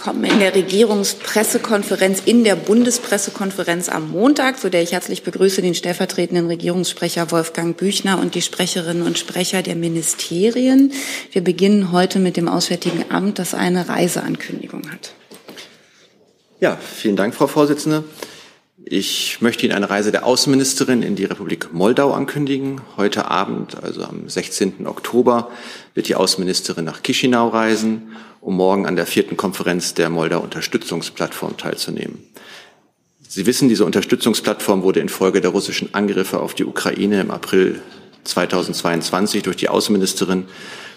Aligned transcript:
willkommen 0.00 0.24
in 0.24 0.38
der 0.38 0.54
Regierungspressekonferenz, 0.54 2.22
in 2.24 2.42
der 2.42 2.56
Bundespressekonferenz 2.56 3.90
am 3.90 4.10
Montag, 4.10 4.58
zu 4.58 4.70
der 4.70 4.80
ich 4.80 4.92
herzlich 4.92 5.24
begrüße 5.24 5.60
den 5.60 5.74
stellvertretenden 5.74 6.46
Regierungssprecher 6.46 7.30
Wolfgang 7.30 7.76
Büchner 7.76 8.18
und 8.18 8.34
die 8.34 8.40
Sprecherinnen 8.40 9.02
und 9.02 9.18
Sprecher 9.18 9.60
der 9.60 9.76
Ministerien. 9.76 10.94
Wir 11.32 11.44
beginnen 11.44 11.92
heute 11.92 12.18
mit 12.18 12.38
dem 12.38 12.48
Auswärtigen 12.48 13.04
Amt, 13.10 13.38
das 13.38 13.52
eine 13.52 13.90
Reiseankündigung 13.90 14.90
hat. 14.90 15.12
Ja, 16.60 16.78
vielen 16.78 17.16
Dank, 17.16 17.34
Frau 17.34 17.46
Vorsitzende. 17.46 18.02
Ich 18.84 19.42
möchte 19.42 19.66
Ihnen 19.66 19.74
eine 19.74 19.90
Reise 19.90 20.10
der 20.10 20.24
Außenministerin 20.24 21.02
in 21.02 21.14
die 21.14 21.26
Republik 21.26 21.72
Moldau 21.72 22.12
ankündigen. 22.12 22.80
Heute 22.96 23.30
Abend, 23.30 23.82
also 23.82 24.04
am 24.04 24.28
16. 24.28 24.86
Oktober, 24.86 25.50
wird 25.92 26.08
die 26.08 26.14
Außenministerin 26.14 26.86
nach 26.86 27.02
Chisinau 27.02 27.48
reisen, 27.48 28.12
um 28.40 28.56
morgen 28.56 28.86
an 28.86 28.96
der 28.96 29.04
vierten 29.04 29.36
Konferenz 29.36 29.92
der 29.92 30.08
Moldau 30.08 30.40
Unterstützungsplattform 30.40 31.58
teilzunehmen. 31.58 32.24
Sie 33.28 33.44
wissen, 33.44 33.68
diese 33.68 33.84
Unterstützungsplattform 33.84 34.82
wurde 34.82 35.00
infolge 35.00 35.42
der 35.42 35.50
russischen 35.50 35.94
Angriffe 35.94 36.40
auf 36.40 36.54
die 36.54 36.64
Ukraine 36.64 37.20
im 37.20 37.30
April 37.30 37.82
2022 38.24 39.42
durch 39.42 39.56
die 39.56 39.68
Außenministerin 39.68 40.46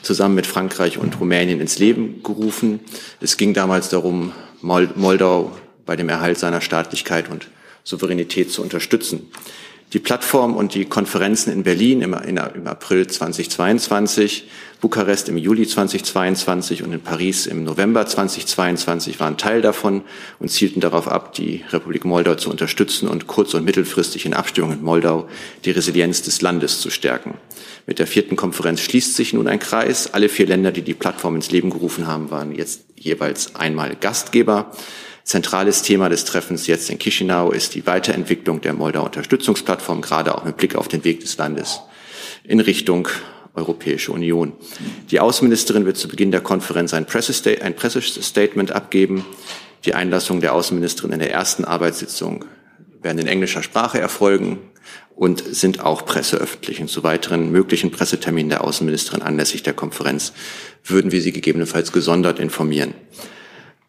zusammen 0.02 0.36
mit 0.36 0.48
Frankreich 0.48 0.98
und 0.98 1.20
Rumänien 1.20 1.60
ins 1.60 1.80
Leben 1.80 2.24
gerufen. 2.24 2.80
Es 3.20 3.36
ging 3.36 3.54
damals 3.54 3.90
darum, 3.90 4.32
Moldau 4.62 5.52
bei 5.86 5.98
dem 5.98 6.08
Erhalt 6.08 6.40
seiner 6.40 6.62
Staatlichkeit 6.62 7.30
und 7.30 7.50
Souveränität 7.84 8.52
zu 8.52 8.62
unterstützen. 8.62 9.30
Die 9.94 10.00
Plattform 10.00 10.56
und 10.56 10.74
die 10.74 10.86
Konferenzen 10.86 11.54
in 11.54 11.62
Berlin 11.62 12.02
im, 12.02 12.16
in, 12.16 12.38
im, 12.38 12.66
April 12.66 13.06
2022, 13.06 14.50
Bukarest 14.82 15.30
im 15.30 15.38
Juli 15.38 15.68
2022 15.68 16.82
und 16.82 16.94
in 16.94 17.00
Paris 17.00 17.46
im 17.46 17.64
November 17.64 18.08
2022 18.08 19.20
waren 19.20 19.38
Teil 19.38 19.62
davon 19.62 20.02
und 20.40 20.50
zielten 20.50 20.82
darauf 20.82 21.08
ab, 21.08 21.34
die 21.34 21.64
Republik 21.70 22.06
Moldau 22.06 22.34
zu 22.34 22.50
unterstützen 22.50 23.08
und 23.08 23.28
kurz- 23.28 23.54
und 23.54 23.66
mittelfristig 23.66 24.26
in 24.26 24.34
Abstimmung 24.34 24.72
mit 24.72 24.82
Moldau 24.82 25.30
die 25.64 25.72
Resilienz 25.72 26.24
des 26.24 26.42
Landes 26.42 26.82
zu 26.82 26.90
stärken. 26.90 27.36
Mit 27.86 28.00
der 28.00 28.08
vierten 28.08 28.36
Konferenz 28.36 28.82
schließt 28.82 29.16
sich 29.16 29.34
nun 29.34 29.48
ein 29.48 29.60
Kreis. 29.60 30.12
Alle 30.12 30.28
vier 30.28 30.48
Länder, 30.48 30.72
die 30.72 30.82
die 30.82 30.96
Plattform 30.96 31.36
ins 31.36 31.52
Leben 31.52 31.70
gerufen 31.70 32.08
haben, 32.08 32.32
waren 32.32 32.56
jetzt 32.56 32.82
jeweils 32.98 33.56
einmal 33.56 33.96
Gastgeber. 33.96 34.72
Zentrales 35.24 35.82
Thema 35.82 36.10
des 36.10 36.26
Treffens 36.26 36.68
jetzt 36.68 36.90
in 36.90 37.00
Chisinau 37.00 37.52
ist 37.52 37.76
die 37.76 37.86
Weiterentwicklung 37.88 38.60
der 38.60 38.74
Moldau 38.74 39.06
Unterstützungsplattform, 39.06 40.02
gerade 40.02 40.36
auch 40.36 40.44
mit 40.44 40.58
Blick 40.58 40.76
auf 40.76 40.90
den 40.90 41.04
Weg 41.06 41.22
des 41.22 41.38
Landes 41.38 41.80
in 42.44 42.60
Richtung 42.60 43.08
Europäische 43.56 44.12
Union. 44.12 44.54
Die 45.12 45.20
Außenministerin 45.20 45.86
wird 45.86 45.98
zu 45.98 46.08
Beginn 46.08 46.32
der 46.32 46.42
Konferenz 46.42 46.94
ein, 46.94 47.06
Pressestatement 47.06 48.72
abgeben. 48.72 49.26
Die 49.86 49.94
Einlassung 49.94 50.42
der 50.42 50.54
Außenministerin 50.54 51.14
in 51.14 51.20
der 51.20 51.32
ersten 51.32 51.64
Arbeitssitzung 51.64 52.46
werden 53.02 53.20
in 53.20 53.28
englischer 53.28 53.64
Sprache 53.64 54.00
erfolgen 54.00 54.60
und 55.16 55.44
sind 55.56 55.82
auch 55.82 56.06
presseöffentlich. 56.06 56.82
Und 56.82 56.90
zu 56.90 57.04
weiteren 57.04 57.52
möglichen 57.52 57.92
Presseterminen 57.92 58.50
der 58.50 58.64
Außenministerin 58.64 59.22
anlässlich 59.22 59.64
der 59.64 59.74
Konferenz 59.74 60.34
würden 60.84 61.12
wir 61.12 61.22
Sie 61.22 61.32
gegebenenfalls 61.32 61.92
gesondert 61.92 62.40
informieren. 62.40 62.94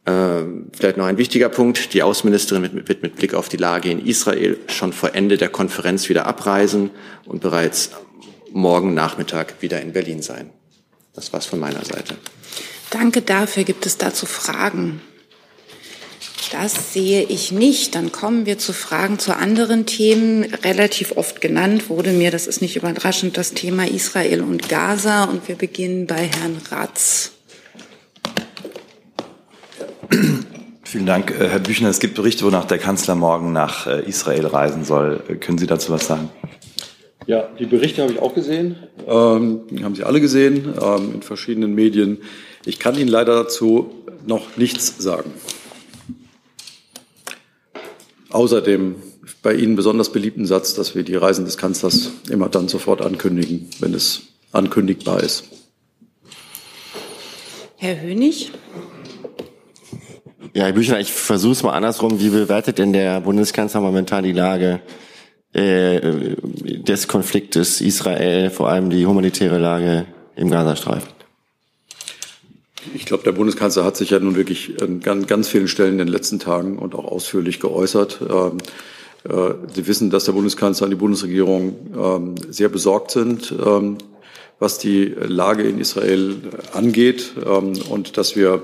Äh, 0.05 0.43
vielleicht 0.73 0.97
noch 0.97 1.07
ein 1.07 1.19
wichtiger 1.19 1.49
Punkt. 1.49 1.95
Die 1.95 2.03
Außenministerin 2.03 2.63
wird, 2.63 2.89
wird 2.89 3.03
mit 3.03 3.17
Blick 3.17 3.35
auf 3.35 3.49
die 3.49 3.57
Lage 3.57 3.91
in 3.91 4.05
Israel 4.05 4.59
schon 4.69 4.93
vor 4.93 5.15
Ende 5.15 5.39
der 5.39 5.49
Konferenz 5.49 6.09
wieder 6.09 6.27
abreisen 6.27 6.91
und 7.25 7.41
bereits 7.41 7.91
morgen 8.53 8.95
Nachmittag 8.95 9.55
wieder 9.61 9.81
in 9.81 9.93
Berlin 9.93 10.23
sein. 10.23 10.51
Das 11.15 11.33
war's 11.33 11.47
von 11.47 11.61
meiner 11.61 11.85
Seite. 11.85 12.17
Danke 12.91 13.23
dafür. 13.23 13.65
Gibt 13.65 13.87
es 13.87 13.99
dazu 13.99 14.27
Fragen? 14.27 15.01
Das 16.53 16.93
sehe 16.93 17.25
ich 17.25 17.51
nicht. 17.51 17.95
Dann 17.95 18.13
kommen 18.13 18.47
wir 18.47 18.59
zu 18.59 18.73
Fragen 18.73 19.19
zu 19.19 19.35
anderen 19.35 19.87
Themen. 19.87 20.45
Relativ 20.63 21.17
oft 21.17 21.41
genannt 21.41 21.89
wurde 21.89 22.13
mir, 22.13 22.31
das 22.31 22.47
ist 22.47 22.61
nicht 22.61 22.77
überraschend, 22.77 23.37
das 23.37 23.55
Thema 23.55 23.89
Israel 23.89 24.43
und 24.43 24.69
Gaza. 24.69 25.25
Und 25.25 25.49
wir 25.49 25.57
beginnen 25.57 26.07
bei 26.07 26.29
Herrn 26.29 26.61
Ratz. 26.71 27.34
Vielen 30.95 31.07
Dank, 31.07 31.33
äh, 31.33 31.49
Herr 31.49 31.59
Büchner. 31.59 31.89
Es 31.89 31.99
gibt 31.99 32.15
Berichte, 32.15 32.45
wonach 32.45 32.67
der 32.67 32.79
Kanzler 32.79 33.17
morgen 33.17 33.53
nach 33.53 33.89
äh, 33.89 34.09
Israel 34.09 34.47
reisen 34.47 34.85
soll. 34.85 35.25
Äh, 35.27 35.35
können 35.35 35.59
Sie 35.59 35.67
dazu 35.67 35.91
was 35.91 36.07
sagen? 36.07 36.31
Ja, 37.27 37.49
die 37.59 37.67
Berichte 37.67 38.01
habe 38.01 38.13
ich 38.13 38.21
auch 38.21 38.33
gesehen. 38.33 38.77
Ähm, 39.05 39.63
haben 39.83 39.97
Sie 39.97 40.05
alle 40.05 40.21
gesehen 40.21 40.73
ähm, 40.81 41.15
in 41.15 41.23
verschiedenen 41.23 41.75
Medien. 41.75 42.19
Ich 42.65 42.79
kann 42.79 42.97
Ihnen 42.97 43.09
leider 43.09 43.35
dazu 43.35 43.91
noch 44.25 44.57
nichts 44.57 44.95
sagen. 44.99 45.33
Außer 48.31 48.63
dem 48.63 48.95
bei 49.43 49.53
Ihnen 49.53 49.75
besonders 49.75 50.13
beliebten 50.13 50.47
Satz, 50.47 50.75
dass 50.75 50.95
wir 50.95 51.03
die 51.03 51.17
Reisen 51.17 51.45
des 51.45 51.59
Kanzlers 51.59 52.13
immer 52.31 52.49
dann 52.49 52.69
sofort 52.69 53.03
ankündigen, 53.03 53.69
wenn 53.81 53.95
es 53.95 54.29
ankündigbar 54.53 55.25
ist. 55.25 55.43
Herr 57.79 58.01
Hönig. 58.01 58.53
Ja, 60.57 60.67
Herr 60.67 60.73
Büchner, 60.73 61.01
ich 61.01 61.13
versuche 61.13 61.51
es 61.51 61.65
mal 61.65 61.73
andersrum. 61.73 62.21
Wie 62.21 62.29
bewertet 62.29 62.79
denn 62.79 62.93
der 62.93 63.21
Bundeskanzler 63.23 63.81
momentan 63.81 64.23
die 64.23 64.31
Lage 64.31 64.79
äh, 65.53 66.37
des 66.39 67.09
Konfliktes 67.09 67.81
Israel, 67.81 68.51
vor 68.51 68.69
allem 68.69 68.89
die 68.89 69.05
humanitäre 69.05 69.59
Lage 69.59 70.07
im 70.37 70.53
Gazastreifen? 70.53 71.09
Ich 72.95 73.05
glaube, 73.05 73.25
der 73.25 73.33
Bundeskanzler 73.33 73.85
hat 73.85 73.97
sich 73.97 74.11
ja 74.11 74.21
nun 74.21 74.37
wirklich 74.37 74.81
an 74.81 75.01
ganz 75.27 75.49
vielen 75.49 75.67
Stellen 75.67 75.95
in 75.95 75.99
den 75.99 76.09
letzten 76.09 76.39
Tagen 76.39 76.79
und 76.79 76.95
auch 76.95 77.07
ausführlich 77.07 77.59
geäußert. 77.59 78.21
Ähm, 78.23 78.59
äh, 79.29 79.55
Sie 79.75 79.89
wissen, 79.89 80.11
dass 80.11 80.27
der 80.27 80.33
Bundeskanzler 80.35 80.85
und 80.85 80.93
die 80.93 80.97
Bundesregierung 80.97 81.75
ähm, 82.01 82.35
sehr 82.49 82.69
besorgt 82.69 83.11
sind, 83.11 83.53
ähm, 83.53 83.99
was 84.61 84.79
die 84.79 85.07
Lage 85.07 85.65
in 85.65 85.81
Israel 85.81 86.37
angeht 86.73 87.33
und 87.35 88.17
dass 88.17 88.37
wir 88.37 88.53
ähm, 88.55 88.63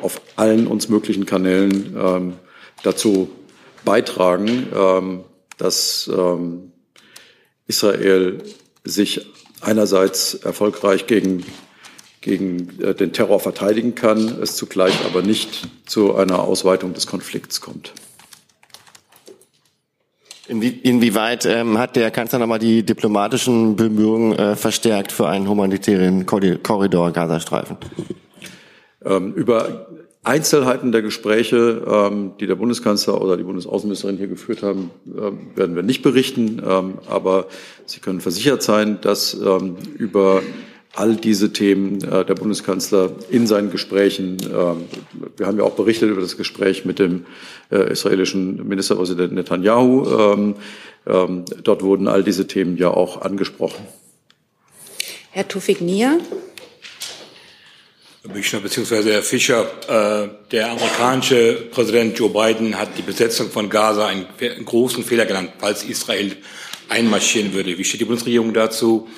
auf 0.00 0.20
allen 0.36 0.66
uns 0.66 0.88
möglichen 0.88 1.26
Kanälen 1.26 1.94
ähm, 1.96 2.32
dazu 2.82 3.28
beitragen, 3.84 4.68
ähm, 4.74 5.24
dass 5.58 6.10
Israel 7.66 8.42
sich 8.84 9.26
einerseits 9.62 10.34
erfolgreich 10.34 11.06
gegen, 11.06 11.44
gegen 12.20 12.80
äh, 12.80 12.94
den 12.94 13.12
Terror 13.12 13.40
verteidigen 13.40 13.94
kann, 13.94 14.40
es 14.42 14.56
zugleich 14.56 14.94
aber 15.06 15.22
nicht 15.22 15.68
zu 15.86 16.14
einer 16.14 16.40
Ausweitung 16.40 16.94
des 16.94 17.06
Konflikts 17.06 17.60
kommt. 17.60 17.92
Inwieweit 20.48 21.46
ähm, 21.46 21.78
hat 21.78 21.96
der 21.96 22.10
Kanzler 22.10 22.40
nochmal 22.40 22.58
die 22.58 22.82
diplomatischen 22.82 23.76
Bemühungen 23.76 24.36
äh, 24.36 24.56
verstärkt 24.56 25.12
für 25.12 25.28
einen 25.28 25.48
humanitären 25.48 26.26
Korridor 26.26 27.12
Gazastreifen? 27.12 27.76
Ähm, 29.04 29.32
über 29.34 29.86
Einzelheiten 30.24 30.92
der 30.92 31.02
Gespräche, 31.02 31.82
ähm, 31.86 32.32
die 32.38 32.46
der 32.46 32.54
Bundeskanzler 32.54 33.20
oder 33.20 33.36
die 33.36 33.42
Bundesaußenministerin 33.42 34.18
hier 34.18 34.28
geführt 34.28 34.62
haben, 34.62 34.92
ähm, 35.06 35.48
werden 35.56 35.74
wir 35.74 35.82
nicht 35.82 36.02
berichten. 36.02 36.62
Ähm, 36.64 36.98
aber 37.08 37.48
Sie 37.86 37.98
können 37.98 38.20
versichert 38.20 38.62
sein, 38.62 38.98
dass 39.00 39.34
ähm, 39.34 39.76
über 39.98 40.42
all 40.94 41.16
diese 41.16 41.52
Themen 41.52 42.04
äh, 42.04 42.24
der 42.24 42.34
Bundeskanzler 42.34 43.10
in 43.30 43.48
seinen 43.48 43.72
Gesprächen, 43.72 44.36
ähm, 44.46 44.84
wir 45.36 45.46
haben 45.46 45.58
ja 45.58 45.64
auch 45.64 45.74
berichtet 45.74 46.10
über 46.10 46.20
das 46.20 46.36
Gespräch 46.36 46.84
mit 46.84 47.00
dem 47.00 47.24
äh, 47.72 47.90
israelischen 47.90 48.68
Ministerpräsidenten 48.68 49.34
Netanyahu. 49.34 50.54
dort 51.04 51.82
wurden 51.82 52.06
all 52.06 52.22
diese 52.22 52.46
Themen 52.46 52.76
ja 52.76 52.90
auch 52.90 53.22
angesprochen. 53.22 53.84
Herr 55.32 55.48
Tufik 55.48 55.80
Nia. 55.80 56.18
Büchner 58.32 58.60
bzw. 58.60 59.12
Herr 59.12 59.22
Fischer, 59.22 59.66
äh, 59.88 60.28
der 60.50 60.70
amerikanische 60.70 61.68
Präsident 61.70 62.18
Joe 62.18 62.30
Biden 62.30 62.78
hat 62.78 62.96
die 62.96 63.02
Besetzung 63.02 63.50
von 63.50 63.68
Gaza 63.68 64.06
einen, 64.06 64.26
großen 64.64 65.04
Fehler 65.04 65.26
genannt, 65.26 65.52
falls 65.58 65.84
Israel 65.84 66.36
einmarschieren 66.88 67.52
würde. 67.52 67.76
Wie 67.78 67.84
steht 67.84 68.00
die 68.00 68.04
Bundesregierung 68.04 68.52
dazu? 68.54 69.08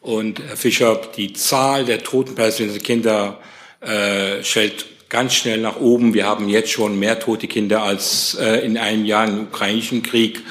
Und 0.00 0.40
Herr 0.40 0.56
Fischer, 0.56 1.00
die 1.16 1.32
Zahl 1.32 1.84
der 1.84 2.02
toten 2.02 2.34
palästinensischen 2.34 2.84
Kinder 2.84 3.40
äh, 3.80 4.42
schellt 4.42 4.86
ganz 5.08 5.34
schnell 5.34 5.58
nach 5.58 5.76
oben. 5.76 6.12
Wir 6.12 6.26
haben 6.26 6.48
jetzt 6.48 6.70
schon 6.70 6.98
mehr 6.98 7.20
tote 7.20 7.46
Kinder 7.46 7.82
als 7.82 8.34
äh, 8.34 8.66
in 8.66 8.76
einem 8.76 9.04
Jahr 9.04 9.26
im 9.26 9.42
ukrainischen 9.44 10.02
Krieg. 10.02 10.42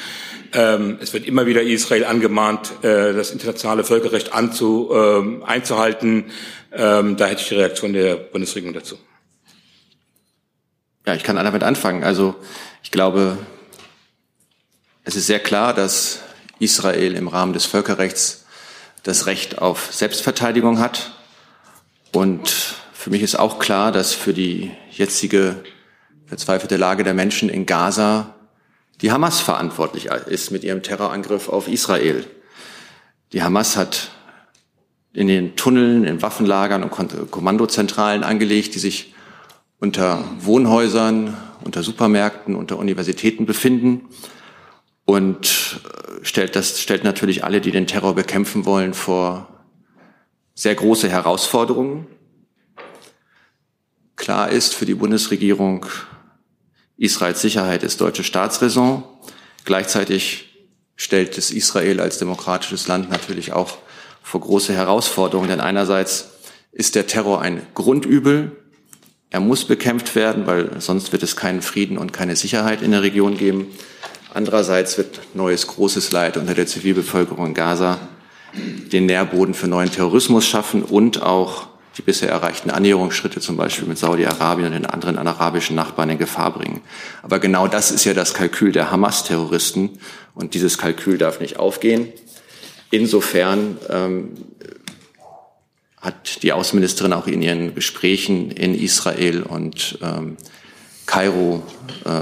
Ähm, 0.54 0.98
es 1.02 1.14
wird 1.14 1.26
immer 1.26 1.46
wieder 1.46 1.62
Israel 1.62 2.06
angemahnt, 2.06 2.72
äh, 2.84 3.14
das 3.14 3.32
internationale 3.32 3.84
Völkerrecht 3.84 4.34
anzu, 4.34 4.90
äh, 4.94 5.44
einzuhalten. 5.46 6.26
Ähm, 6.72 7.18
da 7.18 7.26
hätte 7.26 7.42
ich 7.42 7.50
die 7.50 7.56
Reaktion 7.56 7.94
der 7.94 8.16
Bundesregierung 8.16 8.74
dazu. 8.74 8.98
Ja, 11.06 11.16
ich 11.16 11.24
kann 11.24 11.36
damit 11.36 11.64
anfangen. 11.64 12.04
Also 12.04 12.36
ich 12.84 12.92
glaube, 12.92 13.38
es 15.04 15.16
ist 15.16 15.28
sehr 15.28 15.40
klar, 15.40 15.74
dass 15.74 16.20
Israel 16.60 17.16
im 17.16 17.28
Rahmen 17.28 17.54
des 17.54 17.66
Völkerrechts 17.66 18.46
das 19.02 19.26
Recht 19.26 19.58
auf 19.58 19.90
Selbstverteidigung 19.92 20.80
hat 20.80 21.12
und 22.14 22.76
Für 23.04 23.10
mich 23.10 23.22
ist 23.22 23.36
auch 23.36 23.60
klar, 23.60 23.92
dass 23.92 24.14
für 24.14 24.32
die 24.32 24.72
jetzige 24.90 25.58
verzweifelte 26.26 26.78
Lage 26.78 27.04
der 27.04 27.14
Menschen 27.14 27.50
in 27.50 27.66
Gaza 27.66 28.34
die 29.02 29.12
Hamas 29.12 29.40
verantwortlich 29.40 30.06
ist 30.06 30.52
mit 30.52 30.64
ihrem 30.64 30.84
Terrorangriff 30.84 31.50
auf 31.50 31.68
Israel. 31.68 32.26
Die 33.34 33.44
Hamas 33.44 33.76
hat 33.76 34.12
in 35.14 35.28
den 35.28 35.56
Tunneln, 35.56 36.06
in 36.06 36.22
Waffenlagern 36.22 36.84
und 36.84 37.32
Kommandozentralen 37.32 38.24
angelegt, 38.24 38.76
die 38.76 38.80
sich 38.80 39.14
unter 39.80 40.24
Wohnhäusern, 40.40 41.38
unter 41.64 41.84
Supermärkten, 41.84 42.56
unter 42.56 42.78
Universitäten 42.78 43.46
befinden 43.46 44.08
und 45.06 45.82
äh, 45.84 46.26
stellt 46.26 46.56
das 46.56 46.80
stellt 46.80 47.04
natürlich 47.04 47.44
alle, 47.44 47.62
die 47.62 47.72
den 47.72 47.88
Terror 47.88 48.16
bekämpfen 48.16 48.66
wollen, 48.66 48.94
vor 48.94 49.50
sehr 50.56 50.76
große 50.76 51.10
Herausforderungen. 51.10 52.08
Klar 54.16 54.50
ist 54.50 54.76
für 54.76 54.86
die 54.86 54.94
Bundesregierung, 54.94 55.86
Israels 56.98 57.42
Sicherheit 57.42 57.84
ist 57.84 58.02
deutsche 58.02 58.24
Staatsräson. 58.24 59.04
Gleichzeitig 59.66 60.66
stellt 60.96 61.38
es 61.38 61.52
Israel 61.52 62.00
als 62.00 62.18
demokratisches 62.18 62.88
Land 62.88 63.10
natürlich 63.10 63.54
auch 63.54 63.78
vor 64.22 64.42
große 64.42 64.74
Herausforderungen, 64.74 65.50
denn 65.50 65.60
einerseits 65.60 66.30
ist 66.72 66.96
der 66.96 67.08
Terror 67.08 67.42
ein 67.42 67.62
Grundübel. 67.74 68.52
Er 69.30 69.40
muss 69.40 69.66
bekämpft 69.66 70.16
werden, 70.16 70.46
weil 70.46 70.80
sonst 70.80 71.12
wird 71.12 71.24
es 71.24 71.36
keinen 71.36 71.62
Frieden 71.62 71.98
und 71.98 72.14
keine 72.14 72.36
Sicherheit 72.36 72.82
in 72.82 72.92
der 72.92 73.02
Region 73.02 73.38
geben. 73.38 73.68
Andererseits 74.34 74.98
wird 74.98 75.22
neues 75.34 75.68
großes 75.68 76.12
Leid 76.12 76.38
unter 76.38 76.54
der 76.54 76.68
Zivilbevölkerung 76.68 77.48
in 77.48 77.54
Gaza 77.54 78.00
den 78.56 79.06
Nährboden 79.08 79.54
für 79.54 79.68
neuen 79.68 79.92
Terrorismus 79.92 80.46
schaffen 80.46 80.84
und 80.84 81.22
auch 81.22 81.68
die 81.98 82.02
bisher 82.02 82.30
erreichten 82.30 82.72
Annäherungsschritte 82.72 83.40
zum 83.40 83.56
Beispiel 83.58 83.88
mit 83.88 83.98
Saudi-Arabien 83.98 84.68
und 84.68 84.74
den 84.74 84.86
anderen 84.86 85.18
arabischen 85.18 85.76
Nachbarn 85.76 86.10
in 86.10 86.18
Gefahr 86.18 86.52
bringen. 86.52 86.82
Aber 87.22 87.40
genau 87.40 87.68
das 87.68 87.92
ist 87.92 88.06
ja 88.06 88.14
das 88.14 88.34
Kalkül 88.34 88.72
der 88.72 88.92
Hamas-Terroristen 88.92 90.00
und 90.34 90.54
dieses 90.54 90.78
Kalkül 90.78 91.18
darf 91.18 91.40
nicht 91.40 91.58
aufgehen. 91.58 92.08
Insofern 92.90 93.78
ähm, 93.90 94.32
hat 96.02 96.44
die 96.44 96.52
Außenministerin 96.52 97.14
auch 97.14 97.28
in 97.28 97.42
ihren 97.42 97.76
Gesprächen 97.76 98.52
in 98.52 98.76
Israel 98.76 99.44
und 99.44 99.98
ähm, 100.02 100.38
Kairo 101.06 101.64
äh, 102.06 102.22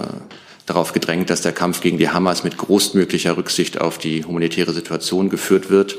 darauf 0.66 0.94
gedrängt, 0.94 1.30
dass 1.30 1.42
der 1.42 1.52
Kampf 1.52 1.82
gegen 1.82 1.98
die 1.98 2.10
Hamas 2.10 2.44
mit 2.44 2.58
großmöglicher 2.58 3.38
Rücksicht 3.38 3.82
auf 3.82 3.98
die 3.98 4.24
humanitäre 4.24 4.74
Situation 4.74 5.30
geführt 5.30 5.70
wird. 5.70 5.98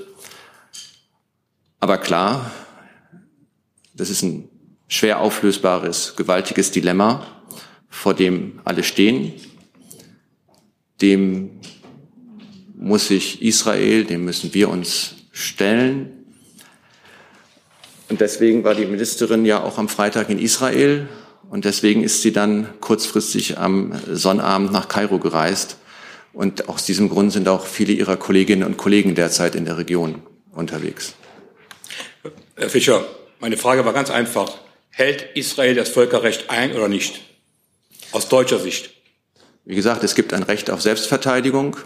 Aber 1.80 1.98
klar, 1.98 2.50
das 3.94 4.10
ist 4.10 4.22
ein 4.22 4.48
schwer 4.88 5.20
auflösbares, 5.20 6.14
gewaltiges 6.16 6.70
Dilemma, 6.70 7.26
vor 7.88 8.14
dem 8.14 8.60
alle 8.64 8.82
stehen. 8.82 9.32
Dem 11.00 11.60
muss 12.74 13.08
sich 13.08 13.42
Israel, 13.42 14.04
dem 14.04 14.24
müssen 14.24 14.54
wir 14.54 14.68
uns 14.68 15.14
stellen. 15.30 16.24
Und 18.08 18.20
deswegen 18.20 18.64
war 18.64 18.74
die 18.74 18.84
Ministerin 18.84 19.44
ja 19.44 19.62
auch 19.62 19.78
am 19.78 19.88
Freitag 19.88 20.28
in 20.28 20.38
Israel 20.38 21.08
und 21.48 21.64
deswegen 21.64 22.02
ist 22.02 22.22
sie 22.22 22.32
dann 22.32 22.68
kurzfristig 22.80 23.58
am 23.58 23.92
Sonnabend 24.10 24.72
nach 24.72 24.88
Kairo 24.88 25.18
gereist. 25.18 25.76
Und 26.32 26.68
aus 26.68 26.86
diesem 26.86 27.10
Grund 27.10 27.32
sind 27.32 27.46
auch 27.46 27.66
viele 27.66 27.92
ihrer 27.92 28.16
Kolleginnen 28.16 28.62
und 28.62 28.78
Kollegen 28.78 29.14
derzeit 29.14 29.54
in 29.54 29.66
der 29.66 29.76
Region 29.76 30.22
unterwegs. 30.50 31.14
Herr 32.56 32.70
Fischer, 32.70 33.04
meine 33.42 33.56
Frage 33.56 33.84
war 33.84 33.92
ganz 33.92 34.08
einfach. 34.08 34.56
Hält 34.90 35.36
Israel 35.36 35.74
das 35.74 35.88
Völkerrecht 35.88 36.48
ein 36.48 36.74
oder 36.74 36.86
nicht? 36.86 37.22
Aus 38.12 38.28
deutscher 38.28 38.60
Sicht. 38.60 38.90
Wie 39.64 39.74
gesagt, 39.74 40.04
es 40.04 40.14
gibt 40.14 40.32
ein 40.32 40.44
Recht 40.44 40.70
auf 40.70 40.80
Selbstverteidigung 40.80 41.76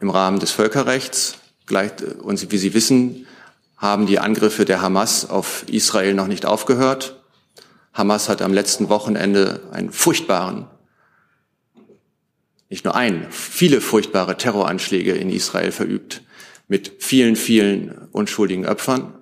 im 0.00 0.08
Rahmen 0.08 0.38
des 0.38 0.52
Völkerrechts. 0.52 1.38
Und 2.22 2.52
wie 2.52 2.58
Sie 2.58 2.74
wissen, 2.74 3.26
haben 3.76 4.06
die 4.06 4.20
Angriffe 4.20 4.64
der 4.64 4.82
Hamas 4.82 5.28
auf 5.28 5.64
Israel 5.68 6.14
noch 6.14 6.28
nicht 6.28 6.46
aufgehört. 6.46 7.20
Hamas 7.92 8.28
hat 8.28 8.40
am 8.40 8.52
letzten 8.52 8.88
Wochenende 8.88 9.62
einen 9.72 9.90
furchtbaren, 9.90 10.68
nicht 12.68 12.84
nur 12.84 12.94
einen, 12.94 13.26
viele 13.30 13.80
furchtbare 13.80 14.36
Terroranschläge 14.36 15.12
in 15.12 15.28
Israel 15.28 15.72
verübt 15.72 16.22
mit 16.68 16.92
vielen, 17.00 17.34
vielen 17.34 18.08
unschuldigen 18.12 18.66
Opfern. 18.66 19.14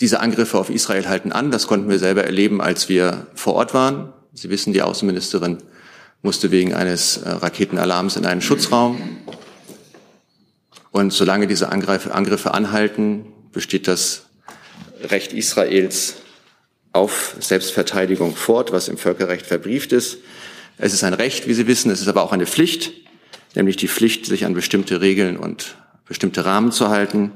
Diese 0.00 0.20
Angriffe 0.20 0.58
auf 0.58 0.68
Israel 0.68 1.08
halten 1.08 1.32
an. 1.32 1.50
Das 1.50 1.66
konnten 1.66 1.88
wir 1.88 1.98
selber 1.98 2.24
erleben, 2.24 2.60
als 2.60 2.88
wir 2.88 3.26
vor 3.34 3.54
Ort 3.54 3.72
waren. 3.72 4.12
Sie 4.34 4.50
wissen, 4.50 4.74
die 4.74 4.82
Außenministerin 4.82 5.58
musste 6.22 6.50
wegen 6.50 6.74
eines 6.74 7.18
äh, 7.18 7.30
Raketenalarms 7.30 8.16
in 8.16 8.26
einen 8.26 8.42
Schutzraum. 8.42 9.18
Und 10.90 11.12
solange 11.12 11.46
diese 11.46 11.70
Angriffe, 11.70 12.14
Angriffe 12.14 12.52
anhalten, 12.52 13.26
besteht 13.52 13.88
das 13.88 14.26
Recht 15.02 15.32
Israels 15.32 16.16
auf 16.92 17.36
Selbstverteidigung 17.38 18.34
fort, 18.34 18.72
was 18.72 18.88
im 18.88 18.98
Völkerrecht 18.98 19.46
verbrieft 19.46 19.92
ist. 19.92 20.18
Es 20.78 20.92
ist 20.92 21.04
ein 21.04 21.14
Recht, 21.14 21.46
wie 21.46 21.54
Sie 21.54 21.66
wissen, 21.66 21.90
es 21.90 22.00
ist 22.00 22.08
aber 22.08 22.22
auch 22.22 22.32
eine 22.32 22.46
Pflicht, 22.46 22.92
nämlich 23.54 23.76
die 23.76 23.88
Pflicht, 23.88 24.26
sich 24.26 24.44
an 24.44 24.54
bestimmte 24.54 25.00
Regeln 25.00 25.36
und 25.36 25.76
bestimmte 26.06 26.44
Rahmen 26.44 26.72
zu 26.72 26.88
halten. 26.88 27.32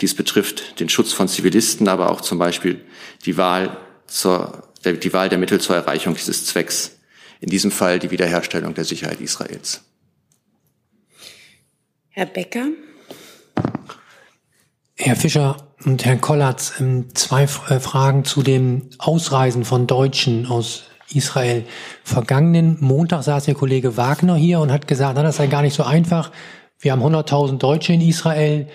Dies 0.00 0.14
betrifft 0.14 0.78
den 0.80 0.88
Schutz 0.88 1.12
von 1.12 1.28
Zivilisten, 1.28 1.88
aber 1.88 2.10
auch 2.10 2.20
zum 2.20 2.38
Beispiel 2.38 2.84
die 3.24 3.36
Wahl, 3.36 3.76
zur, 4.06 4.68
die 4.84 5.12
Wahl 5.12 5.28
der 5.28 5.38
Mittel 5.38 5.60
zur 5.60 5.76
Erreichung 5.76 6.14
dieses 6.14 6.46
Zwecks. 6.46 6.98
In 7.40 7.48
diesem 7.48 7.70
Fall 7.70 7.98
die 7.98 8.10
Wiederherstellung 8.10 8.74
der 8.74 8.84
Sicherheit 8.84 9.20
Israels. 9.20 9.82
Herr 12.10 12.26
Becker. 12.26 12.68
Herr 14.96 15.16
Fischer 15.16 15.56
und 15.84 16.04
Herr 16.04 16.16
Kollatz, 16.16 16.74
ähm, 16.78 17.14
zwei 17.14 17.44
äh, 17.44 17.80
Fragen 17.80 18.24
zu 18.24 18.42
dem 18.42 18.90
Ausreisen 18.98 19.64
von 19.64 19.86
Deutschen 19.86 20.46
aus 20.46 20.84
Israel. 21.14 21.64
Vergangenen 22.04 22.76
Montag 22.80 23.22
saß 23.22 23.46
der 23.46 23.54
Kollege 23.54 23.96
Wagner 23.96 24.36
hier 24.36 24.60
und 24.60 24.70
hat 24.70 24.86
gesagt, 24.86 25.14
na, 25.16 25.22
das 25.22 25.36
sei 25.36 25.46
gar 25.46 25.62
nicht 25.62 25.74
so 25.74 25.84
einfach. 25.84 26.30
Wir 26.80 26.92
haben 26.92 27.02
100.000 27.02 27.58
Deutsche 27.58 27.92
in 27.92 28.00
Israel 28.00 28.66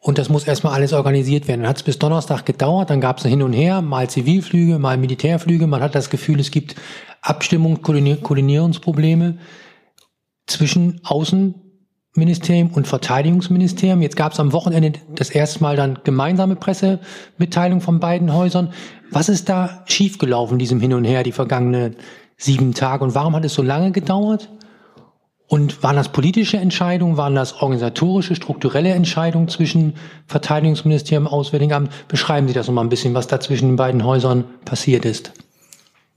und 0.00 0.16
das 0.16 0.30
muss 0.30 0.46
erstmal 0.46 0.72
alles 0.72 0.94
organisiert 0.94 1.46
werden. 1.46 1.60
Dann 1.60 1.68
hat 1.68 1.76
es 1.76 1.82
bis 1.82 1.98
Donnerstag 1.98 2.46
gedauert, 2.46 2.88
dann 2.88 3.02
gab 3.02 3.18
es 3.18 3.26
ein 3.26 3.30
Hin 3.30 3.42
und 3.42 3.52
Her, 3.52 3.82
mal 3.82 4.08
Zivilflüge, 4.08 4.78
mal 4.78 4.96
Militärflüge. 4.96 5.66
Man 5.66 5.82
hat 5.82 5.94
das 5.94 6.08
Gefühl, 6.08 6.40
es 6.40 6.50
gibt 6.50 6.74
Abstimmung, 7.20 7.82
Koordinierungsprobleme 7.82 9.36
zwischen 10.46 11.02
Außenministerium 11.04 12.70
und 12.70 12.88
Verteidigungsministerium. 12.88 14.00
Jetzt 14.00 14.16
gab 14.16 14.32
es 14.32 14.40
am 14.40 14.54
Wochenende 14.54 14.98
das 15.14 15.28
erste 15.28 15.62
Mal 15.62 15.76
dann 15.76 15.98
gemeinsame 16.02 16.56
Pressemitteilung 16.56 17.82
von 17.82 18.00
beiden 18.00 18.32
Häusern. 18.32 18.72
Was 19.10 19.28
ist 19.28 19.50
da 19.50 19.84
schiefgelaufen, 19.84 20.58
diesem 20.58 20.80
Hin 20.80 20.94
und 20.94 21.04
Her, 21.04 21.24
die 21.24 21.32
vergangenen 21.32 21.96
sieben 22.38 22.72
Tage? 22.72 23.04
Und 23.04 23.14
warum 23.14 23.36
hat 23.36 23.44
es 23.44 23.52
so 23.52 23.62
lange 23.62 23.92
gedauert? 23.92 24.48
Und 25.50 25.82
waren 25.82 25.96
das 25.96 26.12
politische 26.12 26.58
Entscheidungen, 26.58 27.16
waren 27.16 27.34
das 27.34 27.54
organisatorische, 27.54 28.36
strukturelle 28.36 28.90
Entscheidungen 28.90 29.48
zwischen 29.48 29.94
Verteidigungsministerium 30.28 31.26
und 31.26 31.32
Auswärtigem 31.32 31.76
Amt? 31.76 31.92
Beschreiben 32.06 32.46
Sie 32.46 32.54
das 32.54 32.68
noch 32.68 32.74
mal 32.74 32.82
ein 32.82 32.88
bisschen, 32.88 33.14
was 33.14 33.26
da 33.26 33.40
zwischen 33.40 33.66
den 33.66 33.74
beiden 33.74 34.04
Häusern 34.04 34.44
passiert 34.64 35.04
ist. 35.04 35.32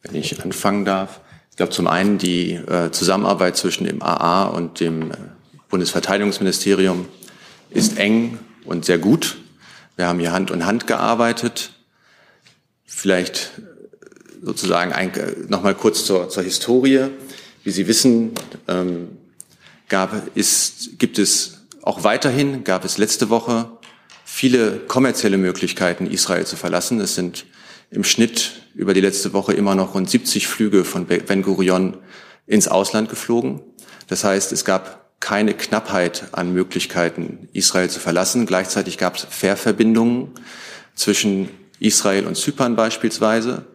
Wenn 0.04 0.14
ich 0.14 0.40
anfangen 0.44 0.86
darf. 0.86 1.20
Ich 1.50 1.58
glaube 1.58 1.72
zum 1.72 1.88
einen 1.88 2.20
die 2.20 2.52
äh, 2.52 2.92
Zusammenarbeit 2.92 3.58
zwischen 3.58 3.86
dem 3.86 4.04
AA 4.04 4.46
und 4.46 4.80
dem 4.80 5.10
äh, 5.10 5.16
Bundesverteidigungsministerium 5.68 7.08
ist 7.72 7.98
eng 7.98 8.38
und 8.66 8.86
sehr 8.86 9.00
gut. 9.00 9.38
Wir 9.96 10.06
haben 10.06 10.20
hier 10.20 10.32
Hand 10.32 10.52
in 10.52 10.68
Hand 10.68 10.86
gearbeitet. 10.86 11.72
Vielleicht 12.86 13.54
äh, 13.58 14.46
sozusagen 14.46 14.94
ein, 14.94 15.12
noch 15.48 15.64
mal 15.64 15.74
kurz 15.74 16.06
zur, 16.06 16.30
zur 16.30 16.44
Historie. 16.44 17.08
Wie 17.64 17.72
Sie 17.72 17.88
wissen, 17.88 18.34
ähm, 18.68 19.08
gab, 19.90 20.36
ist, 20.36 21.00
gibt 21.00 21.20
es 21.20 21.66
auch 21.82 22.04
weiterhin, 22.04 22.64
gab 22.64 22.86
es 22.86 22.98
letzte 22.98 23.30
Woche 23.30 23.70
viele 24.26 24.80
kommerzielle 24.80 25.38
Möglichkeiten, 25.38 26.08
Israel 26.08 26.46
zu 26.46 26.56
verlassen. 26.56 27.00
Es 27.00 27.14
sind 27.16 27.46
im 27.92 28.04
Schnitt 28.04 28.64
über 28.74 28.94
die 28.94 29.02
letzte 29.02 29.34
Woche 29.34 29.54
immer 29.54 29.76
noch 29.76 29.94
rund 29.94 30.10
70 30.10 30.48
Flüge 30.48 30.84
von 30.86 31.06
Ben 31.06 31.44
Gurion 31.44 31.98
ins 32.48 32.68
Ausland 32.68 33.10
geflogen. 33.10 33.62
Das 34.08 34.24
heißt, 34.24 34.52
es 34.52 34.66
gab 34.66 35.20
keine 35.20 35.54
Knappheit 35.54 36.30
an 36.32 36.52
Möglichkeiten, 36.52 37.48
Israel 37.54 37.90
zu 37.90 38.00
verlassen. 38.00 38.46
Gleichzeitig 38.46 38.98
gab 38.98 39.16
es 39.18 39.28
Fährverbindungen 39.30 40.32
zwischen 40.96 41.50
Israel 41.80 42.26
und 42.26 42.36
Zypern 42.36 42.76
beispielsweise. 42.76 43.66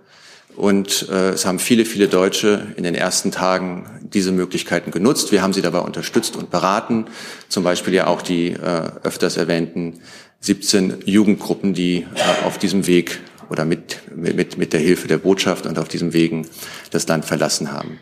Und 0.58 1.08
äh, 1.08 1.30
es 1.30 1.46
haben 1.46 1.60
viele, 1.60 1.84
viele 1.84 2.08
Deutsche 2.08 2.66
in 2.76 2.82
den 2.82 2.96
ersten 2.96 3.30
Tagen 3.30 4.00
diese 4.02 4.32
Möglichkeiten 4.32 4.90
genutzt. 4.90 5.30
Wir 5.30 5.40
haben 5.40 5.52
sie 5.52 5.62
dabei 5.62 5.78
unterstützt 5.78 6.34
und 6.34 6.50
beraten. 6.50 7.04
Zum 7.48 7.62
Beispiel 7.62 7.94
ja 7.94 8.08
auch 8.08 8.22
die 8.22 8.48
äh, 8.48 8.90
öfters 9.04 9.36
erwähnten 9.36 10.00
17 10.40 11.02
Jugendgruppen, 11.04 11.74
die 11.74 11.98
äh, 11.98 12.44
auf 12.44 12.58
diesem 12.58 12.88
Weg 12.88 13.20
oder 13.50 13.64
mit, 13.64 14.00
mit, 14.16 14.58
mit 14.58 14.72
der 14.72 14.80
Hilfe 14.80 15.06
der 15.06 15.18
Botschaft 15.18 15.64
und 15.64 15.78
auf 15.78 15.86
diesem 15.86 16.12
Wegen 16.12 16.48
das 16.90 17.06
Land 17.06 17.24
verlassen 17.24 17.70
haben. 17.70 18.00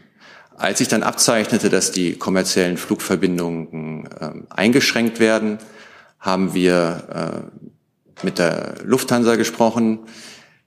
Als 0.57 0.79
sich 0.79 0.89
dann 0.89 1.03
abzeichnete, 1.03 1.69
dass 1.69 1.93
die 1.93 2.15
kommerziellen 2.15 2.79
Flugverbindungen 2.79 4.09
äh, 4.19 4.31
eingeschränkt 4.49 5.21
werden, 5.21 5.59
haben 6.21 6.55
wir 6.55 7.51
äh, 8.23 8.25
mit 8.25 8.39
der 8.39 8.77
Lufthansa 8.83 9.37
gesprochen. 9.37 9.99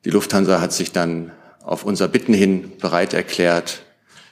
Die 0.06 0.12
Lufthansa 0.12 0.62
hat 0.62 0.72
sich 0.72 0.92
dann 0.92 1.32
auf 1.70 1.84
unser 1.84 2.08
Bitten 2.08 2.34
hin 2.34 2.72
bereit 2.80 3.14
erklärt, 3.14 3.84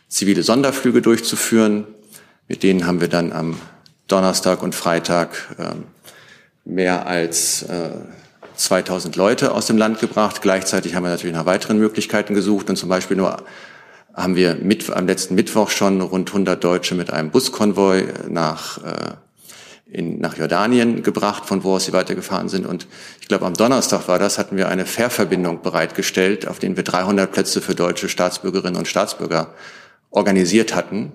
zivile 0.08 0.42
Sonderflüge 0.42 1.04
durchzuführen. 1.04 1.86
Mit 2.48 2.64
denen 2.64 2.88
haben 2.88 3.00
wir 3.00 3.10
dann 3.10 3.32
am 3.32 3.60
Donnerstag 4.08 4.64
und 4.64 4.74
Freitag 4.74 5.56
äh, 5.60 5.76
mehr 6.66 7.06
als 7.06 7.62
äh, 7.62 7.92
2000 8.56 9.16
Leute 9.18 9.52
aus 9.52 9.68
dem 9.68 9.78
Land 9.78 10.00
gebracht. 10.00 10.42
Gleichzeitig 10.42 10.96
haben 10.96 11.04
wir 11.04 11.12
natürlich 11.12 11.36
nach 11.36 11.46
weiteren 11.46 11.78
Möglichkeiten 11.78 12.34
gesucht 12.34 12.72
und 12.72 12.76
zum 12.76 12.90
Beispiel 12.90 13.16
nur 13.16 13.38
haben 14.16 14.36
wir 14.36 14.56
mit, 14.56 14.90
am 14.90 15.06
letzten 15.06 15.36
Mittwoch 15.36 15.70
schon 15.70 16.02
rund 16.02 16.30
100 16.30 16.64
Deutsche 16.64 16.96
mit 16.96 17.14
einem 17.14 17.30
Buskonvoi 17.30 18.08
nach, 18.28 18.84
äh, 18.84 19.12
in, 19.92 20.20
nach 20.20 20.38
Jordanien 20.38 21.04
gebracht, 21.04 21.46
von 21.46 21.64
wo 21.64 21.76
aus 21.76 21.86
sie 21.86 21.94
weitergefahren 21.94 22.50
sind. 22.50 22.66
Und 22.66 22.88
ich 23.22 23.28
glaube, 23.28 23.46
am 23.46 23.54
Donnerstag 23.54 24.08
war 24.08 24.20
das, 24.20 24.38
hatten 24.38 24.58
wir 24.58 24.70
eine 24.70 24.86
Fährverbindung 24.86 25.62
bereitgestellt, 25.62 26.48
auf 26.48 26.60
denen 26.60 26.76
wir 26.76 26.84
300 26.84 27.32
Plätze 27.32 27.62
für 27.62 27.76
deutsche 27.76 28.10
Staatsbürgerinnen 28.10 28.78
und 28.78 28.88
Staatsbürger 28.88 29.54
organisiert 30.10 30.76
hatten. 30.76 31.12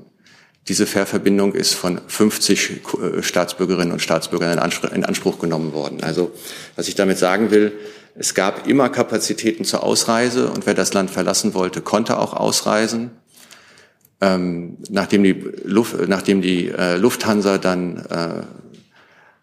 Diese 0.69 0.87
Fährverbindung 0.87 1.55
ist 1.55 1.75
von 1.75 2.01
50 2.07 2.71
äh, 2.71 3.23
Staatsbürgerinnen 3.23 3.93
und 3.93 4.01
Staatsbürgern 4.01 4.53
in 4.95 5.05
Anspruch 5.05 5.39
genommen 5.39 5.73
worden. 5.73 6.03
Also 6.03 6.31
was 6.77 6.89
ich 6.89 6.95
damit 6.95 7.19
sagen 7.19 7.51
will, 7.51 7.73
es 8.15 8.35
gab 8.35 8.67
immer 8.69 8.89
Kapazitäten 8.91 9.65
zur 9.65 9.83
Ausreise 9.83 10.51
und 10.51 10.67
wer 10.67 10.75
das 10.75 10.93
Land 10.93 11.11
verlassen 11.11 11.55
wollte, 11.55 11.81
konnte 11.81 12.19
auch 12.19 12.35
ausreisen. 12.35 13.11
Ähm, 14.23 14.79
nachdem 14.89 15.25
die, 15.25 15.33
Luft, 15.65 15.97
nachdem 16.07 16.43
die 16.43 16.69
äh, 16.69 16.97
Lufthansa 16.97 17.59
dann 17.59 17.97
äh, 18.09 18.43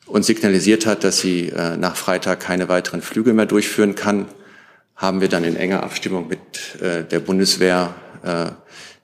uns 0.05 0.25
signalisiert 0.25 0.85
hat, 0.85 1.03
dass 1.03 1.19
sie 1.19 1.49
äh, 1.49 1.75
nach 1.75 1.97
Freitag 1.97 2.39
keine 2.39 2.69
weiteren 2.69 3.01
Flüge 3.01 3.33
mehr 3.33 3.45
durchführen 3.45 3.95
kann, 3.95 4.29
haben 4.95 5.19
wir 5.19 5.27
dann 5.27 5.43
in 5.43 5.57
enger 5.57 5.83
Abstimmung 5.83 6.29
mit 6.29 6.81
äh, 6.81 7.03
der 7.03 7.19
Bundeswehr 7.19 7.93
äh, 8.23 8.51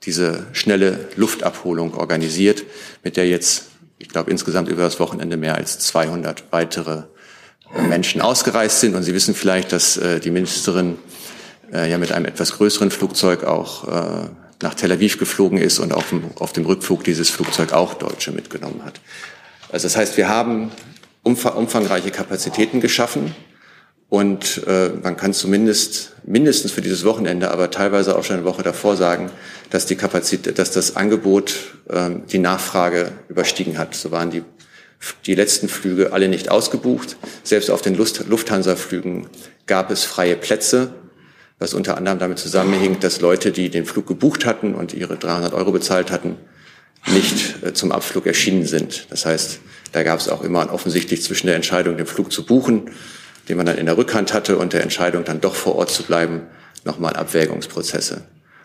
diese 0.03 0.45
schnelle 0.53 1.09
Luftabholung 1.17 1.93
organisiert, 1.93 2.63
mit 3.03 3.17
der 3.17 3.27
jetzt, 3.27 3.65
ich 3.97 4.07
glaube, 4.07 4.31
insgesamt 4.31 4.69
über 4.69 4.83
das 4.83 5.01
Wochenende 5.01 5.35
mehr 5.35 5.55
als 5.55 5.79
200 5.79 6.45
weitere 6.51 7.03
Menschen 7.89 8.21
ausgereist 8.21 8.79
sind. 8.79 8.95
Und 8.95 9.03
Sie 9.03 9.13
wissen 9.13 9.35
vielleicht, 9.35 9.73
dass 9.73 9.97
äh, 9.97 10.21
die 10.21 10.31
Ministerin 10.31 10.97
äh, 11.73 11.91
ja 11.91 11.97
mit 11.97 12.13
einem 12.13 12.27
etwas 12.27 12.53
größeren 12.53 12.91
Flugzeug 12.91 13.43
auch 13.43 13.87
äh, 13.87 14.29
nach 14.65 14.73
Tel 14.73 14.91
Aviv 14.91 15.19
geflogen 15.19 15.59
ist 15.59 15.77
und 15.77 15.93
auf 15.93 16.09
dem, 16.09 16.23
auf 16.37 16.51
dem 16.51 16.65
Rückflug 16.65 17.03
dieses 17.03 17.29
Flugzeug 17.29 17.71
auch 17.71 17.93
Deutsche 17.93 18.31
mitgenommen 18.31 18.81
hat. 18.83 18.99
Also 19.71 19.85
das 19.85 19.95
heißt, 19.95 20.17
wir 20.17 20.27
haben 20.27 20.71
umfangreiche 21.21 22.09
Kapazitäten 22.09 22.81
geschaffen 22.81 23.35
und 24.09 24.63
äh, 24.65 24.89
man 25.03 25.17
kann 25.17 25.33
zumindest 25.33 26.13
mindestens 26.23 26.71
für 26.71 26.81
dieses 26.81 27.05
Wochenende, 27.05 27.51
aber 27.51 27.69
teilweise 27.69 28.17
auch 28.17 28.23
schon 28.23 28.37
eine 28.37 28.45
Woche 28.45 28.63
davor 28.63 28.95
sagen, 28.95 29.29
dass 29.69 29.85
die 29.85 29.95
Kapazität, 29.95 30.57
dass 30.57 30.71
das 30.71 30.95
Angebot 30.95 31.53
äh, 31.87 32.09
die 32.31 32.39
Nachfrage 32.39 33.11
überstiegen 33.29 33.77
hat. 33.77 33.93
So 33.93 34.09
waren 34.09 34.31
die, 34.31 34.43
die 35.27 35.35
letzten 35.35 35.69
Flüge 35.69 36.11
alle 36.11 36.27
nicht 36.27 36.49
ausgebucht. 36.49 37.17
Selbst 37.43 37.69
auf 37.69 37.83
den 37.83 37.95
Lufthansa-Flügen 37.95 39.27
gab 39.67 39.91
es 39.91 40.05
freie 40.05 40.35
Plätze, 40.35 40.93
was 41.59 41.73
unter 41.73 41.97
anderem 41.97 42.19
damit 42.19 42.39
zusammenhing, 42.39 42.99
dass 42.99 43.21
Leute, 43.21 43.51
die 43.51 43.69
den 43.69 43.85
Flug 43.85 44.07
gebucht 44.07 44.45
hatten 44.45 44.75
und 44.75 44.93
ihre 44.93 45.17
300 45.17 45.53
Euro 45.53 45.71
bezahlt 45.71 46.11
hatten, 46.11 46.37
nicht 47.07 47.63
äh, 47.63 47.73
zum 47.73 47.91
Abflug 47.91 48.25
erschienen 48.25 48.65
sind. 48.65 49.07
Das 49.09 49.25
heißt, 49.25 49.59
da 49.91 50.03
gab 50.03 50.19
es 50.19 50.27
auch 50.27 50.43
immer 50.43 50.71
offensichtlich 50.73 51.21
zwischen 51.21 51.47
der 51.47 51.55
Entscheidung, 51.55 51.97
den 51.97 52.05
Flug 52.05 52.31
zu 52.31 52.45
buchen 52.45 52.91
den 53.47 53.57
man 53.57 53.65
dann 53.65 53.77
in 53.77 53.85
der 53.85 53.97
Rückhand 53.97 54.33
hatte 54.33 54.57
und 54.57 54.73
der 54.73 54.81
Entscheidung 54.81 55.23
dann 55.23 55.41
doch 55.41 55.55
vor 55.55 55.75
Ort 55.75 55.91
zu 55.91 56.03
bleiben, 56.03 56.41
nochmal 56.83 57.15
Abwägungsprozesse. 57.15 58.23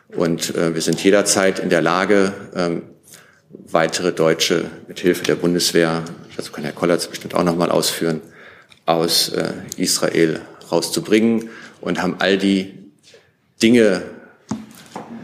Und 0.09 0.55
äh, 0.57 0.75
wir 0.75 0.83
sind 0.83 1.03
jederzeit 1.03 1.59
in 1.59 1.71
der 1.71 1.83
Lage, 1.83 2.33
ähm, 2.55 2.83
weitere 3.51 4.13
Deutsche 4.13 4.71
mit 4.89 5.01
Hilfe 5.01 5.25
der 5.25 5.35
Bundeswehr, 5.35 6.05
dazu 6.37 6.53
kann 6.53 6.65
Herr 6.65 6.73
Kollatz 6.73 7.07
bestimmt 7.07 7.35
auch 7.35 7.45
nochmal 7.45 7.71
ausführen, 7.71 8.21
aus 8.87 9.31
äh, 9.31 9.53
Israel 9.77 10.41
rauszubringen 10.71 11.51
und 11.81 12.03
haben 12.03 12.17
all 12.19 12.39
die 12.39 12.75
Dinge 13.63 14.03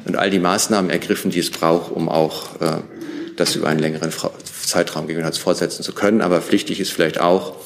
und 0.05 0.16
all 0.16 0.31
die 0.31 0.38
Maßnahmen 0.38 0.90
ergriffen, 0.90 1.31
die 1.31 1.40
es 1.40 1.50
braucht, 1.50 1.90
um 1.90 2.09
auch 2.09 2.61
äh, 2.61 2.78
das 3.37 3.57
über 3.57 3.69
einen 3.69 3.81
längeren 3.81 4.11
Zeitraum 4.64 5.07
gegebenenfalls 5.07 5.38
fortsetzen 5.38 5.83
zu 5.83 5.93
können. 5.93 6.21
Aber 6.21 6.40
pflichtig 6.40 6.81
ist 6.81 6.93
vielleicht 6.93 7.21
auch, 7.21 7.57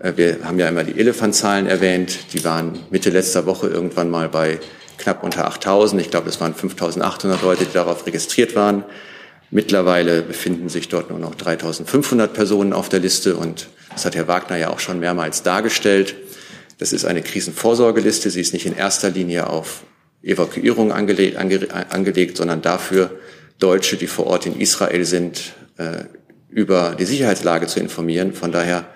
äh, 0.00 0.12
wir 0.16 0.38
haben 0.44 0.58
ja 0.58 0.68
immer 0.68 0.84
die 0.84 0.98
Elefantzahlen 0.98 1.66
erwähnt. 1.66 2.32
Die 2.32 2.44
waren 2.44 2.78
Mitte 2.90 3.10
letzter 3.10 3.46
Woche 3.46 3.68
irgendwann 3.68 4.10
mal 4.10 4.28
bei 4.28 4.60
knapp 4.98 5.22
unter 5.22 5.46
8000. 5.46 6.00
Ich 6.00 6.10
glaube, 6.10 6.28
es 6.28 6.40
waren 6.40 6.54
5800 6.54 7.42
Leute, 7.42 7.64
die 7.64 7.72
darauf 7.72 8.06
registriert 8.06 8.54
waren. 8.54 8.84
Mittlerweile 9.50 10.22
befinden 10.22 10.68
sich 10.68 10.88
dort 10.88 11.10
nur 11.10 11.18
noch 11.18 11.34
3500 11.34 12.32
Personen 12.32 12.72
auf 12.72 12.88
der 12.88 13.00
Liste 13.00 13.36
und 13.36 13.68
das 13.92 14.04
hat 14.04 14.16
Herr 14.16 14.26
Wagner 14.26 14.56
ja 14.56 14.70
auch 14.70 14.80
schon 14.80 14.98
mehrmals 14.98 15.42
dargestellt. 15.42 16.16
Das 16.78 16.92
ist 16.92 17.04
eine 17.04 17.22
Krisenvorsorgeliste. 17.22 18.30
Sie 18.30 18.40
ist 18.40 18.52
nicht 18.52 18.66
in 18.66 18.76
erster 18.76 19.10
Linie 19.10 19.48
auf 19.48 19.82
Evakuierung 20.24 20.92
angelegt, 20.92 21.36
angelegt 21.36 22.36
sondern 22.36 22.62
dafür, 22.62 23.10
Deutsche, 23.58 23.96
die 23.96 24.06
vor 24.06 24.26
Ort 24.26 24.46
in 24.46 24.58
Israel 24.58 25.04
sind, 25.04 25.54
äh, 25.76 26.04
über 26.48 26.96
die 26.98 27.04
Sicherheitslage 27.04 27.66
zu 27.66 27.80
informieren. 27.80 28.32
Von 28.32 28.52
daher 28.52 28.86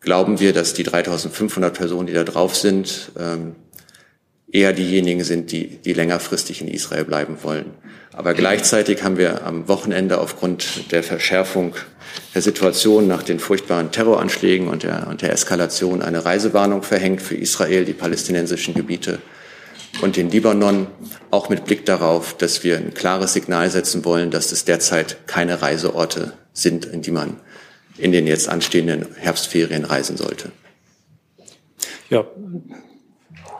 glauben 0.00 0.40
wir, 0.40 0.52
dass 0.52 0.74
die 0.74 0.82
3500 0.82 1.74
Personen, 1.74 2.06
die 2.06 2.14
da 2.14 2.24
drauf 2.24 2.56
sind, 2.56 3.12
ähm, 3.18 3.54
eher 4.50 4.72
diejenigen 4.72 5.24
sind, 5.24 5.52
die, 5.52 5.78
die 5.78 5.92
längerfristig 5.92 6.62
in 6.62 6.68
Israel 6.68 7.04
bleiben 7.04 7.38
wollen. 7.42 7.74
Aber 8.12 8.34
gleichzeitig 8.34 9.02
haben 9.02 9.18
wir 9.18 9.44
am 9.44 9.68
Wochenende 9.68 10.18
aufgrund 10.18 10.90
der 10.90 11.02
Verschärfung 11.02 11.74
der 12.34 12.42
Situation 12.42 13.06
nach 13.06 13.22
den 13.22 13.38
furchtbaren 13.38 13.90
Terroranschlägen 13.90 14.68
und 14.68 14.82
der, 14.82 15.06
und 15.08 15.22
der 15.22 15.32
Eskalation 15.32 16.02
eine 16.02 16.24
Reisewarnung 16.24 16.82
verhängt 16.82 17.20
für 17.20 17.36
Israel, 17.36 17.84
die 17.84 17.92
palästinensischen 17.92 18.74
Gebiete 18.74 19.18
und 20.00 20.16
den 20.16 20.30
Libanon, 20.30 20.86
auch 21.30 21.48
mit 21.48 21.64
Blick 21.64 21.84
darauf, 21.86 22.36
dass 22.36 22.64
wir 22.64 22.76
ein 22.76 22.94
klares 22.94 23.32
Signal 23.32 23.70
setzen 23.70 24.04
wollen, 24.04 24.30
dass 24.30 24.52
es 24.52 24.64
derzeit 24.64 25.26
keine 25.26 25.60
Reiseorte 25.60 26.34
sind, 26.52 26.84
in 26.86 27.02
die 27.02 27.10
man 27.10 27.40
in 27.96 28.12
den 28.12 28.26
jetzt 28.26 28.48
anstehenden 28.48 29.06
Herbstferien 29.16 29.84
reisen 29.84 30.16
sollte. 30.16 30.52
Ja, 32.10 32.24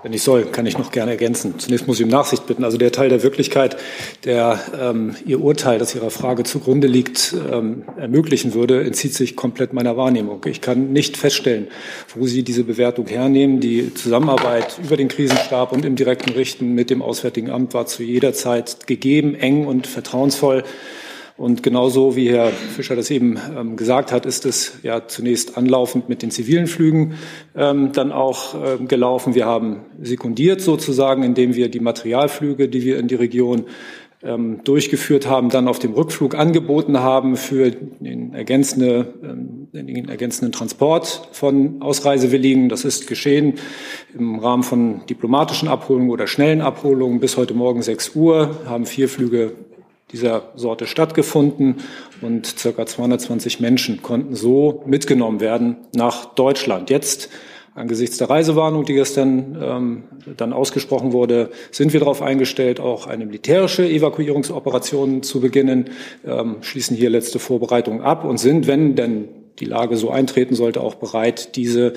wenn 0.02 0.12
ich 0.12 0.22
soll, 0.22 0.44
kann 0.46 0.66
ich 0.66 0.78
noch 0.78 0.92
gerne 0.92 1.12
ergänzen. 1.12 1.58
Zunächst 1.58 1.86
muss 1.86 1.98
ich 1.98 2.04
um 2.04 2.10
Nachsicht 2.10 2.46
bitten. 2.46 2.64
Also 2.64 2.78
der 2.78 2.92
Teil 2.92 3.08
der 3.08 3.22
Wirklichkeit, 3.22 3.76
der 4.24 4.60
ähm, 4.78 5.16
Ihr 5.26 5.40
Urteil, 5.40 5.78
das 5.78 5.94
Ihrer 5.94 6.10
Frage 6.10 6.44
zugrunde 6.44 6.86
liegt, 6.86 7.34
ähm, 7.50 7.84
ermöglichen 7.96 8.54
würde, 8.54 8.82
entzieht 8.82 9.14
sich 9.14 9.36
komplett 9.36 9.72
meiner 9.72 9.96
Wahrnehmung. 9.96 10.40
Ich 10.46 10.60
kann 10.60 10.92
nicht 10.92 11.16
feststellen, 11.16 11.68
wo 12.14 12.26
Sie 12.26 12.42
diese 12.42 12.64
Bewertung 12.64 13.06
hernehmen. 13.06 13.60
Die 13.60 13.92
Zusammenarbeit 13.94 14.78
über 14.82 14.96
den 14.96 15.08
Krisenstab 15.08 15.72
und 15.72 15.84
im 15.84 15.96
direkten 15.96 16.30
Richten 16.30 16.74
mit 16.74 16.90
dem 16.90 17.02
Auswärtigen 17.02 17.50
Amt 17.50 17.74
war 17.74 17.86
zu 17.86 18.02
jeder 18.02 18.32
Zeit 18.32 18.86
gegeben, 18.86 19.34
eng 19.34 19.66
und 19.66 19.86
vertrauensvoll. 19.86 20.62
Und 21.38 21.62
genauso 21.62 22.16
wie 22.16 22.30
Herr 22.30 22.48
Fischer 22.48 22.96
das 22.96 23.12
eben 23.12 23.38
ähm, 23.56 23.76
gesagt 23.76 24.10
hat, 24.10 24.26
ist 24.26 24.44
es 24.44 24.80
ja 24.82 25.06
zunächst 25.06 25.56
anlaufend 25.56 26.08
mit 26.08 26.20
den 26.20 26.32
zivilen 26.32 26.66
Flügen 26.66 27.14
ähm, 27.54 27.92
dann 27.92 28.10
auch 28.10 28.56
ähm, 28.56 28.88
gelaufen. 28.88 29.36
Wir 29.36 29.46
haben 29.46 29.82
sekundiert 30.02 30.60
sozusagen, 30.60 31.22
indem 31.22 31.54
wir 31.54 31.70
die 31.70 31.78
Materialflüge, 31.78 32.68
die 32.68 32.82
wir 32.82 32.98
in 32.98 33.06
die 33.06 33.14
Region 33.14 33.66
ähm, 34.20 34.62
durchgeführt 34.64 35.28
haben, 35.28 35.48
dann 35.48 35.68
auf 35.68 35.78
dem 35.78 35.92
Rückflug 35.92 36.34
angeboten 36.34 36.98
haben 36.98 37.36
für 37.36 37.70
den, 37.70 38.34
ergänzende, 38.34 39.14
ähm, 39.22 39.68
den 39.72 40.08
ergänzenden 40.08 40.50
Transport 40.50 41.28
von 41.30 41.80
Ausreisewilligen. 41.80 42.68
Das 42.68 42.84
ist 42.84 43.06
geschehen 43.06 43.54
im 44.12 44.40
Rahmen 44.40 44.64
von 44.64 45.06
diplomatischen 45.06 45.68
Abholungen 45.68 46.10
oder 46.10 46.26
schnellen 46.26 46.62
Abholungen. 46.62 47.20
Bis 47.20 47.36
heute 47.36 47.54
Morgen 47.54 47.80
6 47.80 48.16
Uhr 48.16 48.56
haben 48.66 48.86
vier 48.86 49.08
Flüge 49.08 49.52
dieser 50.12 50.52
Sorte 50.54 50.86
stattgefunden 50.86 51.76
und 52.22 52.46
circa 52.46 52.86
220 52.86 53.60
Menschen 53.60 54.02
konnten 54.02 54.34
so 54.34 54.82
mitgenommen 54.86 55.40
werden 55.40 55.76
nach 55.94 56.34
Deutschland. 56.34 56.90
Jetzt 56.90 57.28
angesichts 57.74 58.18
der 58.18 58.28
Reisewarnung, 58.28 58.84
die 58.84 58.94
gestern 58.94 59.56
ähm, 59.62 60.02
dann 60.36 60.52
ausgesprochen 60.52 61.12
wurde, 61.12 61.50
sind 61.70 61.92
wir 61.92 62.00
darauf 62.00 62.22
eingestellt, 62.22 62.80
auch 62.80 63.06
eine 63.06 63.24
militärische 63.24 63.88
Evakuierungsoperation 63.88 65.22
zu 65.22 65.40
beginnen, 65.40 65.90
ähm, 66.26 66.56
schließen 66.60 66.96
hier 66.96 67.10
letzte 67.10 67.38
Vorbereitungen 67.38 68.00
ab 68.00 68.24
und 68.24 68.38
sind, 68.38 68.66
wenn 68.66 68.96
denn 68.96 69.28
die 69.60 69.64
Lage 69.64 69.96
so 69.96 70.10
eintreten 70.10 70.54
sollte, 70.54 70.80
auch 70.80 70.96
bereit, 70.96 71.56
diese 71.56 71.94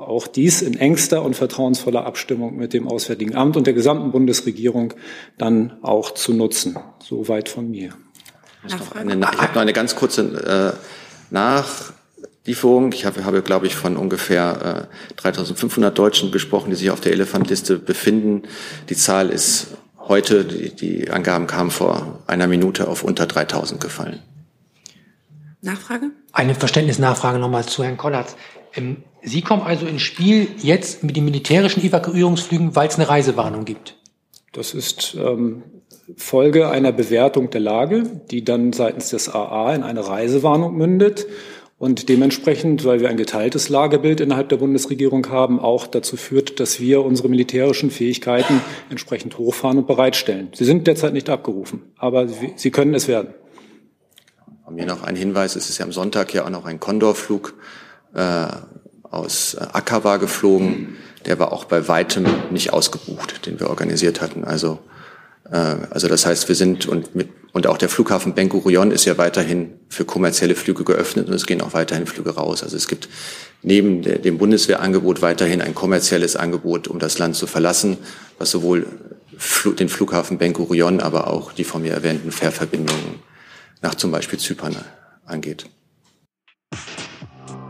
auch 0.00 0.26
dies 0.26 0.62
in 0.62 0.76
engster 0.78 1.22
und 1.22 1.34
vertrauensvoller 1.34 2.04
Abstimmung 2.06 2.56
mit 2.56 2.72
dem 2.72 2.88
Auswärtigen 2.88 3.34
Amt 3.34 3.56
und 3.56 3.66
der 3.66 3.74
gesamten 3.74 4.10
Bundesregierung 4.12 4.94
dann 5.38 5.78
auch 5.82 6.12
zu 6.12 6.32
nutzen. 6.32 6.78
Soweit 7.02 7.48
von 7.48 7.70
mir. 7.70 7.94
Ich 8.66 8.74
habe 8.74 9.54
noch 9.54 9.60
eine 9.60 9.72
ganz 9.72 9.96
kurze 9.96 10.76
äh, 10.76 11.32
Nachlieferung. 11.32 12.92
Ich 12.92 13.06
habe, 13.06 13.24
habe 13.24 13.42
glaube 13.42 13.66
ich, 13.66 13.74
von 13.74 13.96
ungefähr 13.96 14.88
äh, 15.16 15.20
3500 15.20 15.96
Deutschen 15.96 16.30
gesprochen, 16.30 16.70
die 16.70 16.76
sich 16.76 16.90
auf 16.90 17.00
der 17.00 17.12
Elefantliste 17.12 17.78
befinden. 17.78 18.42
Die 18.88 18.96
Zahl 18.96 19.30
ist 19.30 19.68
heute, 19.96 20.44
die, 20.44 20.74
die 20.74 21.10
Angaben 21.10 21.46
kamen 21.46 21.70
vor 21.70 22.22
einer 22.26 22.46
Minute 22.46 22.88
auf 22.88 23.02
unter 23.02 23.26
3000 23.26 23.80
gefallen. 23.80 24.20
Nachfrage? 25.62 26.10
Eine 26.32 26.54
Verständnisnachfrage 26.54 27.38
nochmal 27.38 27.64
zu 27.66 27.84
Herrn 27.84 27.96
Kollatz. 27.96 28.34
Ähm, 28.74 29.04
Sie 29.22 29.42
kommen 29.42 29.62
also 29.62 29.86
ins 29.86 30.02
Spiel 30.02 30.48
jetzt 30.62 31.02
mit 31.02 31.16
den 31.16 31.24
militärischen 31.24 31.82
Evakuierungsflügen, 31.82 32.74
weil 32.74 32.88
es 32.88 32.96
eine 32.96 33.08
Reisewarnung 33.08 33.64
gibt. 33.64 33.96
Das 34.52 34.72
ist 34.74 35.14
ähm, 35.18 35.62
Folge 36.16 36.70
einer 36.70 36.92
Bewertung 36.92 37.50
der 37.50 37.60
Lage, 37.60 38.04
die 38.30 38.44
dann 38.44 38.72
seitens 38.72 39.10
des 39.10 39.28
AA 39.28 39.74
in 39.74 39.82
eine 39.82 40.06
Reisewarnung 40.06 40.76
mündet 40.76 41.26
und 41.78 42.08
dementsprechend, 42.08 42.84
weil 42.84 43.00
wir 43.00 43.08
ein 43.10 43.16
geteiltes 43.16 43.68
Lagebild 43.68 44.20
innerhalb 44.20 44.48
der 44.48 44.56
Bundesregierung 44.56 45.28
haben, 45.28 45.60
auch 45.60 45.86
dazu 45.86 46.16
führt, 46.16 46.58
dass 46.58 46.80
wir 46.80 47.04
unsere 47.04 47.28
militärischen 47.28 47.90
Fähigkeiten 47.90 48.60
entsprechend 48.90 49.38
hochfahren 49.38 49.78
und 49.78 49.86
bereitstellen. 49.86 50.48
Sie 50.54 50.64
sind 50.64 50.86
derzeit 50.86 51.12
nicht 51.12 51.30
abgerufen, 51.30 51.82
aber 51.96 52.26
sie 52.56 52.70
können 52.70 52.94
es 52.94 53.06
werden. 53.06 53.34
Von 54.64 54.74
mir 54.74 54.86
noch 54.86 55.02
ein 55.02 55.16
Hinweis, 55.16 55.56
es 55.56 55.70
ist 55.70 55.78
ja 55.78 55.84
am 55.84 55.92
Sonntag 55.92 56.34
ja 56.34 56.44
auch 56.44 56.50
noch 56.50 56.64
ein 56.64 56.80
Condor-Flug 56.80 57.54
äh, 58.14 58.46
aus 59.02 59.54
äh, 59.54 59.60
Akawa 59.72 60.16
geflogen. 60.16 60.96
Der 61.26 61.38
war 61.38 61.52
auch 61.52 61.64
bei 61.64 61.88
weitem 61.88 62.26
nicht 62.50 62.72
ausgebucht, 62.72 63.46
den 63.46 63.60
wir 63.60 63.68
organisiert 63.68 64.20
hatten. 64.20 64.44
Also, 64.44 64.78
äh, 65.50 65.56
also 65.56 66.08
das 66.08 66.26
heißt, 66.26 66.48
wir 66.48 66.54
sind 66.54 66.86
und 66.86 67.14
mit 67.14 67.28
und 67.52 67.66
auch 67.66 67.78
der 67.78 67.88
Flughafen 67.88 68.34
Ben 68.34 68.48
Gurion 68.48 68.90
ist 68.90 69.04
ja 69.04 69.18
weiterhin 69.18 69.72
für 69.88 70.04
kommerzielle 70.04 70.54
Flüge 70.54 70.84
geöffnet 70.84 71.28
und 71.28 71.34
es 71.34 71.46
gehen 71.46 71.60
auch 71.62 71.74
weiterhin 71.74 72.06
Flüge 72.06 72.30
raus. 72.30 72.62
Also 72.62 72.76
es 72.76 72.86
gibt 72.86 73.08
neben 73.62 74.02
dem 74.02 74.38
Bundeswehrangebot 74.38 75.20
weiterhin 75.20 75.60
ein 75.60 75.74
kommerzielles 75.74 76.36
Angebot, 76.36 76.86
um 76.86 76.98
das 76.98 77.18
Land 77.18 77.34
zu 77.34 77.46
verlassen, 77.46 77.98
was 78.38 78.50
sowohl 78.50 78.86
den 79.78 79.88
Flughafen 79.88 80.38
Ben 80.38 80.52
Gurion, 80.52 81.00
aber 81.00 81.26
auch 81.26 81.52
die 81.52 81.64
von 81.64 81.82
mir 81.82 81.92
erwähnten 81.92 82.30
Fährverbindungen 82.30 83.20
nach 83.82 83.94
zum 83.94 84.12
Beispiel 84.12 84.38
Zypern 84.38 84.76
angeht. 85.24 85.66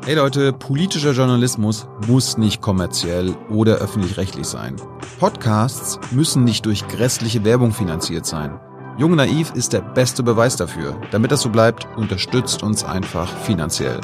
Hey 0.03 0.15
Leute, 0.15 0.55
politischer 0.55 1.13
Journalismus 1.13 1.87
muss 2.07 2.39
nicht 2.39 2.63
kommerziell 2.63 3.37
oder 3.51 3.77
öffentlich-rechtlich 3.77 4.47
sein. 4.47 4.77
Podcasts 5.19 6.01
müssen 6.11 6.43
nicht 6.43 6.65
durch 6.65 6.89
grässliche 6.89 7.45
Werbung 7.45 7.73
finanziert 7.73 8.25
sein. 8.25 8.59
Jung 8.97 9.15
Naiv 9.15 9.53
ist 9.55 9.75
der 9.75 9.83
beste 9.83 10.23
Beweis 10.23 10.57
dafür. 10.57 10.99
Damit 11.11 11.33
das 11.33 11.43
so 11.43 11.51
bleibt, 11.51 11.87
unterstützt 11.99 12.63
uns 12.63 12.83
einfach 12.83 13.31
finanziell. 13.43 14.01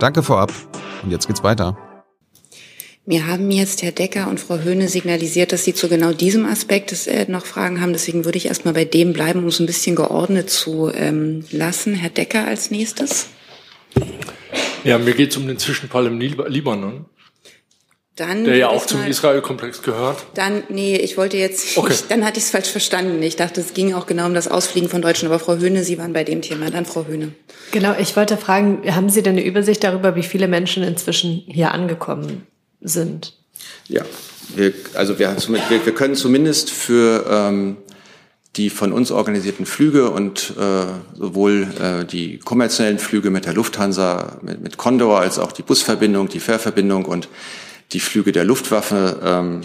Danke 0.00 0.24
vorab 0.24 0.52
und 1.04 1.12
jetzt 1.12 1.28
geht's 1.28 1.44
weiter. 1.44 1.78
Mir 3.06 3.28
haben 3.28 3.52
jetzt 3.52 3.84
Herr 3.84 3.92
Decker 3.92 4.28
und 4.28 4.40
Frau 4.40 4.58
Höhne 4.58 4.88
signalisiert, 4.88 5.52
dass 5.52 5.62
Sie 5.62 5.74
zu 5.74 5.88
genau 5.88 6.12
diesem 6.12 6.44
Aspekt 6.44 7.06
äh, 7.06 7.26
noch 7.30 7.46
Fragen 7.46 7.80
haben. 7.80 7.92
Deswegen 7.92 8.24
würde 8.24 8.36
ich 8.36 8.46
erstmal 8.46 8.74
bei 8.74 8.84
dem 8.84 9.12
bleiben, 9.12 9.38
um 9.38 9.46
es 9.46 9.60
ein 9.60 9.66
bisschen 9.66 9.94
geordnet 9.94 10.50
zu 10.50 10.90
ähm, 10.92 11.44
lassen. 11.52 11.94
Herr 11.94 12.10
Decker 12.10 12.48
als 12.48 12.72
nächstes. 12.72 13.28
Ja, 14.86 14.98
mir 14.98 15.14
geht 15.14 15.30
es 15.30 15.36
um 15.36 15.46
den 15.46 15.58
Zwischenfall 15.58 16.06
im 16.06 16.20
Libanon. 16.20 17.06
Dann 18.16 18.44
der 18.44 18.56
ja 18.56 18.68
auch 18.70 18.86
zum 18.86 19.04
Israel-Komplex 19.04 19.82
gehört. 19.82 20.24
Dann, 20.32 20.62
nee, 20.70 20.96
ich 20.96 21.18
wollte 21.18 21.36
jetzt, 21.36 21.76
okay. 21.76 21.92
ich, 21.92 22.06
dann 22.08 22.24
hatte 22.24 22.38
ich 22.38 22.44
es 22.44 22.50
falsch 22.50 22.70
verstanden. 22.70 23.22
Ich 23.22 23.36
dachte, 23.36 23.60
es 23.60 23.74
ging 23.74 23.92
auch 23.92 24.06
genau 24.06 24.24
um 24.24 24.32
das 24.32 24.48
Ausfliegen 24.48 24.88
von 24.88 25.02
Deutschen. 25.02 25.26
Aber 25.26 25.38
Frau 25.38 25.56
Höhne, 25.56 25.84
Sie 25.84 25.98
waren 25.98 26.14
bei 26.14 26.24
dem 26.24 26.40
Thema. 26.40 26.70
Dann 26.70 26.86
Frau 26.86 27.04
Höhne. 27.04 27.32
Genau, 27.72 27.94
ich 27.98 28.16
wollte 28.16 28.38
fragen, 28.38 28.82
haben 28.94 29.10
Sie 29.10 29.22
denn 29.22 29.34
eine 29.34 29.44
Übersicht 29.44 29.84
darüber, 29.84 30.16
wie 30.16 30.22
viele 30.22 30.48
Menschen 30.48 30.82
inzwischen 30.82 31.42
hier 31.46 31.72
angekommen 31.72 32.46
sind? 32.80 33.34
Ja, 33.88 34.02
wir, 34.54 34.72
also 34.94 35.18
wir, 35.18 35.36
wir, 35.36 35.84
wir 35.84 35.94
können 35.94 36.14
zumindest 36.14 36.70
für 36.70 37.26
ähm, 37.28 37.76
die 38.56 38.70
von 38.70 38.92
uns 38.92 39.10
organisierten 39.10 39.66
Flüge 39.66 40.10
und 40.10 40.54
äh, 40.58 40.86
sowohl 41.14 41.68
äh, 41.80 42.04
die 42.04 42.38
kommerziellen 42.38 42.98
Flüge 42.98 43.30
mit 43.30 43.44
der 43.44 43.52
Lufthansa, 43.52 44.38
mit, 44.42 44.62
mit 44.62 44.76
Condor, 44.76 45.20
als 45.20 45.38
auch 45.38 45.52
die 45.52 45.62
Busverbindung, 45.62 46.28
die 46.28 46.40
Fährverbindung 46.40 47.04
und 47.04 47.28
die 47.92 48.00
Flüge 48.00 48.32
der 48.32 48.44
Luftwaffe 48.44 49.20
ähm, 49.22 49.60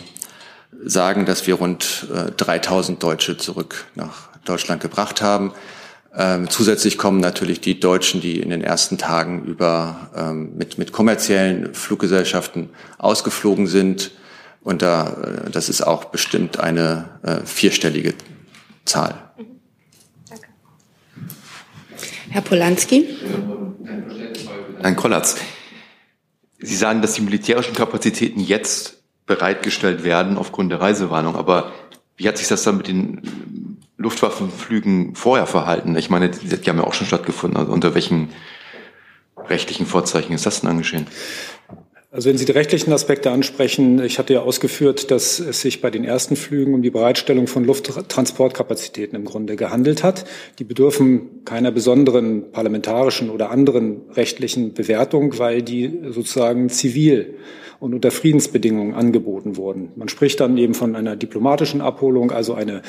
sagen, 0.84 1.26
dass 1.26 1.48
wir 1.48 1.56
rund 1.56 2.08
äh, 2.14 2.32
3000 2.32 3.02
Deutsche 3.02 3.38
zurück 3.38 3.86
nach 3.96 4.30
Deutschland 4.46 4.82
gebracht 4.82 5.22
haben. 5.22 5.54
Ähm, 6.16 6.50
zusätzlich 6.50 6.98
kommen 6.98 7.22
natürlich 7.22 7.62
die 7.62 7.80
Deutschen, 7.80 8.20
die 8.20 8.40
in 8.40 8.50
den 8.50 8.62
ersten 8.62 8.98
Tagen 8.98 9.46
über 9.46 10.10
ähm, 10.16 10.58
mit, 10.58 10.78
mit 10.78 10.92
kommerziellen 10.92 11.74
Fluggesellschaften 11.74 12.70
ausgeflogen 12.98 13.68
sind. 13.68 14.12
Und 14.62 14.82
da, 14.82 15.46
äh, 15.46 15.50
das 15.50 15.70
ist 15.70 15.82
auch 15.82 16.06
bestimmt 16.06 16.60
eine 16.60 17.10
äh, 17.24 17.46
vierstellige 17.46 18.14
Zahl. 18.86 19.32
Danke. 20.30 20.48
Herr 22.30 22.42
Polanski. 22.42 23.18
Herrn 24.82 24.96
Kollatz, 24.96 25.38
Sie 26.64 26.76
sagen, 26.76 27.02
dass 27.02 27.14
die 27.14 27.22
militärischen 27.22 27.74
Kapazitäten 27.74 28.40
jetzt 28.40 29.02
bereitgestellt 29.26 30.04
werden 30.04 30.38
aufgrund 30.38 30.72
der 30.72 30.80
Reisewarnung. 30.80 31.36
Aber 31.36 31.72
wie 32.18 32.28
hat 32.28 32.38
sich 32.38 32.48
das 32.48 32.64
dann 32.64 32.78
mit 32.78 32.88
den 32.88 33.80
Luftwaffenflügen 33.98 35.16
vorher 35.16 35.48
verhalten? 35.48 35.96
Ich 35.96 36.12
meine, 36.12 36.30
die, 36.30 36.48
die 36.48 36.70
haben 36.70 36.78
ja 36.78 36.84
auch 36.84 36.94
schon 36.94 37.08
stattgefunden. 37.08 37.58
Also 37.58 37.72
unter 37.72 37.96
welchen 37.96 38.30
rechtlichen 39.38 39.88
Vorzeichen 39.88 40.34
ist 40.34 40.46
das 40.46 40.62
denn 40.62 40.70
angeschehen? 40.70 41.08
Also 42.14 42.28
wenn 42.28 42.38
Sie 42.38 42.44
die 42.44 42.52
rechtlichen 42.52 42.92
Aspekte 42.92 43.32
ansprechen, 43.32 44.04
ich 44.04 44.20
hatte 44.20 44.34
ja 44.34 44.42
ausgeführt, 44.42 45.12
dass 45.12 45.40
es 45.40 45.62
sich 45.62 45.80
bei 45.80 45.90
den 45.90 46.04
ersten 46.04 46.36
Flügen 46.36 46.74
um 46.74 46.82
die 46.82 46.90
Bereitstellung 46.90 47.48
von 47.48 47.64
Lufttransportkapazitäten 47.64 49.16
im 49.16 49.24
Grunde 49.24 49.56
gehandelt 49.56 50.04
hat. 50.04 50.26
Die 50.60 50.66
bedürfen 50.66 51.46
keiner 51.46 51.72
besonderen 51.72 52.52
parlamentarischen 52.52 53.30
oder 53.30 53.50
anderen 53.50 54.02
rechtlichen 54.12 54.74
Bewertung, 54.74 55.40
weil 55.40 55.62
die 55.62 56.02
sozusagen 56.10 56.68
zivil 56.68 57.36
und 57.80 57.94
unter 57.94 58.12
Friedensbedingungen 58.12 58.94
angeboten 58.94 59.56
wurden. 59.56 59.94
Man 59.96 60.10
spricht 60.10 60.42
dann 60.42 60.58
eben 60.58 60.74
von 60.74 60.98
einer 60.98 61.16
diplomatischen 61.16 61.80
Abholung, 61.80 62.32
also 62.32 62.54
eine 62.54 62.82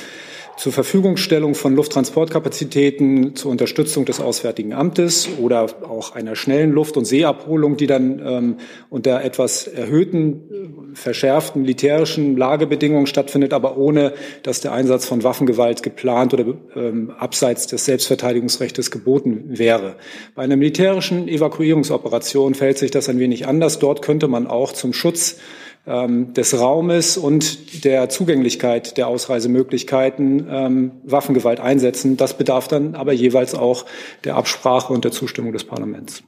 zur 0.62 0.72
Verfügungstellung 0.72 1.56
von 1.56 1.74
Lufttransportkapazitäten 1.74 3.34
zur 3.34 3.50
Unterstützung 3.50 4.04
des 4.04 4.20
Auswärtigen 4.20 4.74
Amtes 4.74 5.28
oder 5.40 5.66
auch 5.82 6.14
einer 6.14 6.36
schnellen 6.36 6.70
Luft- 6.70 6.96
und 6.96 7.04
Seeabholung, 7.04 7.76
die 7.76 7.88
dann 7.88 8.22
ähm, 8.24 8.56
unter 8.88 9.24
etwas 9.24 9.66
erhöhten, 9.66 10.92
verschärften 10.94 11.62
militärischen 11.62 12.36
Lagebedingungen 12.36 13.08
stattfindet, 13.08 13.52
aber 13.52 13.76
ohne, 13.76 14.12
dass 14.44 14.60
der 14.60 14.72
Einsatz 14.72 15.04
von 15.04 15.24
Waffengewalt 15.24 15.82
geplant 15.82 16.32
oder 16.32 16.54
ähm, 16.76 17.10
abseits 17.18 17.66
des 17.66 17.84
Selbstverteidigungsrechts 17.84 18.92
geboten 18.92 19.46
wäre. 19.46 19.96
Bei 20.36 20.44
einer 20.44 20.54
militärischen 20.54 21.26
Evakuierungsoperation 21.26 22.54
verhält 22.54 22.78
sich 22.78 22.92
das 22.92 23.08
ein 23.08 23.18
wenig 23.18 23.48
anders. 23.48 23.80
Dort 23.80 24.00
könnte 24.00 24.28
man 24.28 24.46
auch 24.46 24.72
zum 24.72 24.92
Schutz 24.92 25.38
des 25.84 26.58
Raumes 26.58 27.16
und 27.16 27.84
der 27.84 28.08
Zugänglichkeit 28.08 28.96
der 28.96 29.08
Ausreisemöglichkeiten 29.08 30.46
ähm, 30.48 30.92
Waffengewalt 31.02 31.58
einsetzen. 31.58 32.16
Das 32.16 32.38
bedarf 32.38 32.68
dann 32.68 32.94
aber 32.94 33.12
jeweils 33.12 33.56
auch 33.56 33.84
der 34.22 34.36
Absprache 34.36 34.92
und 34.92 35.04
der 35.04 35.10
Zustimmung 35.10 35.52
des 35.52 35.64
Parlaments. 35.64 36.22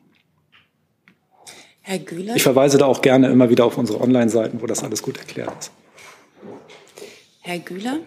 Herr 1.82 2.00
Güler? 2.00 2.34
Ich 2.34 2.42
verweise 2.42 2.78
da 2.78 2.86
auch 2.86 3.00
gerne 3.00 3.28
immer 3.28 3.48
wieder 3.48 3.64
auf 3.64 3.78
unsere 3.78 4.00
Online-Seiten, 4.00 4.60
wo 4.60 4.66
das 4.66 4.82
alles 4.82 5.02
gut 5.02 5.18
erklärt 5.18 5.52
ist. 5.60 5.70
Herr 7.42 7.58
Güler? 7.58 7.98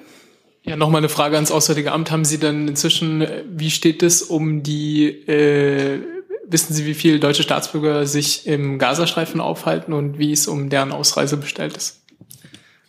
Ja, 0.64 0.76
nochmal 0.76 1.00
eine 1.00 1.10
Frage 1.10 1.36
ans 1.36 1.52
Auswärtige 1.52 1.94
Amt. 1.94 2.12
Haben 2.12 2.26
Sie 2.26 2.40
denn 2.40 2.68
inzwischen, 2.68 3.26
wie 3.50 3.70
steht 3.70 4.04
es 4.04 4.22
um 4.22 4.64
die 4.64 5.06
äh, 5.08 6.02
Wissen 6.50 6.74
Sie, 6.74 6.86
wie 6.86 6.94
viele 6.94 7.20
deutsche 7.20 7.44
Staatsbürger 7.44 8.06
sich 8.06 8.48
im 8.48 8.80
Gazastreifen 8.80 9.42
aufhalten 9.42 9.92
und 9.92 10.18
wie 10.18 10.32
es 10.32 10.48
um 10.48 10.70
deren 10.70 10.94
Ausreise 10.94 11.36
bestellt 11.36 11.76
ist? 11.76 12.02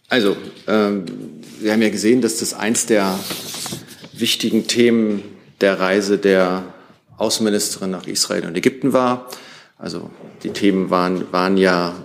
Also, 0.09 0.37
ähm, 0.69 1.05
wir 1.61 1.73
haben 1.73 1.83
ja 1.83 1.91
gesehen, 1.91 2.21
dass 2.21 2.39
das 2.39 2.55
eins 2.55 2.87
der 2.87 3.19
wichtigen 4.13 4.69
Themen 4.69 5.23
der 5.61 5.81
Reise 5.81 6.19
der 6.19 6.73
Außenministerin 7.17 7.91
nach 7.91 8.07
Israel 8.07 8.47
und 8.47 8.57
Ägypten 8.57 8.93
war. 8.93 9.29
Also 9.77 10.11
die 10.45 10.51
Themen 10.51 10.91
waren, 10.91 11.31
waren 11.33 11.57
ja 11.57 11.97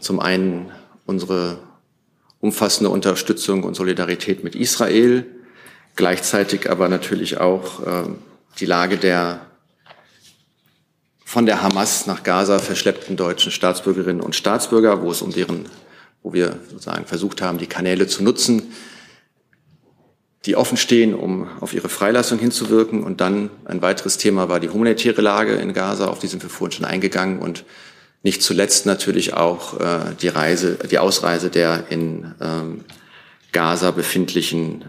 zum 0.00 0.18
einen 0.18 0.72
unsere 1.06 1.58
umfassende 2.40 2.90
Unterstützung 2.90 3.62
und 3.62 3.74
Solidarität 3.74 4.42
mit 4.42 4.56
Israel, 4.56 5.24
gleichzeitig 5.94 6.68
aber 6.68 6.88
natürlich 6.88 7.38
auch 7.38 7.86
äh, 7.86 8.08
die 8.58 8.66
Lage 8.66 8.96
der 8.96 9.46
von 11.30 11.46
der 11.46 11.62
Hamas 11.62 12.08
nach 12.08 12.24
Gaza 12.24 12.58
verschleppten 12.58 13.16
deutschen 13.16 13.52
Staatsbürgerinnen 13.52 14.20
und 14.20 14.34
Staatsbürger, 14.34 15.00
wo 15.00 15.12
es 15.12 15.22
um 15.22 15.30
deren, 15.30 15.66
wo 16.24 16.32
wir 16.32 16.58
sozusagen 16.68 17.06
versucht 17.06 17.40
haben, 17.40 17.58
die 17.58 17.68
Kanäle 17.68 18.08
zu 18.08 18.24
nutzen, 18.24 18.72
die 20.44 20.56
offen 20.56 20.76
stehen, 20.76 21.14
um 21.14 21.46
auf 21.60 21.72
ihre 21.72 21.88
Freilassung 21.88 22.40
hinzuwirken. 22.40 23.04
Und 23.04 23.20
dann 23.20 23.48
ein 23.64 23.80
weiteres 23.80 24.18
Thema 24.18 24.48
war 24.48 24.58
die 24.58 24.70
humanitäre 24.70 25.22
Lage 25.22 25.52
in 25.52 25.72
Gaza, 25.72 26.08
auf 26.08 26.18
die 26.18 26.26
sind 26.26 26.42
wir 26.42 26.50
vorhin 26.50 26.72
schon 26.72 26.84
eingegangen. 26.84 27.38
Und 27.38 27.64
nicht 28.24 28.42
zuletzt 28.42 28.86
natürlich 28.86 29.32
auch 29.32 29.78
äh, 29.78 30.00
die 30.20 30.26
Reise, 30.26 30.78
die 30.90 30.98
Ausreise 30.98 31.48
der 31.48 31.84
in 31.90 32.34
ähm, 32.40 32.84
Gaza 33.52 33.92
befindlichen 33.92 34.86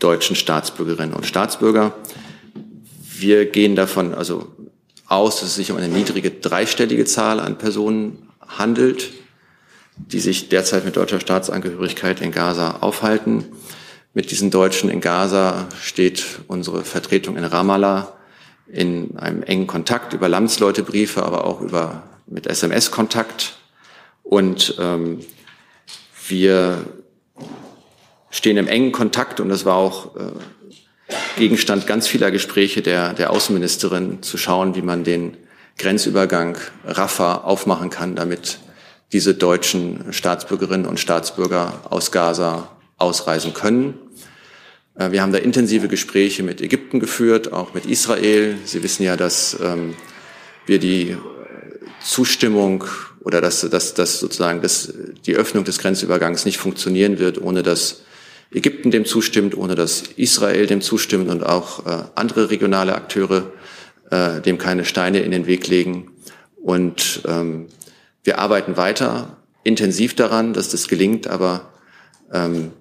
deutschen 0.00 0.34
Staatsbürgerinnen 0.34 1.14
und 1.14 1.26
Staatsbürger. 1.26 1.94
Wir 3.18 3.46
gehen 3.46 3.76
davon 3.76 4.14
also 4.14 4.52
aus, 5.08 5.40
dass 5.40 5.50
es 5.50 5.54
sich 5.54 5.70
um 5.70 5.76
eine 5.76 5.88
niedrige 5.88 6.30
dreistellige 6.30 7.04
Zahl 7.04 7.40
an 7.40 7.58
Personen 7.58 8.28
handelt, 8.46 9.10
die 9.96 10.20
sich 10.20 10.48
derzeit 10.48 10.84
mit 10.84 10.96
deutscher 10.96 11.20
Staatsangehörigkeit 11.20 12.20
in 12.20 12.32
Gaza 12.32 12.78
aufhalten. 12.80 13.44
Mit 14.14 14.30
diesen 14.30 14.50
Deutschen 14.50 14.90
in 14.90 15.00
Gaza 15.00 15.66
steht 15.80 16.24
unsere 16.48 16.84
Vertretung 16.84 17.36
in 17.36 17.44
Ramallah 17.44 18.12
in 18.66 19.16
einem 19.16 19.42
engen 19.42 19.66
Kontakt 19.66 20.12
über 20.12 20.28
Landsleutebriefe, 20.28 21.22
aber 21.22 21.44
auch 21.44 21.60
über 21.60 22.02
mit 22.26 22.46
SMS-Kontakt. 22.46 23.56
Und 24.22 24.76
ähm, 24.80 25.20
wir 26.28 26.84
stehen 28.30 28.56
im 28.56 28.66
engen 28.66 28.92
Kontakt 28.92 29.38
und 29.38 29.48
das 29.48 29.64
war 29.64 29.76
auch 29.76 30.16
äh, 30.16 30.32
Gegenstand 31.36 31.86
ganz 31.86 32.08
vieler 32.08 32.30
Gespräche 32.30 32.80
der, 32.80 33.12
der 33.12 33.30
Außenministerin, 33.30 34.22
zu 34.22 34.38
schauen, 34.38 34.74
wie 34.74 34.82
man 34.82 35.04
den 35.04 35.36
Grenzübergang 35.78 36.56
Rafah 36.86 37.42
aufmachen 37.44 37.90
kann, 37.90 38.16
damit 38.16 38.58
diese 39.12 39.34
deutschen 39.34 40.12
Staatsbürgerinnen 40.12 40.86
und 40.86 40.98
Staatsbürger 40.98 41.82
aus 41.90 42.10
Gaza 42.10 42.70
ausreisen 42.96 43.52
können. 43.52 43.94
Äh, 44.94 45.12
wir 45.12 45.20
haben 45.20 45.32
da 45.32 45.38
intensive 45.38 45.88
Gespräche 45.88 46.42
mit 46.42 46.62
Ägypten 46.62 47.00
geführt, 47.00 47.52
auch 47.52 47.74
mit 47.74 47.84
Israel. 47.84 48.56
Sie 48.64 48.82
wissen 48.82 49.02
ja, 49.02 49.16
dass 49.16 49.58
ähm, 49.62 49.94
wir 50.64 50.78
die 50.78 51.18
Zustimmung 52.02 52.84
oder 53.20 53.42
dass, 53.42 53.60
dass, 53.68 53.92
dass 53.92 54.20
sozusagen 54.20 54.62
dass 54.62 54.92
die 55.26 55.34
Öffnung 55.34 55.64
des 55.64 55.78
Grenzübergangs 55.78 56.46
nicht 56.46 56.58
funktionieren 56.58 57.18
wird, 57.18 57.40
ohne 57.40 57.62
dass 57.62 58.02
Ägypten 58.52 58.90
dem 58.90 59.04
zustimmt, 59.04 59.56
ohne 59.56 59.74
dass 59.74 60.02
Israel 60.16 60.66
dem 60.66 60.80
zustimmt 60.80 61.28
und 61.28 61.44
auch 61.44 61.84
äh, 61.86 62.04
andere 62.14 62.50
regionale 62.50 62.94
Akteure 62.94 63.52
äh, 64.10 64.40
dem 64.40 64.58
keine 64.58 64.84
Steine 64.84 65.20
in 65.20 65.30
den 65.30 65.46
Weg 65.46 65.66
legen. 65.66 66.10
Und 66.56 67.22
ähm, 67.26 67.66
wir 68.24 68.38
arbeiten 68.38 68.76
weiter 68.76 69.36
intensiv 69.64 70.14
daran, 70.14 70.52
dass 70.52 70.68
das 70.68 70.88
gelingt, 70.88 71.26
aber 71.26 71.72
ähm, 72.32 72.72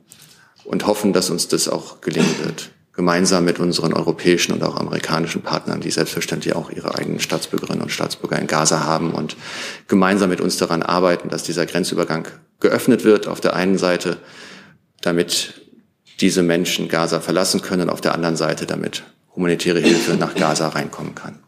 und 0.63 0.87
hoffen, 0.87 1.13
dass 1.13 1.29
uns 1.29 1.47
das 1.47 1.67
auch 1.67 2.01
gelingen 2.01 2.35
wird. 2.43 2.71
Gemeinsam 2.93 3.43
mit 3.43 3.59
unseren 3.59 3.93
europäischen 3.93 4.53
und 4.53 4.63
auch 4.63 4.77
amerikanischen 4.77 5.41
Partnern, 5.41 5.81
die 5.81 5.91
selbstverständlich 5.91 6.55
auch 6.55 6.71
ihre 6.71 6.95
eigenen 6.95 7.19
Staatsbürgerinnen 7.19 7.81
und 7.81 7.91
Staatsbürger 7.91 8.39
in 8.39 8.47
Gaza 8.47 8.85
haben 8.85 9.13
und 9.13 9.35
gemeinsam 9.87 10.29
mit 10.29 10.41
uns 10.41 10.57
daran 10.57 10.81
arbeiten, 10.81 11.29
dass 11.29 11.43
dieser 11.43 11.65
Grenzübergang 11.65 12.27
geöffnet 12.59 13.03
wird 13.03 13.27
auf 13.27 13.41
der 13.41 13.55
einen 13.55 13.77
Seite 13.77 14.17
damit 15.05 15.61
diese 16.19 16.41
Menschen 16.41 16.87
Gaza 16.87 17.19
verlassen 17.19 17.61
können, 17.61 17.89
auf 17.89 18.01
der 18.01 18.13
anderen 18.13 18.35
Seite 18.35 18.65
damit 18.65 19.03
humanitäre 19.35 19.79
Hilfe 19.79 20.15
nach 20.15 20.33
Gaza 20.33 20.69
reinkommen 20.69 21.13
kann. 21.13 21.39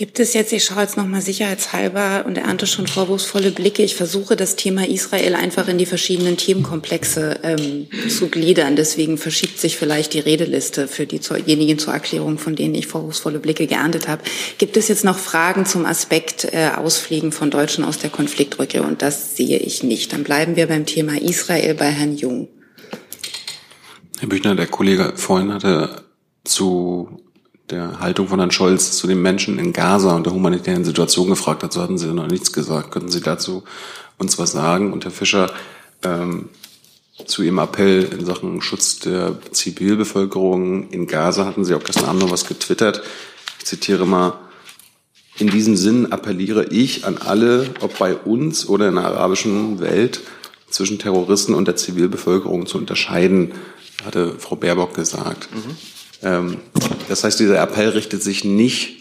Gibt 0.00 0.18
es 0.18 0.32
jetzt, 0.32 0.50
ich 0.54 0.64
schaue 0.64 0.80
jetzt 0.80 0.96
nochmal 0.96 1.20
sicherheitshalber 1.20 2.24
und 2.26 2.38
ernte 2.38 2.66
schon 2.66 2.86
vorwurfsvolle 2.86 3.50
Blicke. 3.50 3.82
Ich 3.82 3.96
versuche 3.96 4.34
das 4.34 4.56
Thema 4.56 4.88
Israel 4.88 5.34
einfach 5.34 5.68
in 5.68 5.76
die 5.76 5.84
verschiedenen 5.84 6.38
Themenkomplexe 6.38 7.40
ähm, 7.42 7.86
zu 8.08 8.28
gliedern. 8.28 8.76
Deswegen 8.76 9.18
verschiebt 9.18 9.58
sich 9.58 9.76
vielleicht 9.76 10.14
die 10.14 10.20
Redeliste 10.20 10.88
für 10.88 11.04
diejenigen 11.04 11.78
zur 11.78 11.92
Erklärung, 11.92 12.38
von 12.38 12.56
denen 12.56 12.74
ich 12.74 12.86
vorwurfsvolle 12.86 13.40
Blicke 13.40 13.66
geerntet 13.66 14.08
habe. 14.08 14.22
Gibt 14.56 14.78
es 14.78 14.88
jetzt 14.88 15.04
noch 15.04 15.18
Fragen 15.18 15.66
zum 15.66 15.84
Aspekt 15.84 16.48
äh, 16.50 16.70
Ausfliegen 16.74 17.30
von 17.30 17.50
Deutschen 17.50 17.84
aus 17.84 17.98
der 17.98 18.08
Konfliktregion? 18.08 18.96
Das 18.96 19.36
sehe 19.36 19.58
ich 19.58 19.82
nicht. 19.82 20.14
Dann 20.14 20.24
bleiben 20.24 20.56
wir 20.56 20.66
beim 20.66 20.86
Thema 20.86 21.20
Israel 21.20 21.74
bei 21.74 21.90
Herrn 21.90 22.16
Jung. 22.16 22.48
Herr 24.18 24.28
Büchner, 24.30 24.54
der 24.54 24.66
Kollege 24.66 25.12
vorhin 25.16 25.52
hatte 25.52 26.04
zu 26.44 27.20
der 27.70 28.00
Haltung 28.00 28.28
von 28.28 28.38
Herrn 28.38 28.50
Scholz 28.50 28.96
zu 28.96 29.06
den 29.06 29.22
Menschen 29.22 29.58
in 29.58 29.72
Gaza 29.72 30.14
und 30.14 30.26
der 30.26 30.32
humanitären 30.32 30.84
Situation 30.84 31.28
gefragt. 31.28 31.62
Dazu 31.62 31.80
hatten 31.80 31.98
Sie 31.98 32.06
noch 32.12 32.26
nichts 32.26 32.52
gesagt. 32.52 32.90
Könnten 32.90 33.10
Sie 33.10 33.20
dazu 33.20 33.62
uns 34.18 34.38
was 34.38 34.52
sagen? 34.52 34.92
Und 34.92 35.04
Herr 35.04 35.10
Fischer, 35.10 35.50
ähm, 36.02 36.48
zu 37.26 37.42
Ihrem 37.42 37.58
Appell 37.58 38.08
in 38.12 38.24
Sachen 38.24 38.62
Schutz 38.62 38.98
der 38.98 39.38
Zivilbevölkerung 39.52 40.88
in 40.90 41.06
Gaza 41.06 41.44
hatten 41.44 41.64
Sie 41.64 41.74
auch 41.74 41.84
gestern 41.84 42.06
Abend 42.06 42.22
noch 42.22 42.30
was 42.30 42.46
getwittert. 42.46 43.02
Ich 43.58 43.66
zitiere 43.66 44.06
mal, 44.06 44.38
in 45.38 45.48
diesem 45.48 45.76
Sinn 45.76 46.12
appelliere 46.12 46.66
ich 46.66 47.04
an 47.04 47.18
alle, 47.18 47.70
ob 47.80 47.98
bei 47.98 48.14
uns 48.14 48.68
oder 48.68 48.88
in 48.88 48.96
der 48.96 49.04
arabischen 49.04 49.80
Welt, 49.80 50.20
zwischen 50.70 50.98
Terroristen 50.98 51.54
und 51.54 51.66
der 51.66 51.76
Zivilbevölkerung 51.76 52.66
zu 52.66 52.78
unterscheiden, 52.78 53.52
hatte 54.04 54.38
Frau 54.38 54.56
Baerbock 54.56 54.94
gesagt. 54.94 55.48
Mhm. 55.52 55.76
Ähm, 56.22 56.58
das 57.08 57.24
heißt, 57.24 57.40
dieser 57.40 57.60
Appell 57.60 57.90
richtet 57.90 58.22
sich 58.22 58.44
nicht 58.44 58.98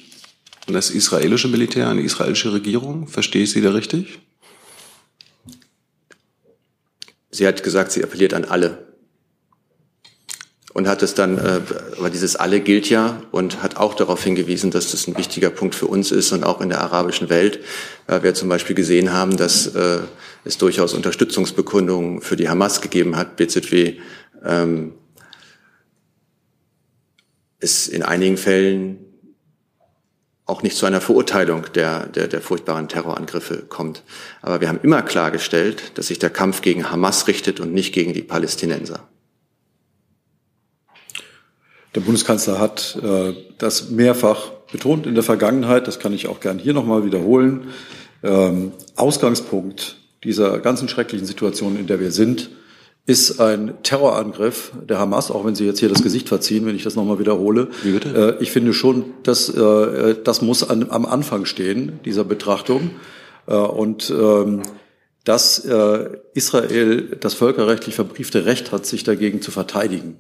an 0.68 0.74
das 0.74 0.90
israelische 0.90 1.48
Militär, 1.48 1.88
an 1.88 1.98
die 1.98 2.04
israelische 2.04 2.54
Regierung. 2.54 3.08
Verstehe 3.08 3.44
ich 3.44 3.52
Sie 3.52 3.62
da 3.62 3.72
richtig? 3.72 4.20
Sie 7.32 7.46
hat 7.48 7.64
gesagt, 7.64 7.92
sie 7.92 8.04
appelliert 8.04 8.34
an 8.34 8.46
alle. 8.46 8.90
Und 10.74 10.88
hat 10.88 11.02
es 11.04 11.14
dann, 11.14 11.38
äh, 11.38 11.62
aber 11.98 12.10
dieses 12.10 12.36
alle 12.36 12.60
gilt 12.60 12.90
ja 12.90 13.22
und 13.32 13.64
hat 13.64 13.78
auch 13.78 13.96
darauf 13.96 14.24
hingewiesen, 14.24 14.72
dass 14.72 14.92
das 14.92 15.08
ein 15.08 15.18
wichtiger 15.18 15.50
Punkt 15.50 15.76
für 15.76 15.88
uns 15.88 16.12
ist 16.12 16.32
und 16.32 16.44
auch 16.44 16.62
in 16.62 16.70
der 16.70 16.82
arabischen 16.82 17.30
Welt, 17.30 17.60
weil 18.08 18.24
wir 18.24 18.34
zum 18.34 18.50
Beispiel 18.50 18.76
gesehen 18.76 19.12
haben, 19.12 19.36
dass 19.36 19.68
äh, 19.68 20.00
es 20.46 20.58
durchaus 20.58 20.94
Unterstützungsbekundungen 20.94 22.22
für 22.22 22.36
die 22.36 22.50
Hamas 22.50 22.82
gegeben 22.82 23.16
hat. 23.16 23.36
BZW 23.36 23.96
ähm, 24.46 24.94
es 27.60 27.88
in 27.88 28.04
einigen 28.04 28.38
Fällen 28.38 29.06
auch 30.46 30.64
nicht 30.64 30.76
zu 30.76 30.86
einer 30.86 31.00
Verurteilung 31.00 31.66
der, 31.76 32.08
der, 32.08 32.28
der 32.28 32.42
furchtbaren 32.42 32.88
Terrorangriffe 32.88 33.66
kommt. 33.70 34.04
Aber 34.42 34.62
wir 34.62 34.68
haben 34.68 34.80
immer 34.82 35.04
klargestellt, 35.04 35.98
dass 35.98 36.08
sich 36.08 36.18
der 36.18 36.32
Kampf 36.32 36.62
gegen 36.62 36.90
Hamas 36.90 37.28
richtet 37.28 37.60
und 37.60 37.72
nicht 37.72 37.94
gegen 37.94 38.14
die 38.14 38.24
Palästinenser. 38.24 39.08
Der 41.96 42.02
Bundeskanzler 42.02 42.60
hat 42.60 42.98
äh, 43.04 43.34
das 43.58 43.90
mehrfach 43.90 44.52
betont 44.72 45.06
in 45.06 45.16
der 45.16 45.24
Vergangenheit, 45.24 45.88
das 45.88 46.00
kann 46.00 46.14
ich 46.14 46.28
auch 46.28 46.40
gern 46.40 46.60
hier 46.60 46.74
nochmal 46.74 47.04
wiederholen. 47.04 47.70
Ähm, 48.24 48.74
Ausgangspunkt 48.96 49.98
dieser 50.24 50.60
ganzen 50.60 50.90
schrecklichen 50.90 51.26
Situation, 51.26 51.78
in 51.78 51.88
der 51.88 52.00
wir 52.00 52.12
sind, 52.12 52.50
ist 53.10 53.40
ein 53.40 53.74
Terrorangriff 53.82 54.72
der 54.88 55.00
Hamas, 55.00 55.32
auch 55.32 55.44
wenn 55.44 55.56
Sie 55.56 55.66
jetzt 55.66 55.80
hier 55.80 55.90
das 55.90 56.04
Gesicht 56.04 56.30
verziehen, 56.30 56.68
wenn 56.68 56.76
ich 56.76 56.84
das 56.84 56.96
nochmal 56.96 57.18
wiederhole. 57.18 57.70
Wie 57.82 57.92
bitte? 57.92 58.38
Äh, 58.40 58.44
ich 58.44 58.52
finde 58.52 58.72
schon, 58.72 59.06
dass 59.24 59.50
äh, 59.50 60.16
das 60.24 60.44
muss 60.44 60.70
an, 60.70 60.86
am 60.92 61.08
Anfang 61.08 61.46
stehen, 61.46 62.00
dieser 62.06 62.24
Betrachtung. 62.24 62.92
Äh, 63.48 63.56
und 63.56 64.12
ähm, 64.12 64.62
dass 65.24 65.66
äh, 65.66 66.10
Israel 66.36 67.18
das 67.20 67.34
völkerrechtlich 67.34 67.96
verbriefte 67.96 68.46
Recht 68.46 68.72
hat, 68.72 68.86
sich 68.86 69.04
dagegen 69.04 69.42
zu 69.42 69.52
verteidigen. 69.52 70.18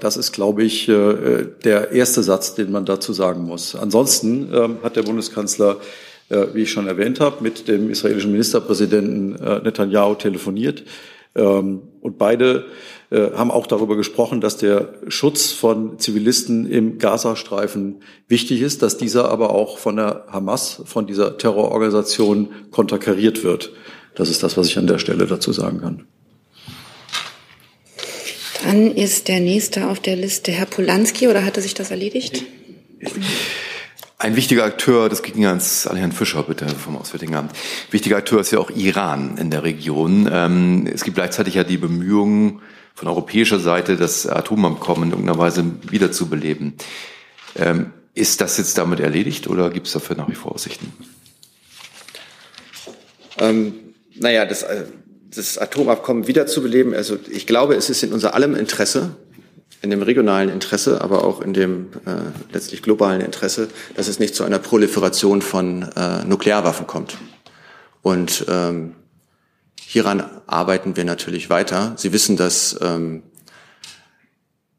Das 0.00 0.16
ist, 0.16 0.32
glaube 0.32 0.62
ich, 0.62 0.86
der 0.86 1.92
erste 1.92 2.22
Satz, 2.22 2.54
den 2.54 2.72
man 2.72 2.86
dazu 2.86 3.12
sagen 3.12 3.42
muss. 3.44 3.74
Ansonsten 3.74 4.50
äh, 4.50 4.68
hat 4.82 4.96
der 4.96 5.02
Bundeskanzler 5.02 5.76
wie 6.30 6.64
ich 6.64 6.70
schon 6.70 6.86
erwähnt 6.86 7.20
habe, 7.20 7.42
mit 7.42 7.68
dem 7.68 7.88
israelischen 7.88 8.32
Ministerpräsidenten 8.32 9.30
Netanyahu 9.62 10.14
telefoniert. 10.14 10.82
Ähm, 11.34 11.82
und 12.00 12.18
beide 12.18 12.66
äh, 13.10 13.32
haben 13.32 13.50
auch 13.50 13.66
darüber 13.66 13.96
gesprochen, 13.96 14.40
dass 14.40 14.56
der 14.56 14.94
Schutz 15.08 15.52
von 15.52 15.98
Zivilisten 15.98 16.70
im 16.70 16.98
Gazastreifen 16.98 18.02
wichtig 18.28 18.60
ist, 18.60 18.82
dass 18.82 18.96
dieser 18.96 19.30
aber 19.30 19.50
auch 19.50 19.78
von 19.78 19.96
der 19.96 20.24
Hamas, 20.28 20.82
von 20.84 21.06
dieser 21.06 21.38
Terrororganisation 21.38 22.50
konterkariert 22.70 23.44
wird. 23.44 23.72
Das 24.14 24.30
ist 24.30 24.42
das, 24.42 24.56
was 24.56 24.68
ich 24.68 24.78
an 24.78 24.86
der 24.86 24.98
Stelle 24.98 25.26
dazu 25.26 25.52
sagen 25.52 25.80
kann. 25.80 26.04
Dann 28.64 28.90
ist 28.94 29.28
der 29.28 29.40
nächste 29.40 29.88
auf 29.88 30.00
der 30.00 30.16
Liste 30.16 30.52
Herr 30.52 30.66
Polanski 30.66 31.28
oder 31.28 31.44
hatte 31.44 31.60
sich 31.60 31.74
das 31.74 31.90
erledigt? 31.90 32.44
Ein 34.20 34.34
wichtiger 34.34 34.64
Akteur, 34.64 35.08
das 35.08 35.22
ging 35.22 35.46
ans 35.46 35.86
an 35.86 35.96
Herrn 35.96 36.10
Fischer 36.10 36.42
bitte 36.42 36.66
vom 36.68 36.96
Auswärtigen 36.96 37.36
Amt. 37.36 37.52
Wichtiger 37.92 38.16
Akteur 38.16 38.40
ist 38.40 38.50
ja 38.50 38.58
auch 38.58 38.70
Iran 38.70 39.38
in 39.38 39.52
der 39.52 39.62
Region. 39.62 40.28
Ähm, 40.32 40.88
es 40.92 41.04
gibt 41.04 41.14
gleichzeitig 41.14 41.54
ja 41.54 41.62
die 41.62 41.76
Bemühungen 41.76 42.60
von 42.96 43.06
europäischer 43.06 43.60
Seite, 43.60 43.96
das 43.96 44.26
Atomabkommen 44.26 45.04
in 45.04 45.10
irgendeiner 45.10 45.38
Weise 45.38 45.64
wiederzubeleben. 45.88 46.74
Ähm, 47.54 47.92
Ist 48.14 48.40
das 48.40 48.58
jetzt 48.58 48.76
damit 48.76 48.98
erledigt 48.98 49.46
oder 49.46 49.70
gibt 49.70 49.86
es 49.86 49.92
dafür 49.92 50.16
nach 50.16 50.28
wie 50.28 50.34
vor 50.34 50.50
Aussichten? 50.50 50.92
Ähm, 53.38 53.72
naja, 54.16 54.46
das, 54.46 54.64
äh, 54.64 54.86
das 55.32 55.58
Atomabkommen 55.58 56.26
wiederzubeleben, 56.26 56.92
also 56.92 57.16
ich 57.30 57.46
glaube, 57.46 57.76
es 57.76 57.88
ist 57.88 58.02
in 58.02 58.12
unser 58.12 58.34
allem 58.34 58.56
Interesse, 58.56 59.14
in 59.80 59.90
dem 59.90 60.02
regionalen 60.02 60.48
Interesse, 60.48 61.00
aber 61.00 61.24
auch 61.24 61.40
in 61.40 61.52
dem 61.52 61.88
äh, 62.04 62.52
letztlich 62.52 62.82
globalen 62.82 63.20
Interesse, 63.20 63.68
dass 63.94 64.08
es 64.08 64.18
nicht 64.18 64.34
zu 64.34 64.44
einer 64.44 64.58
Proliferation 64.58 65.40
von 65.42 65.82
äh, 65.82 66.24
Nuklearwaffen 66.24 66.86
kommt. 66.86 67.16
Und 68.02 68.44
ähm, 68.48 68.94
hieran 69.80 70.24
arbeiten 70.46 70.96
wir 70.96 71.04
natürlich 71.04 71.50
weiter. 71.50 71.92
Sie 71.96 72.12
wissen, 72.12 72.36
dass 72.36 72.78
ähm, 72.80 73.22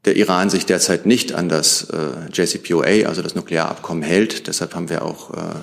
der 0.04 0.16
Iran 0.16 0.50
sich 0.50 0.66
derzeit 0.66 1.06
nicht 1.06 1.32
an 1.32 1.48
das 1.48 1.88
äh, 1.90 2.30
JCPOA, 2.32 3.08
also 3.08 3.22
das 3.22 3.34
Nuklearabkommen, 3.34 4.02
hält. 4.02 4.46
Deshalb 4.46 4.74
haben 4.74 4.88
wir 4.88 5.02
auch 5.02 5.32
äh, 5.34 5.54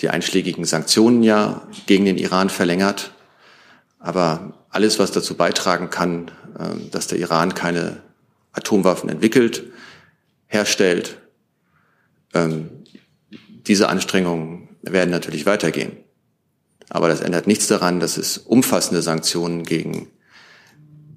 die 0.00 0.10
einschlägigen 0.10 0.64
Sanktionen 0.64 1.22
ja 1.22 1.62
gegen 1.86 2.04
den 2.04 2.18
Iran 2.18 2.50
verlängert. 2.50 3.12
Aber 3.98 4.52
alles, 4.68 4.98
was 4.98 5.12
dazu 5.12 5.34
beitragen 5.34 5.88
kann, 5.88 6.30
äh, 6.58 6.90
dass 6.90 7.06
der 7.06 7.18
Iran 7.18 7.54
keine 7.54 8.02
Atomwaffen 8.54 9.08
entwickelt, 9.08 9.64
herstellt, 10.46 11.18
ähm, 12.32 12.70
diese 13.66 13.88
Anstrengungen 13.88 14.68
werden 14.82 15.10
natürlich 15.10 15.46
weitergehen. 15.46 15.92
Aber 16.90 17.08
das 17.08 17.20
ändert 17.20 17.46
nichts 17.46 17.66
daran, 17.66 18.00
dass 18.00 18.16
es 18.16 18.38
umfassende 18.38 19.02
Sanktionen 19.02 19.64
gegen 19.64 20.08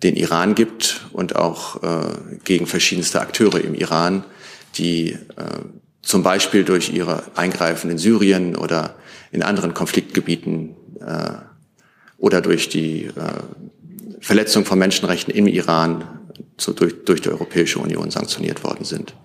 den 0.04 0.16
Iran 0.16 0.56
gibt 0.56 1.08
und 1.12 1.36
auch 1.36 1.84
äh, 1.84 2.16
gegen 2.44 2.68
verschiedenste 2.68 3.20
Akteure 3.20 3.62
im 3.62 3.74
Iran, 3.74 4.24
die 4.76 5.12
äh, 5.12 5.18
zum 6.02 6.24
Beispiel 6.24 6.64
durch 6.64 6.94
ihre 6.94 7.24
Eingreifen 7.36 7.92
in 7.92 7.98
Syrien 7.98 8.56
oder 8.56 8.96
in 9.32 9.44
anderen 9.44 9.74
Konfliktgebieten 9.74 10.76
äh, 11.02 11.34
oder 12.18 12.42
durch 12.42 12.70
die 12.70 13.06
äh, 13.06 13.12
Verletzung 14.22 14.66
von 14.66 14.80
Menschenrechten 14.80 15.34
im 15.34 15.48
Iran 15.48 16.06
zu, 16.58 16.74
durch, 16.74 17.06
durch 17.06 17.22
die 17.22 17.30
Europäische 17.30 17.80
Union 17.80 18.12
sanktioniert 18.12 18.64
worden 18.64 18.86
sind. 18.86 19.16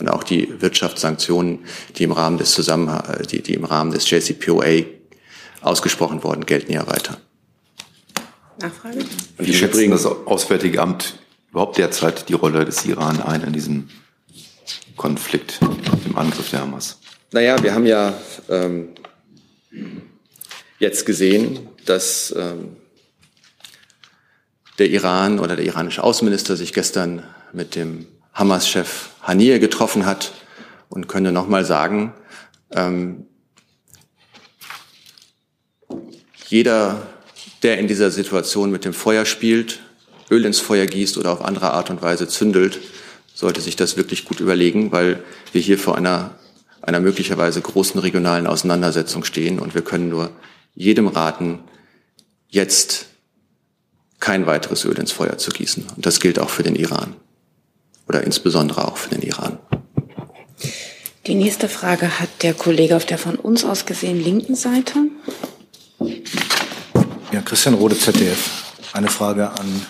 Und 0.00 0.08
auch 0.08 0.22
die 0.22 0.60
Wirtschaftssanktionen, 0.60 1.60
die 1.96 2.04
im 2.04 2.12
Rahmen 2.12 2.38
des 2.38 2.52
Zusammenhang, 2.52 3.02
die, 3.30 3.42
die 3.42 3.54
im 3.54 3.64
Rahmen 3.64 3.90
des 3.90 4.08
JCPOA 4.08 4.84
ausgesprochen 5.60 6.22
worden, 6.22 6.46
gelten 6.46 6.72
ja 6.72 6.86
weiter. 6.86 7.18
Nachfrage? 8.60 8.98
Und 8.98 9.46
Wie 9.46 9.54
schätzt 9.54 9.80
das 9.80 10.06
Auswärtige 10.06 10.80
Amt 10.80 11.18
überhaupt 11.50 11.78
derzeit 11.78 12.28
die 12.28 12.34
Rolle 12.34 12.64
des 12.64 12.84
Iran 12.86 13.20
ein 13.22 13.42
in 13.42 13.52
diesem 13.52 13.88
Konflikt, 14.96 15.60
dem 16.04 16.16
Angriff 16.16 16.50
der 16.50 16.60
Hamas? 16.60 16.98
Naja, 17.32 17.62
wir 17.62 17.74
haben 17.74 17.86
ja 17.86 18.14
ähm, 18.48 18.90
jetzt 20.78 21.06
gesehen, 21.06 21.68
dass 21.84 22.34
ähm, 22.36 22.76
der 24.78 24.90
Iran 24.90 25.38
oder 25.40 25.56
der 25.56 25.64
iranische 25.64 26.02
Außenminister 26.02 26.56
sich 26.56 26.72
gestern 26.72 27.22
mit 27.52 27.74
dem 27.74 28.06
Hamas-Chef 28.32 29.10
Haniyeh 29.22 29.58
getroffen 29.58 30.06
hat 30.06 30.32
und 30.88 31.08
könnte 31.08 31.32
nochmal 31.32 31.64
sagen, 31.64 32.14
ähm, 32.70 33.26
jeder, 36.46 37.06
der 37.62 37.78
in 37.78 37.88
dieser 37.88 38.10
Situation 38.10 38.70
mit 38.70 38.84
dem 38.84 38.94
Feuer 38.94 39.24
spielt, 39.24 39.80
Öl 40.30 40.44
ins 40.44 40.60
Feuer 40.60 40.86
gießt 40.86 41.18
oder 41.18 41.32
auf 41.32 41.42
andere 41.42 41.72
Art 41.72 41.90
und 41.90 42.02
Weise 42.02 42.28
zündelt, 42.28 42.78
sollte 43.34 43.60
sich 43.60 43.76
das 43.76 43.96
wirklich 43.96 44.24
gut 44.24 44.40
überlegen, 44.40 44.92
weil 44.92 45.22
wir 45.52 45.60
hier 45.60 45.78
vor 45.78 45.96
einer, 45.96 46.32
einer 46.82 47.00
möglicherweise 47.00 47.60
großen 47.60 48.00
regionalen 48.00 48.46
Auseinandersetzung 48.46 49.24
stehen 49.24 49.58
und 49.58 49.74
wir 49.74 49.82
können 49.82 50.08
nur 50.08 50.30
jedem 50.74 51.08
raten, 51.08 51.60
jetzt 52.48 53.06
kein 54.20 54.46
weiteres 54.46 54.84
Öl 54.84 54.98
ins 54.98 55.12
Feuer 55.12 55.38
zu 55.38 55.50
gießen. 55.50 55.86
Und 55.96 56.04
das 56.06 56.20
gilt 56.20 56.38
auch 56.38 56.50
für 56.50 56.62
den 56.62 56.74
Iran. 56.74 57.14
Oder 58.08 58.24
insbesondere 58.24 58.88
auch 58.88 58.96
für 58.96 59.10
den 59.10 59.22
Iran. 59.22 59.58
Die 61.26 61.34
nächste 61.34 61.68
Frage 61.68 62.20
hat 62.20 62.42
der 62.42 62.54
Kollege 62.54 62.96
auf 62.96 63.04
der 63.04 63.18
von 63.18 63.36
uns 63.36 63.64
aus 63.64 63.84
gesehen 63.84 64.22
linken 64.22 64.54
Seite. 64.54 64.94
Ja, 67.32 67.42
Christian 67.42 67.74
Rode, 67.74 67.98
ZDF. 67.98 68.64
Eine 68.94 69.08
Frage 69.08 69.50
an 69.50 69.86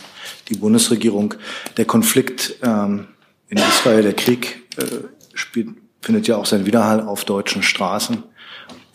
die 0.48 0.56
Bundesregierung. 0.56 1.34
Der 1.76 1.84
Konflikt 1.84 2.56
ähm, 2.62 3.06
in 3.48 3.58
Israel, 3.58 4.02
der 4.02 4.14
Krieg, 4.14 4.66
äh, 4.76 4.84
spielt, 5.32 5.68
findet 6.02 6.26
ja 6.26 6.36
auch 6.36 6.46
seinen 6.46 6.66
Widerhall 6.66 7.00
auf 7.00 7.24
deutschen 7.24 7.62
Straßen. 7.62 8.24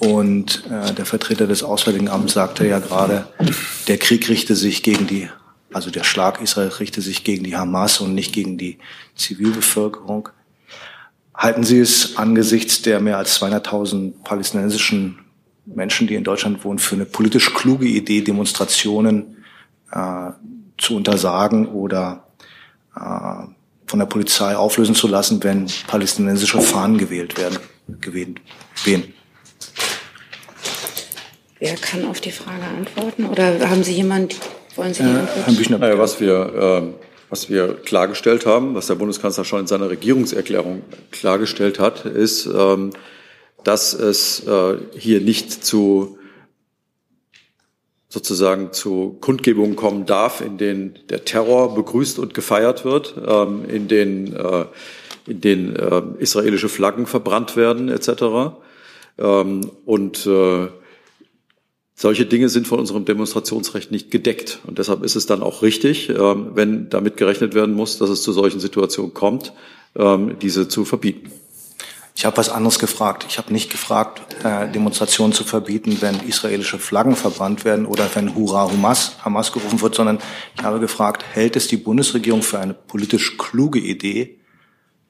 Und 0.03 0.63
äh, 0.69 0.93
der 0.93 1.05
Vertreter 1.05 1.47
des 1.47 1.63
Auswärtigen 1.63 2.09
Amts 2.09 2.33
sagte 2.33 2.67
ja 2.67 2.79
gerade, 2.79 3.27
der 3.87 3.97
Krieg 3.97 4.27
richte 4.29 4.55
sich 4.55 4.83
gegen 4.83 5.07
die, 5.07 5.29
also 5.71 5.89
der 5.89 6.03
Schlag 6.03 6.41
Israel 6.41 6.69
richte 6.69 7.01
sich 7.01 7.23
gegen 7.23 7.43
die 7.43 7.55
Hamas 7.55 7.99
und 7.99 8.13
nicht 8.13 8.33
gegen 8.33 8.57
die 8.57 8.79
Zivilbevölkerung. 9.15 10.29
Halten 11.33 11.63
Sie 11.63 11.79
es 11.79 12.17
angesichts 12.17 12.81
der 12.81 12.99
mehr 12.99 13.17
als 13.17 13.41
200.000 13.41 14.23
palästinensischen 14.23 15.19
Menschen, 15.65 16.07
die 16.07 16.15
in 16.15 16.23
Deutschland 16.23 16.63
wohnen, 16.63 16.79
für 16.79 16.95
eine 16.95 17.05
politisch 17.05 17.53
kluge 17.53 17.87
Idee, 17.87 18.21
Demonstrationen 18.21 19.37
äh, 19.91 20.31
zu 20.77 20.95
untersagen 20.95 21.67
oder 21.67 22.27
äh, 22.95 22.99
von 23.87 23.99
der 23.99 24.05
Polizei 24.05 24.55
auflösen 24.55 24.95
zu 24.95 25.07
lassen, 25.07 25.43
wenn 25.43 25.67
palästinensische 25.87 26.61
Fahnen 26.61 26.97
gewählt 26.97 27.37
werden, 27.37 27.59
gewählt, 28.01 28.41
wehen? 28.83 29.13
Wer 31.63 31.75
kann 31.75 32.03
auf 32.03 32.19
die 32.19 32.31
Frage 32.31 32.65
antworten? 32.65 33.23
Oder 33.23 33.69
haben 33.69 33.85
Sie 33.85 33.93
jemand, 33.93 34.35
wollen 34.75 34.93
Sie 34.93 35.01
die 35.01 35.09
Antwort? 35.09 35.45
Herr 35.47 35.53
Büchner, 35.53 35.77
naja, 35.77 35.97
was 35.97 36.19
wir, 36.19 36.83
äh, 36.93 37.03
was 37.29 37.49
wir 37.49 37.75
klargestellt 37.75 38.45
haben, 38.45 38.75
was 38.75 38.87
der 38.87 38.95
Bundeskanzler 38.95 39.45
schon 39.45 39.61
in 39.61 39.67
seiner 39.67 39.89
Regierungserklärung 39.89 40.81
klargestellt 41.11 41.79
hat, 41.79 42.03
ist, 42.03 42.47
ähm, 42.47 42.89
dass 43.63 43.93
es 43.93 44.45
äh, 44.45 44.75
hier 44.97 45.21
nicht 45.21 45.63
zu 45.63 46.17
sozusagen 48.09 48.73
zu 48.73 49.17
Kundgebungen 49.21 49.77
kommen 49.77 50.05
darf, 50.05 50.41
in 50.41 50.57
denen 50.57 50.99
der 51.07 51.23
Terror 51.23 51.75
begrüßt 51.75 52.19
und 52.19 52.33
gefeiert 52.33 52.83
wird, 52.83 53.15
ähm, 53.25 53.63
in 53.69 53.87
denen, 53.87 54.35
äh, 54.35 54.65
in 55.27 55.39
denen 55.39 55.75
äh, 55.77 56.01
israelische 56.19 56.67
Flaggen 56.67 57.05
verbrannt 57.05 57.55
werden 57.55 57.87
etc. 57.87 58.57
Ähm, 59.17 59.71
und 59.85 60.25
äh, 60.25 60.67
solche 61.95 62.25
Dinge 62.25 62.49
sind 62.49 62.67
von 62.67 62.79
unserem 62.79 63.05
Demonstrationsrecht 63.05 63.91
nicht 63.91 64.11
gedeckt. 64.11 64.59
Und 64.65 64.79
deshalb 64.79 65.03
ist 65.03 65.15
es 65.15 65.25
dann 65.25 65.43
auch 65.43 65.61
richtig, 65.61 66.09
ähm, 66.09 66.51
wenn 66.55 66.89
damit 66.89 67.17
gerechnet 67.17 67.53
werden 67.53 67.75
muss, 67.75 67.97
dass 67.97 68.09
es 68.09 68.23
zu 68.23 68.31
solchen 68.31 68.59
Situationen 68.59 69.13
kommt, 69.13 69.53
ähm, 69.95 70.37
diese 70.41 70.67
zu 70.67 70.85
verbieten. 70.85 71.31
Ich 72.15 72.25
habe 72.25 72.37
was 72.37 72.49
anderes 72.49 72.77
gefragt. 72.77 73.25
Ich 73.27 73.39
habe 73.39 73.51
nicht 73.51 73.71
gefragt, 73.71 74.21
äh, 74.43 74.71
Demonstrationen 74.71 75.33
zu 75.33 75.43
verbieten, 75.43 75.97
wenn 76.01 76.19
israelische 76.27 76.77
Flaggen 76.77 77.15
verbrannt 77.15 77.65
werden 77.65 77.85
oder 77.85 78.07
wenn 78.13 78.35
Hurra 78.35 78.71
Hamas, 78.71 79.17
Hamas 79.23 79.51
gerufen 79.51 79.81
wird, 79.81 79.95
sondern 79.95 80.19
ich 80.55 80.63
habe 80.63 80.79
gefragt, 80.79 81.25
hält 81.33 81.55
es 81.55 81.67
die 81.67 81.77
Bundesregierung 81.77 82.43
für 82.43 82.59
eine 82.59 82.75
politisch 82.75 83.37
kluge 83.37 83.79
Idee, 83.79 84.37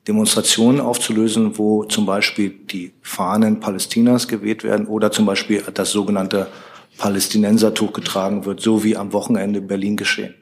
Demonstrationen 0.08 0.82
aufzulösen, 0.82 1.58
wo 1.58 1.86
zum 1.86 2.06
Beispiel 2.06 2.50
die 2.50 2.94
Fahnen 3.02 3.60
Palästinas 3.60 4.28
geweht 4.28 4.64
werden 4.64 4.88
oder 4.88 5.12
zum 5.12 5.26
Beispiel 5.26 5.64
das 5.74 5.92
sogenannte 5.92 6.48
Palästinensertuch 6.98 7.94
getragen 7.94 8.46
wird, 8.46 8.62
so 8.62 8.84
wie 8.84 8.98
am 8.98 9.14
Wochenende 9.14 9.60
in 9.60 9.68
Berlin 9.68 9.98
geschehen. 9.98 10.36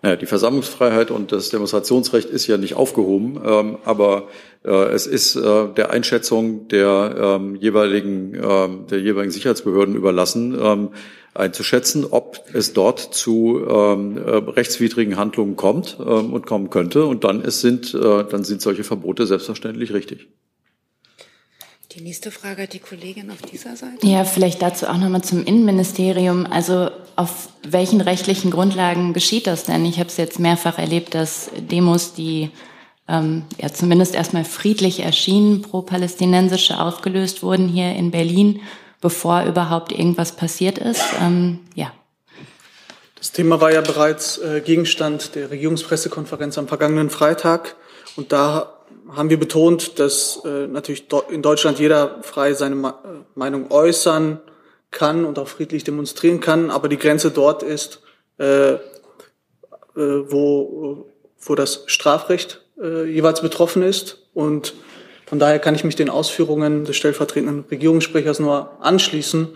Naja, 0.00 0.14
die 0.14 0.26
Versammlungsfreiheit 0.26 1.10
und 1.10 1.32
das 1.32 1.50
Demonstrationsrecht 1.50 2.30
ist 2.30 2.46
ja 2.46 2.56
nicht 2.56 2.74
aufgehoben, 2.74 3.40
ähm, 3.44 3.78
aber 3.84 4.28
äh, 4.64 4.70
es 4.70 5.08
ist 5.08 5.34
äh, 5.34 5.68
der 5.76 5.90
Einschätzung 5.90 6.68
der 6.68 7.16
ähm, 7.18 7.56
jeweiligen, 7.56 8.34
ähm, 8.34 8.86
der 8.88 9.00
jeweiligen 9.00 9.32
Sicherheitsbehörden 9.32 9.96
überlassen, 9.96 10.56
ähm, 10.60 10.90
einzuschätzen, 11.34 12.04
ob 12.08 12.44
es 12.52 12.72
dort 12.74 13.00
zu 13.00 13.60
ähm, 13.68 14.16
äh, 14.18 14.30
rechtswidrigen 14.30 15.16
Handlungen 15.16 15.56
kommt 15.56 15.96
ähm, 16.00 16.32
und 16.32 16.46
kommen 16.46 16.70
könnte. 16.70 17.04
Und 17.04 17.24
dann 17.24 17.40
es 17.40 17.60
sind, 17.60 17.92
äh, 17.94 18.24
dann 18.24 18.44
sind 18.44 18.62
solche 18.62 18.84
Verbote 18.84 19.26
selbstverständlich 19.26 19.92
richtig. 19.92 20.28
Die 21.98 22.04
nächste 22.04 22.30
Frage 22.30 22.62
hat 22.62 22.74
die 22.74 22.78
Kollegin 22.78 23.28
auf 23.28 23.42
dieser 23.42 23.74
Seite. 23.74 24.06
Ja, 24.06 24.22
vielleicht 24.22 24.62
dazu 24.62 24.86
auch 24.86 24.98
nochmal 24.98 25.22
zum 25.24 25.44
Innenministerium. 25.44 26.46
Also 26.46 26.90
auf 27.16 27.48
welchen 27.64 28.00
rechtlichen 28.00 28.52
Grundlagen 28.52 29.14
geschieht 29.14 29.48
das 29.48 29.64
denn? 29.64 29.84
Ich 29.84 29.98
habe 29.98 30.08
es 30.08 30.16
jetzt 30.16 30.38
mehrfach 30.38 30.78
erlebt, 30.78 31.16
dass 31.16 31.50
Demos, 31.56 32.14
die 32.14 32.50
ähm, 33.08 33.46
ja 33.60 33.72
zumindest 33.72 34.14
erstmal 34.14 34.44
friedlich 34.44 35.00
erschienen, 35.00 35.62
pro-palästinensische, 35.62 36.78
aufgelöst 36.78 37.42
wurden 37.42 37.66
hier 37.66 37.92
in 37.96 38.12
Berlin, 38.12 38.60
bevor 39.00 39.42
überhaupt 39.42 39.90
irgendwas 39.90 40.36
passiert 40.36 40.78
ist. 40.78 41.02
Ähm, 41.20 41.58
ja. 41.74 41.92
Das 43.16 43.32
Thema 43.32 43.60
war 43.60 43.72
ja 43.72 43.80
bereits 43.80 44.38
äh, 44.38 44.60
Gegenstand 44.64 45.34
der 45.34 45.50
Regierungspressekonferenz 45.50 46.58
am 46.58 46.68
vergangenen 46.68 47.10
Freitag. 47.10 47.74
Und 48.14 48.30
da 48.30 48.77
haben 49.14 49.30
wir 49.30 49.38
betont, 49.38 49.98
dass 49.98 50.42
äh, 50.44 50.66
natürlich 50.66 51.06
in 51.30 51.42
Deutschland 51.42 51.78
jeder 51.78 52.22
frei 52.22 52.52
seine 52.54 52.74
Ma 52.74 53.02
äh, 53.04 53.24
Meinung 53.34 53.70
äußern 53.70 54.40
kann 54.90 55.24
und 55.24 55.38
auch 55.38 55.48
friedlich 55.48 55.84
demonstrieren 55.84 56.40
kann, 56.40 56.70
aber 56.70 56.88
die 56.88 56.98
Grenze 56.98 57.30
dort 57.30 57.62
ist, 57.62 58.00
äh, 58.38 58.72
äh, 58.74 58.78
wo, 59.94 61.10
wo 61.38 61.54
das 61.54 61.84
Strafrecht 61.86 62.62
äh, 62.80 63.04
jeweils 63.04 63.40
betroffen 63.40 63.82
ist. 63.82 64.28
Und 64.34 64.74
von 65.26 65.38
daher 65.38 65.58
kann 65.58 65.74
ich 65.74 65.84
mich 65.84 65.96
den 65.96 66.08
Ausführungen 66.08 66.84
des 66.84 66.96
stellvertretenden 66.96 67.64
Regierungssprechers 67.70 68.40
nur 68.40 68.70
anschließen, 68.80 69.48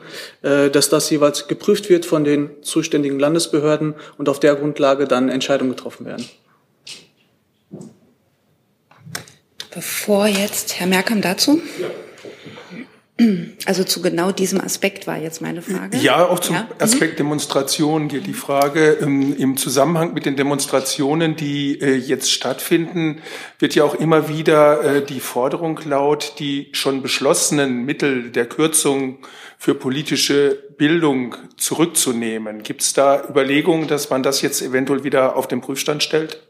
äh, 0.43 0.71
dass 0.71 0.89
das 0.89 1.09
jeweils 1.09 1.49
geprüft 1.49 1.89
wird 1.89 2.05
von 2.05 2.25
den 2.25 2.63
zuständigen 2.63 3.19
Landesbehörden 3.19 3.95
und 4.19 4.29
auf 4.29 4.41
der 4.41 4.55
Grundlage 4.57 5.07
dann 5.07 5.29
Entscheidungen 5.29 5.71
getroffen 5.71 6.05
werden. 6.05 6.29
Bevor 9.75 10.27
jetzt 10.27 10.79
Herr 10.79 10.87
Merkam 10.87 11.23
dazu. 11.23 11.61
Ja. 11.81 11.89
Also 13.67 13.85
zu 13.85 14.03
genau 14.03 14.33
diesem 14.33 14.61
Aspekt 14.61 15.07
war 15.07 15.19
jetzt 15.19 15.43
meine 15.43 15.63
Frage. 15.63 15.97
Ja, 15.99 16.27
auch 16.27 16.41
zum 16.41 16.57
ja? 16.57 16.63
Mhm. 16.63 16.69
Aspekt 16.79 17.19
Demonstrationen 17.19 18.09
geht 18.09 18.27
die 18.27 18.35
Frage. 18.35 18.99
Ähm, 19.01 19.37
Im 19.37 19.57
Zusammenhang 19.57 20.15
mit 20.15 20.27
den 20.27 20.35
Demonstrationen, 20.35 21.37
die 21.37 21.81
äh, 21.81 21.95
jetzt 21.95 22.33
stattfinden, 22.33 23.21
wird 23.59 23.75
ja 23.75 23.85
auch 23.85 23.95
immer 23.95 24.29
wieder 24.29 24.83
äh, 24.83 25.05
die 25.05 25.21
Forderung 25.21 25.79
laut, 25.85 26.35
die 26.39 26.71
schon 26.73 27.03
beschlossenen 27.03 27.85
Mittel 27.85 28.31
der 28.31 28.47
Kürzung 28.47 29.19
für 29.59 29.75
politische 29.75 30.59
Bildung 30.77 31.37
zurückzunehmen. 31.57 32.63
Gibt 32.63 32.83
es 32.83 32.95
da 32.95 33.23
Überlegungen, 33.29 33.87
dass 33.87 34.11
man 34.11 34.23
das 34.23 34.43
jetzt 34.43 34.63
eventuell 34.63 35.05
wieder 35.05 35.37
auf 35.37 35.47
den 35.47 35.61
Prüfstand 35.61 36.03
stellt? 36.03 36.43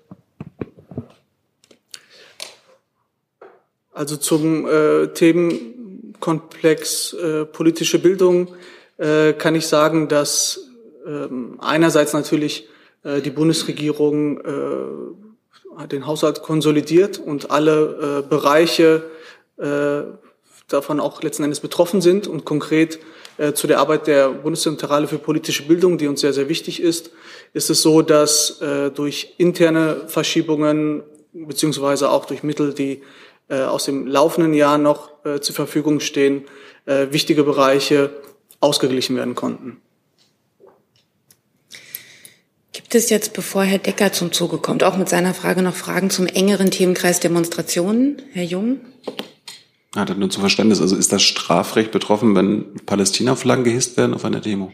Also 3.92 4.16
zum 4.16 4.66
äh, 4.66 5.08
Themen 5.08 6.14
Komplex 6.20 7.12
äh, 7.12 7.44
politische 7.44 7.98
Bildung 7.98 8.48
äh, 8.96 9.32
kann 9.34 9.54
ich 9.54 9.66
sagen, 9.66 10.08
dass 10.08 10.70
äh, 11.06 11.28
einerseits 11.58 12.12
natürlich 12.12 12.68
äh, 13.02 13.20
die 13.20 13.30
Bundesregierung 13.30 14.40
äh, 14.40 15.86
den 15.88 16.06
Haushalt 16.06 16.42
konsolidiert 16.42 17.18
und 17.18 17.50
alle 17.50 18.22
äh, 18.24 18.28
Bereiche 18.28 19.04
äh, 19.58 20.02
davon 20.68 21.00
auch 21.00 21.22
letzten 21.22 21.44
Endes 21.44 21.60
betroffen 21.60 22.00
sind 22.00 22.26
und 22.26 22.44
konkret 22.44 22.98
äh, 23.36 23.52
zu 23.52 23.66
der 23.66 23.80
Arbeit 23.80 24.06
der 24.06 24.30
Bundeszentrale 24.30 25.06
für 25.06 25.18
politische 25.18 25.64
Bildung, 25.64 25.98
die 25.98 26.06
uns 26.06 26.20
sehr, 26.20 26.32
sehr 26.32 26.48
wichtig 26.48 26.80
ist, 26.80 27.10
ist 27.52 27.70
es 27.70 27.82
so, 27.82 28.02
dass 28.02 28.60
äh, 28.60 28.90
durch 28.90 29.34
interne 29.38 30.02
Verschiebungen 30.06 31.02
beziehungsweise 31.32 32.10
auch 32.10 32.26
durch 32.26 32.42
Mittel, 32.42 32.74
die 32.74 33.02
äh, 33.52 33.64
aus 33.64 33.84
dem 33.84 34.06
laufenden 34.06 34.54
Jahr 34.54 34.78
noch 34.78 35.10
äh, 35.26 35.40
zur 35.40 35.54
Verfügung 35.54 36.00
stehen, 36.00 36.46
äh, 36.86 37.08
wichtige 37.10 37.44
Bereiche 37.44 38.10
ausgeglichen 38.60 39.14
werden 39.14 39.34
konnten. 39.34 39.82
Gibt 42.72 42.94
es 42.94 43.10
jetzt, 43.10 43.34
bevor 43.34 43.62
Herr 43.64 43.78
Decker 43.78 44.10
zum 44.12 44.32
Zuge 44.32 44.56
kommt, 44.56 44.82
auch 44.82 44.96
mit 44.96 45.10
seiner 45.10 45.34
Frage 45.34 45.60
noch 45.60 45.74
Fragen 45.74 46.08
zum 46.08 46.26
engeren 46.26 46.70
Themenkreis 46.70 47.20
Demonstrationen? 47.20 48.22
Herr 48.32 48.44
Jung? 48.44 48.80
Ja, 49.94 50.06
das 50.06 50.16
nur 50.16 50.30
zum 50.30 50.40
Verständnis. 50.40 50.80
Also 50.80 50.96
ist 50.96 51.12
das 51.12 51.22
Strafrecht 51.22 51.92
betroffen, 51.92 52.34
wenn 52.34 52.76
Palästina-Flaggen 52.86 53.64
gehisst 53.64 53.98
werden 53.98 54.14
auf 54.14 54.24
einer 54.24 54.40
Demo? 54.40 54.72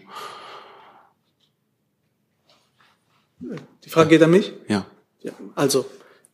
Die 3.40 3.90
Frage 3.90 4.10
geht 4.10 4.22
an 4.22 4.30
mich? 4.30 4.52
Ja. 4.68 4.86
ja 5.20 5.32
also, 5.56 5.84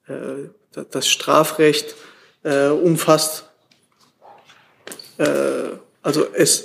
äh, 0.09 0.51
das 0.91 1.09
Strafrecht 1.09 1.95
äh, 2.45 2.69
umfasst. 2.69 3.51
Äh, 5.19 5.71
also 6.03 6.27
es, 6.33 6.65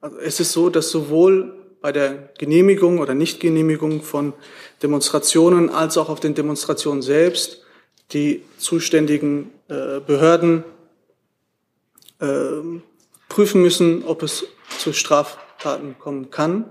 also 0.00 0.18
es 0.18 0.38
ist 0.38 0.52
so, 0.52 0.70
dass 0.70 0.90
sowohl 0.90 1.56
bei 1.80 1.92
der 1.92 2.30
Genehmigung 2.38 2.98
oder 2.98 3.14
Nichtgenehmigung 3.14 4.02
von 4.02 4.34
Demonstrationen 4.82 5.70
als 5.70 5.96
auch 5.96 6.10
auf 6.10 6.20
den 6.20 6.34
Demonstrationen 6.34 7.02
selbst 7.02 7.62
die 8.12 8.42
zuständigen 8.58 9.50
äh, 9.68 10.00
Behörden 10.00 10.64
äh, 12.18 12.26
prüfen 13.28 13.62
müssen, 13.62 14.04
ob 14.04 14.22
es 14.22 14.44
zu 14.78 14.92
Straftaten 14.92 15.96
kommen 15.98 16.30
kann 16.30 16.68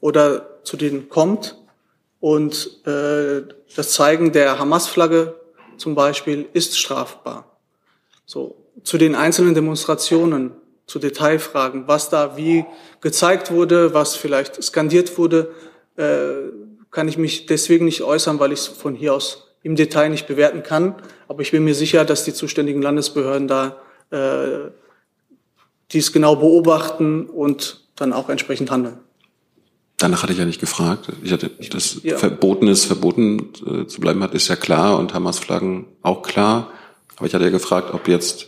oder 0.00 0.64
zu 0.64 0.76
denen 0.76 1.08
kommt 1.08 1.59
und 2.20 2.86
äh, 2.86 3.42
das 3.74 3.92
Zeigen 3.92 4.32
der 4.32 4.58
Hamas-Flagge 4.58 5.34
zum 5.76 5.94
Beispiel 5.94 6.46
ist 6.52 6.78
strafbar. 6.78 7.56
So 8.26 8.56
zu 8.84 8.98
den 8.98 9.14
einzelnen 9.14 9.54
Demonstrationen, 9.54 10.52
zu 10.86 10.98
Detailfragen, 10.98 11.86
was 11.86 12.10
da 12.10 12.36
wie 12.36 12.64
gezeigt 13.00 13.50
wurde, 13.50 13.94
was 13.94 14.16
vielleicht 14.16 14.62
skandiert 14.62 15.16
wurde, 15.18 15.52
äh, 15.96 16.50
kann 16.90 17.08
ich 17.08 17.16
mich 17.16 17.46
deswegen 17.46 17.84
nicht 17.84 18.02
äußern, 18.02 18.40
weil 18.40 18.52
ich 18.52 18.60
es 18.60 18.66
von 18.66 18.94
hier 18.94 19.14
aus 19.14 19.46
im 19.62 19.76
Detail 19.76 20.08
nicht 20.08 20.26
bewerten 20.26 20.62
kann. 20.62 20.96
Aber 21.28 21.42
ich 21.42 21.52
bin 21.52 21.64
mir 21.64 21.74
sicher, 21.74 22.04
dass 22.04 22.24
die 22.24 22.34
zuständigen 22.34 22.82
Landesbehörden 22.82 23.46
da 23.46 23.76
äh, 24.10 24.70
dies 25.92 26.12
genau 26.12 26.36
beobachten 26.36 27.26
und 27.26 27.84
dann 27.96 28.12
auch 28.12 28.28
entsprechend 28.28 28.70
handeln. 28.70 28.98
Danach 30.00 30.22
hatte 30.22 30.32
ich 30.32 30.38
ja 30.38 30.46
nicht 30.46 30.60
gefragt. 30.60 31.08
Ich 31.22 31.30
hatte, 31.30 31.50
das 31.70 32.00
ja. 32.02 32.16
verboten 32.16 32.68
ist, 32.68 32.86
verboten 32.86 33.52
äh, 33.66 33.86
zu 33.86 34.00
bleiben 34.00 34.22
hat, 34.22 34.32
ist 34.32 34.48
ja 34.48 34.56
klar 34.56 34.98
und 34.98 35.12
Hamas-Flaggen 35.12 35.86
auch 36.00 36.22
klar. 36.22 36.72
Aber 37.16 37.26
ich 37.26 37.34
hatte 37.34 37.44
ja 37.44 37.50
gefragt, 37.50 37.92
ob 37.92 38.08
jetzt 38.08 38.46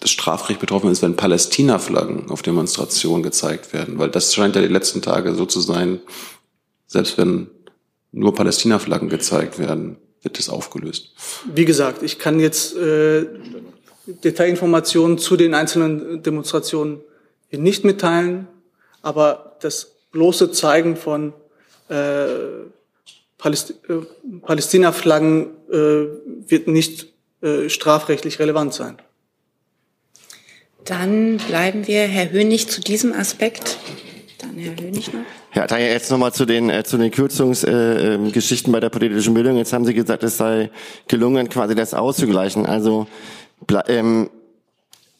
das 0.00 0.10
Strafrecht 0.10 0.60
betroffen 0.60 0.90
ist, 0.90 1.00
wenn 1.00 1.16
Palästina-Flaggen 1.16 2.30
auf 2.30 2.42
Demonstrationen 2.42 3.22
gezeigt 3.22 3.72
werden. 3.72 3.98
Weil 3.98 4.10
das 4.10 4.34
scheint 4.34 4.54
ja 4.54 4.60
die 4.60 4.68
letzten 4.68 5.00
Tage 5.00 5.34
so 5.34 5.46
zu 5.46 5.60
sein, 5.60 6.00
selbst 6.86 7.16
wenn 7.16 7.48
nur 8.10 8.34
Palästina-Flaggen 8.34 9.08
gezeigt 9.08 9.58
werden, 9.58 9.96
wird 10.20 10.38
das 10.38 10.50
aufgelöst. 10.50 11.14
Wie 11.46 11.64
gesagt, 11.64 12.02
ich 12.02 12.18
kann 12.18 12.40
jetzt 12.40 12.76
äh, 12.76 13.24
Detailinformationen 14.06 15.16
zu 15.16 15.36
den 15.36 15.54
einzelnen 15.54 16.22
Demonstrationen 16.22 17.00
nicht 17.50 17.84
mitteilen, 17.84 18.48
aber 19.00 19.56
das 19.62 19.91
bloße 20.12 20.52
Zeigen 20.52 20.96
von 20.96 21.32
äh, 21.88 22.26
Paläst 23.38 23.74
äh, 23.88 23.94
Palästina-Flaggen 24.42 25.50
äh, 25.70 25.74
wird 26.48 26.68
nicht 26.68 27.08
äh, 27.42 27.68
strafrechtlich 27.68 28.38
relevant 28.38 28.72
sein. 28.72 28.98
Dann 30.84 31.38
bleiben 31.48 31.86
wir, 31.86 32.02
Herr 32.02 32.30
Hönig, 32.30 32.68
zu 32.68 32.80
diesem 32.80 33.12
Aspekt. 33.12 33.78
Dann 34.38 34.56
Herr 34.56 34.76
Hönig 34.76 35.12
noch. 35.12 35.22
Ja, 35.54 35.66
Tanja, 35.66 35.86
jetzt 35.86 36.10
nochmal 36.10 36.32
zu 36.32 36.46
den, 36.46 36.70
äh, 36.70 36.82
zu 36.82 36.96
den 36.96 37.10
Kürzungsgeschichten 37.10 38.70
äh, 38.70 38.72
bei 38.72 38.80
der 38.80 38.88
politischen 38.88 39.34
Bildung. 39.34 39.56
Jetzt 39.56 39.72
haben 39.72 39.84
Sie 39.84 39.94
gesagt, 39.94 40.22
es 40.22 40.36
sei 40.36 40.70
gelungen, 41.08 41.48
quasi 41.48 41.74
das 41.74 41.94
auszugleichen. 41.94 42.64
Also 42.64 43.06
ähm, 43.86 44.30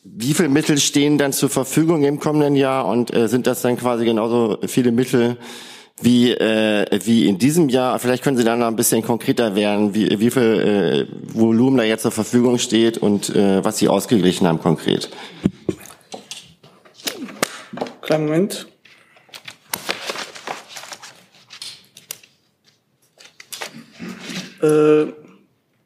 wie 0.04 0.34
viele 0.34 0.48
Mittel 0.48 0.78
stehen 0.78 1.16
dann 1.16 1.32
zur 1.32 1.48
Verfügung 1.48 2.02
im 2.02 2.18
kommenden 2.18 2.56
Jahr 2.56 2.86
und 2.86 3.14
äh, 3.14 3.28
sind 3.28 3.46
das 3.46 3.62
dann 3.62 3.76
quasi 3.76 4.04
genauso 4.04 4.58
viele 4.66 4.90
Mittel 4.90 5.36
wie, 6.00 6.32
äh, 6.32 6.86
wie 7.04 7.28
in 7.28 7.38
diesem 7.38 7.68
Jahr? 7.68 7.98
Vielleicht 8.00 8.24
können 8.24 8.36
Sie 8.36 8.44
dann 8.44 8.58
noch 8.58 8.66
ein 8.66 8.76
bisschen 8.76 9.02
konkreter 9.02 9.54
werden, 9.54 9.94
wie, 9.94 10.18
wie 10.18 10.30
viel 10.30 10.42
äh, 10.42 11.34
Volumen 11.34 11.76
da 11.76 11.84
jetzt 11.84 12.02
zur 12.02 12.10
Verfügung 12.10 12.58
steht 12.58 12.98
und 12.98 13.30
äh, 13.30 13.64
was 13.64 13.78
Sie 13.78 13.88
ausgeglichen 13.88 14.46
haben 14.48 14.58
konkret. 14.58 15.10
Kleinen 18.00 18.24
Moment. 18.24 18.66
Äh, 24.60 25.04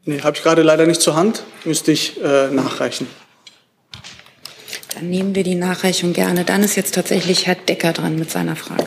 nee, 0.05 0.21
habe 0.23 0.37
ich 0.37 0.43
gerade 0.43 0.63
leider 0.63 0.87
nicht 0.87 1.03
zur 1.03 1.17
Hand, 1.17 1.43
müsste 1.65 1.93
ich 1.93 2.23
äh, 2.23 2.51
nachreichen. 2.51 3.07
Dann 4.97 5.11
nehmen 5.11 5.35
wir 5.35 5.43
die 5.43 5.57
Nachreichung 5.57 6.15
gerne. 6.15 6.47
Dann 6.47 6.63
ist 6.63 6.75
jetzt 6.75 6.95
tatsächlich 6.95 7.47
Herr 7.47 7.55
Decker 7.55 7.93
dran 7.93 8.19
mit 8.19 8.31
seiner 8.31 8.57
Frage. 8.57 8.87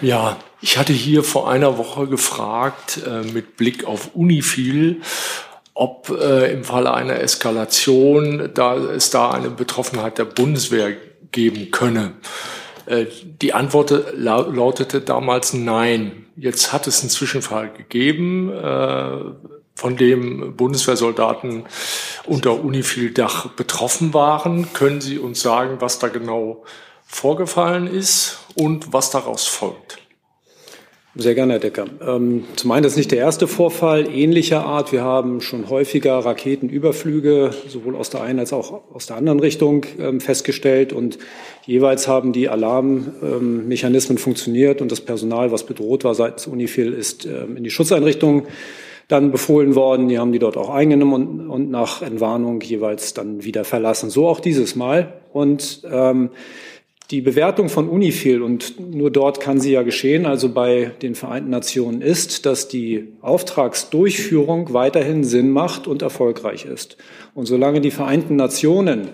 Ja, 0.00 0.38
ich 0.60 0.78
hatte 0.78 0.92
hier 0.92 1.24
vor 1.24 1.50
einer 1.50 1.78
Woche 1.78 2.06
gefragt, 2.06 3.00
äh, 3.04 3.22
mit 3.22 3.56
Blick 3.56 3.86
auf 3.86 4.14
Unifil, 4.14 5.00
ob 5.72 6.10
äh, 6.10 6.52
im 6.52 6.62
Falle 6.62 6.94
einer 6.94 7.18
Eskalation 7.18 8.50
da 8.54 8.76
es 8.76 9.10
da 9.10 9.32
eine 9.32 9.50
Betroffenheit 9.50 10.18
der 10.18 10.26
Bundeswehr 10.26 10.92
geben 11.32 11.72
könne. 11.72 12.12
Äh, 12.86 13.06
die 13.42 13.52
Antwort 13.52 13.92
lautete 14.14 15.00
damals 15.00 15.54
nein. 15.54 16.26
Jetzt 16.36 16.72
hat 16.72 16.86
es 16.86 17.00
einen 17.00 17.10
Zwischenfall 17.10 17.72
gegeben. 17.72 18.52
Von 19.74 19.96
dem 19.96 20.56
Bundeswehrsoldaten 20.56 21.64
unter 22.26 22.62
Unifil-Dach 22.62 23.50
betroffen 23.50 24.14
waren. 24.14 24.72
Können 24.72 25.00
Sie 25.00 25.18
uns 25.18 25.40
sagen, 25.40 25.76
was 25.80 25.98
da 25.98 26.08
genau 26.08 26.64
vorgefallen 27.06 27.86
ist 27.86 28.38
und 28.54 28.92
was 28.92 29.10
daraus 29.10 29.46
folgt? 29.46 29.98
Sehr 31.16 31.36
gerne, 31.36 31.52
Herr 31.52 31.60
Decker. 31.60 31.86
Ähm, 32.04 32.42
zum 32.56 32.72
einen, 32.72 32.82
das 32.82 32.94
ist 32.94 32.96
nicht 32.96 33.12
der 33.12 33.20
erste 33.20 33.46
Vorfall 33.46 34.08
ähnlicher 34.12 34.64
Art. 34.64 34.90
Wir 34.90 35.02
haben 35.02 35.40
schon 35.40 35.70
häufiger 35.70 36.18
Raketenüberflüge 36.18 37.52
sowohl 37.68 37.94
aus 37.94 38.10
der 38.10 38.22
einen 38.22 38.40
als 38.40 38.52
auch 38.52 38.92
aus 38.92 39.06
der 39.06 39.16
anderen 39.16 39.38
Richtung 39.38 39.86
ähm, 40.00 40.20
festgestellt. 40.20 40.92
Und 40.92 41.18
jeweils 41.66 42.08
haben 42.08 42.32
die 42.32 42.48
Alarmmechanismen 42.48 44.18
funktioniert 44.18 44.80
und 44.80 44.90
das 44.90 45.02
Personal, 45.02 45.52
was 45.52 45.64
bedroht 45.64 46.02
war 46.02 46.16
seitens 46.16 46.48
Unifil, 46.48 46.92
ist 46.92 47.26
ähm, 47.26 47.56
in 47.56 47.62
die 47.62 47.70
Schutzeinrichtung 47.70 48.48
dann 49.08 49.30
befohlen 49.30 49.74
worden. 49.74 50.08
Die 50.08 50.18
haben 50.18 50.32
die 50.32 50.38
dort 50.38 50.56
auch 50.56 50.70
eingenommen 50.70 51.40
und, 51.40 51.50
und 51.50 51.70
nach 51.70 52.02
Entwarnung 52.02 52.60
jeweils 52.60 53.14
dann 53.14 53.44
wieder 53.44 53.64
verlassen. 53.64 54.10
So 54.10 54.28
auch 54.28 54.40
dieses 54.40 54.76
Mal. 54.76 55.14
Und 55.32 55.82
ähm, 55.90 56.30
die 57.10 57.20
Bewertung 57.20 57.68
von 57.68 57.88
UNIFIL, 57.88 58.40
und 58.42 58.80
nur 58.80 59.10
dort 59.10 59.38
kann 59.38 59.60
sie 59.60 59.72
ja 59.72 59.82
geschehen, 59.82 60.24
also 60.24 60.48
bei 60.48 60.92
den 61.02 61.14
Vereinten 61.14 61.50
Nationen, 61.50 62.00
ist, 62.00 62.46
dass 62.46 62.66
die 62.66 63.12
Auftragsdurchführung 63.20 64.72
weiterhin 64.72 65.22
Sinn 65.22 65.50
macht 65.50 65.86
und 65.86 66.00
erfolgreich 66.00 66.64
ist. 66.64 66.96
Und 67.34 67.44
solange 67.44 67.82
die 67.82 67.90
Vereinten 67.90 68.36
Nationen 68.36 69.08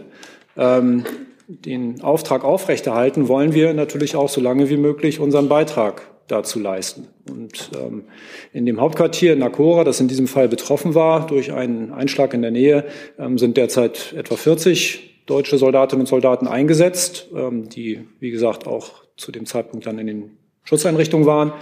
ähm, 0.57 1.05
den 1.49 2.01
Auftrag 2.01 2.45
aufrechterhalten, 2.45 3.26
wollen 3.26 3.55
wir 3.55 3.74
natürlich 3.74 4.14
auch 4.14 4.28
so 4.28 4.41
lange 4.41 4.70
wie 4.70 4.76
möglich 4.76 5.18
unseren 5.18 5.49
Beitrag 5.49 6.03
dazu 6.31 6.59
leisten. 6.59 7.09
Und 7.28 7.70
ähm, 7.74 8.05
in 8.53 8.66
dem 8.66 8.81
Hauptquartier 8.81 9.37
Nakora, 9.37 9.85
das 9.85 10.01
in 10.01 10.09
diesem 10.09 10.26
Fall 10.26 10.49
betroffen 10.49 10.95
war 10.95 11.26
durch 11.26 11.53
einen 11.53 11.93
Einschlag 11.93 12.35
in 12.35 12.43
der 12.43 12.51
Nähe, 12.51 12.87
ähm, 13.18 13.39
sind 13.39 13.57
derzeit 13.57 14.12
etwa 14.16 14.37
40 14.37 15.24
deutsche 15.26 15.59
Soldatinnen 15.59 16.03
und 16.03 16.07
Soldaten 16.07 16.47
eingesetzt, 16.49 17.28
ähm, 17.35 17.68
die, 17.68 18.07
wie 18.18 18.31
gesagt, 18.31 18.66
auch 18.66 19.05
zu 19.16 19.33
dem 19.33 19.47
Zeitpunkt 19.47 19.87
dann 19.87 19.99
in 19.99 20.07
den 20.07 20.37
Schutzeinrichtungen 20.64 21.26
waren 21.26 21.53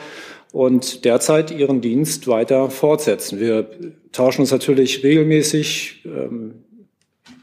und 0.53 1.05
derzeit 1.05 1.51
ihren 1.51 1.81
Dienst 1.81 2.29
weiter 2.29 2.71
fortsetzen. 2.71 3.41
Wir 3.41 3.69
tauschen 4.13 4.43
uns 4.43 4.51
natürlich 4.51 5.05
regelmäßig 5.05 6.05
ähm, 6.07 6.65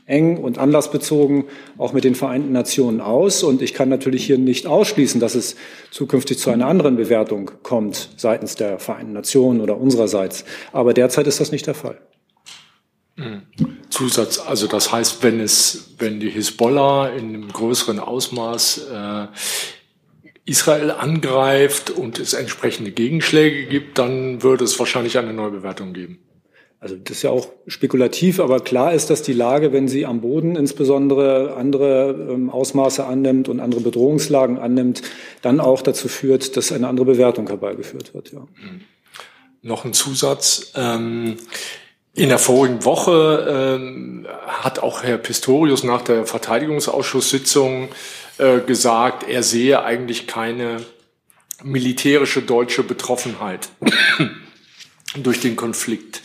eng 0.05 0.37
und 0.37 0.57
anlassbezogen 0.57 1.45
auch 1.77 1.93
mit 1.93 2.03
den 2.03 2.15
Vereinten 2.15 2.51
Nationen 2.51 3.01
aus. 3.01 3.43
Und 3.43 3.61
ich 3.61 3.73
kann 3.73 3.89
natürlich 3.89 4.25
hier 4.25 4.37
nicht 4.37 4.67
ausschließen, 4.67 5.19
dass 5.19 5.35
es 5.35 5.55
zukünftig 5.91 6.37
zu 6.37 6.51
einer 6.51 6.67
anderen 6.67 6.95
Bewertung 6.95 7.51
kommt 7.63 8.09
seitens 8.17 8.55
der 8.55 8.79
Vereinten 8.79 9.13
Nationen 9.13 9.61
oder 9.61 9.77
unsererseits. 9.77 10.45
Aber 10.71 10.93
derzeit 10.93 11.27
ist 11.27 11.39
das 11.39 11.51
nicht 11.51 11.65
der 11.67 11.75
Fall. 11.75 11.99
Mhm. 13.15 13.43
Zusatz, 13.89 14.39
also 14.39 14.67
das 14.67 14.91
heißt, 14.91 15.23
wenn 15.23 15.39
es, 15.39 15.95
wenn 15.97 16.19
die 16.19 16.29
Hisbollah 16.29 17.09
in 17.09 17.29
einem 17.29 17.47
größeren 17.47 17.99
Ausmaß 17.99 18.87
äh, 18.91 19.27
Israel 20.45 20.91
angreift 20.91 21.89
und 21.89 22.19
es 22.19 22.33
entsprechende 22.33 22.91
Gegenschläge 22.91 23.65
gibt, 23.67 23.97
dann 23.97 24.43
würde 24.43 24.63
es 24.63 24.77
wahrscheinlich 24.77 25.17
eine 25.17 25.33
Neubewertung 25.33 25.93
geben. 25.93 26.19
Also 26.79 26.95
das 26.95 27.17
ist 27.17 27.23
ja 27.23 27.31
auch 27.31 27.47
spekulativ, 27.67 28.39
aber 28.39 28.59
klar 28.59 28.93
ist, 28.93 29.09
dass 29.09 29.23
die 29.23 29.33
Lage, 29.33 29.73
wenn 29.73 29.87
sie 29.87 30.05
am 30.05 30.21
Boden 30.21 30.55
insbesondere 30.55 31.55
andere 31.55 32.27
ähm, 32.31 32.49
Ausmaße 32.49 33.05
annimmt 33.05 33.49
und 33.49 33.59
andere 33.59 33.81
Bedrohungslagen 33.81 34.59
annimmt, 34.59 35.01
dann 35.41 35.59
auch 35.59 35.81
dazu 35.81 36.07
führt, 36.07 36.57
dass 36.57 36.71
eine 36.71 36.87
andere 36.87 37.05
Bewertung 37.05 37.47
herbeigeführt 37.47 38.13
wird. 38.13 38.33
Ja. 38.33 38.41
Mhm. 38.41 38.81
Noch 39.61 39.83
ein 39.83 39.93
Zusatz. 39.93 40.73
Ähm, 40.75 41.37
in 42.13 42.29
der 42.29 42.39
vorigen 42.39 42.85
Woche 42.85 43.77
ähm, 43.77 44.27
hat 44.45 44.79
auch 44.79 45.03
Herr 45.03 45.17
Pistorius 45.17 45.83
nach 45.83 46.01
der 46.01 46.25
Verteidigungsausschusssitzung 46.25 47.89
äh, 48.37 48.59
gesagt, 48.59 49.27
er 49.27 49.43
sehe 49.43 49.83
eigentlich 49.83 50.27
keine 50.27 50.77
militärische 51.63 52.41
deutsche 52.41 52.83
Betroffenheit 52.83 53.69
durch 55.17 55.39
den 55.39 55.55
Konflikt. 55.55 56.21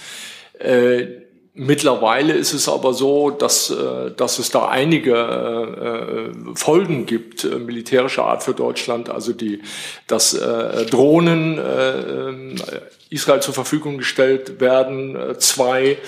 Äh, 0.61 1.07
mittlerweile 1.55 2.35
ist 2.35 2.53
es 2.53 2.69
aber 2.69 2.95
so, 2.95 3.31
dass, 3.31 3.71
äh, 3.71 4.13
dass 4.17 4.39
es 4.39 4.51
da 4.51 4.69
einige 4.69 5.15
äh, 5.15 6.55
Folgen 6.55 7.07
gibt, 7.07 7.45
äh, 7.45 7.57
militärischer 7.59 8.25
Art 8.25 8.43
für 8.43 8.55
Deutschland, 8.55 9.11
also 9.11 9.33
die, 9.33 9.63
dass 10.07 10.35
äh, 10.35 10.87
Drohnen 10.87 11.59
äh, 11.59 12.81
Israel 13.11 13.43
zur 13.43 13.55
Verfügung 13.55 13.99
gestellt 13.99 14.61
werden. 14.61 15.17
Äh, 15.17 15.39
zwei, 15.39 15.99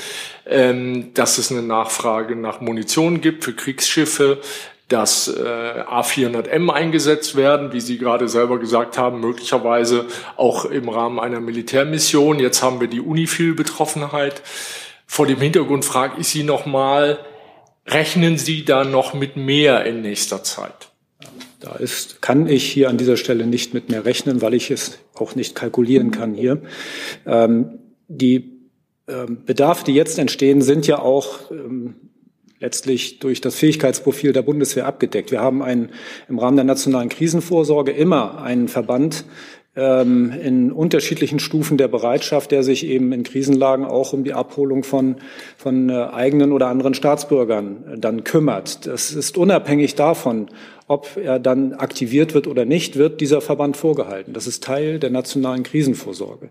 ähm, 0.47 1.13
dass 1.15 1.39
es 1.39 1.51
eine 1.51 1.63
Nachfrage 1.63 2.37
nach 2.37 2.61
Munition 2.61 3.21
gibt 3.21 3.45
für 3.45 3.55
Kriegsschiffe, 3.55 4.39
dass 4.89 5.29
äh, 5.29 5.41
A400M 5.41 6.71
eingesetzt 6.71 7.37
werden, 7.37 7.73
wie 7.73 7.81
Sie 7.81 7.99
gerade 7.99 8.29
selber 8.29 8.59
gesagt 8.59 8.99
haben, 8.99 9.21
möglicherweise 9.21 10.07
auch 10.37 10.65
im 10.65 10.89
Rahmen 10.89 11.19
einer 11.19 11.41
Militärmission. 11.41 12.39
Jetzt 12.39 12.63
haben 12.63 12.81
wir 12.81 12.89
die 12.89 13.01
Unifil-Betroffenheit. 13.01 14.43
Vor 15.07 15.27
dem 15.27 15.41
Hintergrund 15.41 15.85
frage 15.85 16.21
ich 16.21 16.29
Sie 16.29 16.43
nochmal, 16.43 17.19
rechnen 17.87 18.39
Sie 18.39 18.65
da 18.65 18.85
noch 18.85 19.15
mit 19.15 19.37
mehr 19.37 19.85
in 19.85 20.03
nächster 20.03 20.43
Zeit? 20.43 20.91
Da 21.61 21.77
ist, 21.77 22.21
kann 22.21 22.49
ich 22.49 22.65
hier 22.65 22.89
an 22.89 22.99
dieser 22.99 23.17
Stelle 23.17 23.47
nicht 23.47 23.73
mit 23.73 23.89
mehr 23.89 24.05
rechnen, 24.05 24.43
weil 24.43 24.53
ich 24.55 24.71
es 24.71 24.99
auch 25.15 25.37
nicht 25.37 25.55
kalkulieren 25.55 26.11
kann 26.11 26.35
hier. 26.35 26.63
Ähm, 27.25 27.79
die 28.09 28.53
ähm, 29.09 29.45
Bedarfe, 29.45 29.85
die 29.85 29.95
jetzt 29.95 30.19
entstehen, 30.19 30.61
sind 30.61 30.87
ja 30.87 30.99
auch 30.99 31.51
ähm, 31.51 31.95
letztlich 32.63 33.19
durch 33.19 33.41
das 33.41 33.57
Fähigkeitsprofil 33.57 34.33
der 34.33 34.43
Bundeswehr 34.43 34.87
abgedeckt. 34.87 35.31
Wir 35.31 35.41
haben 35.41 35.63
einen, 35.63 35.91
im 36.29 36.39
Rahmen 36.39 36.57
der 36.57 36.65
nationalen 36.65 37.09
Krisenvorsorge 37.09 37.91
immer 37.91 38.41
einen 38.41 38.69
Verband 38.69 39.25
ähm, 39.75 40.33
in 40.33 40.71
unterschiedlichen 40.71 41.41
Stufen 41.41 41.77
der 41.77 41.89
Bereitschaft, 41.89 42.53
der 42.53 42.63
sich 42.63 42.87
eben 42.87 43.13
in 43.13 43.25
Krisenlagen 43.25 43.85
auch 43.85 44.13
um 44.13 44.23
die 44.23 44.33
Abholung 44.33 44.85
von, 44.85 45.17
von 45.57 45.91
äh, 45.91 45.95
eigenen 45.95 46.53
oder 46.53 46.69
anderen 46.69 46.95
Staatsbürgern 46.95 47.85
äh, 47.95 47.99
dann 47.99 48.23
kümmert. 48.23 48.87
Das 48.87 49.13
ist 49.13 49.37
unabhängig 49.37 49.95
davon, 49.95 50.49
ob 50.93 51.17
er 51.17 51.39
dann 51.39 51.73
aktiviert 51.73 52.35
wird 52.35 52.47
oder 52.47 52.67
nicht, 52.67 52.97
wird 52.97 53.23
dieser 53.23 53.41
Verband 53.41 53.79
vorgehalten. 53.79 54.35
Das 54.35 54.47
ist 54.47 54.63
Teil 54.63 54.99
der 54.99 55.09
nationalen 55.09 55.63
Krisenvorsorge. 55.63 56.51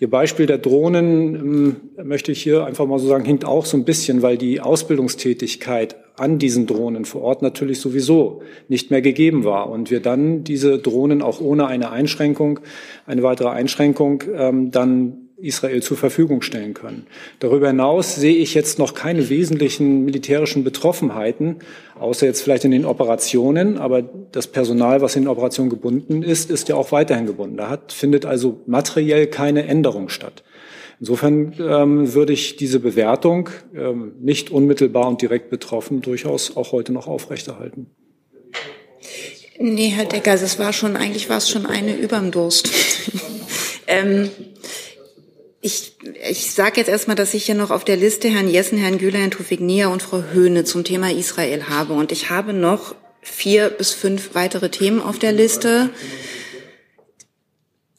Ihr 0.00 0.10
Beispiel 0.10 0.46
der 0.46 0.58
Drohnen 0.58 1.34
ähm, 1.36 1.76
möchte 2.04 2.32
ich 2.32 2.42
hier 2.42 2.66
einfach 2.66 2.86
mal 2.86 2.98
so 2.98 3.06
sagen, 3.06 3.24
hinkt 3.24 3.44
auch 3.44 3.64
so 3.64 3.76
ein 3.76 3.84
bisschen, 3.84 4.22
weil 4.22 4.38
die 4.38 4.60
Ausbildungstätigkeit 4.60 5.96
an 6.16 6.38
diesen 6.38 6.66
Drohnen 6.66 7.04
vor 7.04 7.22
Ort 7.22 7.42
natürlich 7.42 7.78
sowieso 7.78 8.42
nicht 8.68 8.90
mehr 8.90 9.02
gegeben 9.02 9.44
war 9.44 9.70
und 9.70 9.90
wir 9.90 10.00
dann 10.00 10.42
diese 10.42 10.78
Drohnen 10.78 11.22
auch 11.22 11.40
ohne 11.40 11.68
eine 11.68 11.90
Einschränkung, 11.92 12.58
eine 13.06 13.22
weitere 13.22 13.50
Einschränkung 13.50 14.24
ähm, 14.34 14.72
dann 14.72 15.25
Israel 15.38 15.82
zur 15.82 15.96
Verfügung 15.96 16.40
stellen 16.42 16.72
können. 16.72 17.06
Darüber 17.40 17.68
hinaus 17.68 18.16
sehe 18.16 18.36
ich 18.36 18.54
jetzt 18.54 18.78
noch 18.78 18.94
keine 18.94 19.28
wesentlichen 19.28 20.04
militärischen 20.04 20.64
Betroffenheiten, 20.64 21.56
außer 21.98 22.26
jetzt 22.26 22.42
vielleicht 22.42 22.64
in 22.64 22.70
den 22.70 22.84
Operationen. 22.84 23.76
Aber 23.76 24.02
das 24.02 24.46
Personal, 24.46 25.02
was 25.02 25.14
in 25.16 25.22
den 25.22 25.28
Operationen 25.28 25.70
gebunden 25.70 26.22
ist, 26.22 26.50
ist 26.50 26.68
ja 26.68 26.76
auch 26.76 26.90
weiterhin 26.92 27.26
gebunden. 27.26 27.56
Da 27.56 27.68
hat, 27.68 27.92
findet 27.92 28.24
also 28.24 28.60
materiell 28.66 29.26
keine 29.26 29.66
Änderung 29.66 30.08
statt. 30.08 30.42
Insofern 30.98 31.54
ähm, 31.58 32.14
würde 32.14 32.32
ich 32.32 32.56
diese 32.56 32.80
Bewertung 32.80 33.50
ähm, 33.74 34.12
nicht 34.20 34.50
unmittelbar 34.50 35.08
und 35.08 35.20
direkt 35.20 35.50
betroffen 35.50 36.00
durchaus 36.00 36.56
auch 36.56 36.72
heute 36.72 36.92
noch 36.92 37.06
aufrechterhalten. 37.06 37.90
Nee, 39.58 39.88
Herr 39.88 40.04
Decker, 40.04 40.34
es 40.34 40.58
war 40.58 40.72
schon, 40.72 40.96
eigentlich 40.96 41.28
war 41.28 41.38
es 41.38 41.50
schon 41.50 41.66
eine 41.66 41.94
überm 41.96 42.30
Durst. 42.30 42.70
ähm, 43.86 44.30
ich, 45.66 45.92
ich 46.30 46.52
sage 46.52 46.76
jetzt 46.76 46.88
erstmal, 46.88 47.16
dass 47.16 47.34
ich 47.34 47.44
hier 47.44 47.56
noch 47.56 47.70
auf 47.70 47.84
der 47.84 47.96
Liste 47.96 48.28
Herrn 48.28 48.48
Jessen, 48.48 48.78
Herrn 48.78 48.98
Güler, 48.98 49.18
Herrn 49.18 49.32
Tufik-Nia 49.32 49.88
und 49.88 50.00
Frau 50.00 50.22
Höhne 50.32 50.64
zum 50.64 50.84
Thema 50.84 51.12
Israel 51.12 51.68
habe. 51.68 51.92
Und 51.92 52.12
ich 52.12 52.30
habe 52.30 52.52
noch 52.52 52.94
vier 53.20 53.70
bis 53.70 53.90
fünf 53.92 54.34
weitere 54.34 54.70
Themen 54.70 55.00
auf 55.00 55.18
der 55.18 55.32
Liste. 55.32 55.90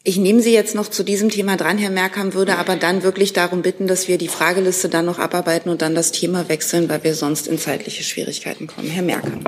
Ich 0.04 0.16
nehme 0.16 0.42
Sie 0.42 0.54
jetzt 0.54 0.74
noch 0.74 0.88
zu 0.88 1.04
diesem 1.04 1.30
Thema 1.30 1.58
dran, 1.58 1.78
Herr 1.78 1.92
Merkam, 1.92 2.34
würde 2.34 2.58
aber 2.58 2.78
dann 2.78 3.04
wirklich 3.04 3.34
darum 3.34 3.62
bitten, 3.62 3.88
dass 3.88 4.08
wir 4.08 4.18
die 4.18 4.30
Frageliste 4.30 4.88
dann 4.88 5.06
noch 5.06 5.20
abarbeiten 5.20 5.70
und 5.70 5.82
dann 5.82 5.94
das 5.94 6.14
Thema 6.14 6.48
wechseln, 6.48 6.88
weil 6.88 7.04
wir 7.04 7.14
sonst 7.14 7.48
in 7.48 7.60
zeitliche 7.60 8.04
Schwierigkeiten 8.04 8.68
kommen. 8.68 8.90
Herr 8.90 9.04
Merkam. 9.04 9.44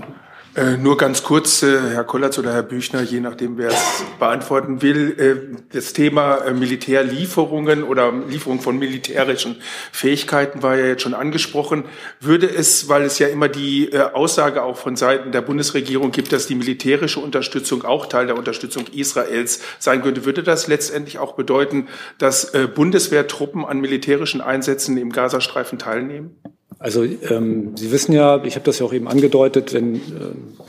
Äh, 0.55 0.77
nur 0.77 0.97
ganz 0.97 1.21
kurz, 1.21 1.61
äh, 1.61 1.79
Herr 1.91 2.03
Kollatz 2.03 2.39
oder 2.39 2.51
Herr 2.51 2.63
Büchner, 2.63 3.03
je 3.03 3.19
nachdem, 3.19 3.59
wer 3.59 3.69
es 3.69 4.03
beantworten 4.17 4.81
will. 4.81 5.15
Äh, 5.19 5.57
das 5.71 5.93
Thema 5.93 6.51
Militärlieferungen 6.51 7.83
oder 7.83 8.11
Lieferung 8.11 8.59
von 8.59 8.79
militärischen 8.79 9.61
Fähigkeiten 9.91 10.63
war 10.63 10.75
ja 10.75 10.87
jetzt 10.87 11.03
schon 11.03 11.13
angesprochen. 11.13 11.83
Würde 12.19 12.49
es, 12.49 12.89
weil 12.89 13.03
es 13.03 13.19
ja 13.19 13.27
immer 13.27 13.47
die 13.47 13.95
Aussage 14.13 14.63
auch 14.63 14.77
von 14.77 14.95
Seiten 14.95 15.31
der 15.31 15.41
Bundesregierung 15.41 16.11
gibt, 16.11 16.31
dass 16.31 16.47
die 16.47 16.55
militärische 16.55 17.19
Unterstützung 17.19 17.85
auch 17.85 18.07
Teil 18.07 18.25
der 18.25 18.37
Unterstützung 18.37 18.85
Israels 18.91 19.61
sein 19.77 20.01
könnte, 20.01 20.25
würde 20.25 20.41
das 20.41 20.67
letztendlich 20.67 21.19
auch 21.19 21.35
bedeuten, 21.35 21.87
dass 22.17 22.51
Bundeswehrtruppen 22.75 23.65
an 23.65 23.79
militärischen 23.79 24.41
Einsätzen 24.41 24.97
im 24.97 25.11
Gazastreifen 25.11 25.77
teilnehmen? 25.77 26.35
Also 26.79 27.03
ähm, 27.03 27.75
Sie 27.75 27.91
wissen 27.91 28.13
ja, 28.13 28.41
ich 28.45 28.55
habe 28.55 28.65
das 28.65 28.79
ja 28.79 28.85
auch 28.85 28.93
eben 28.93 29.09
angedeutet, 29.09 29.73
wenn 29.73 29.95
äh, 29.95 29.99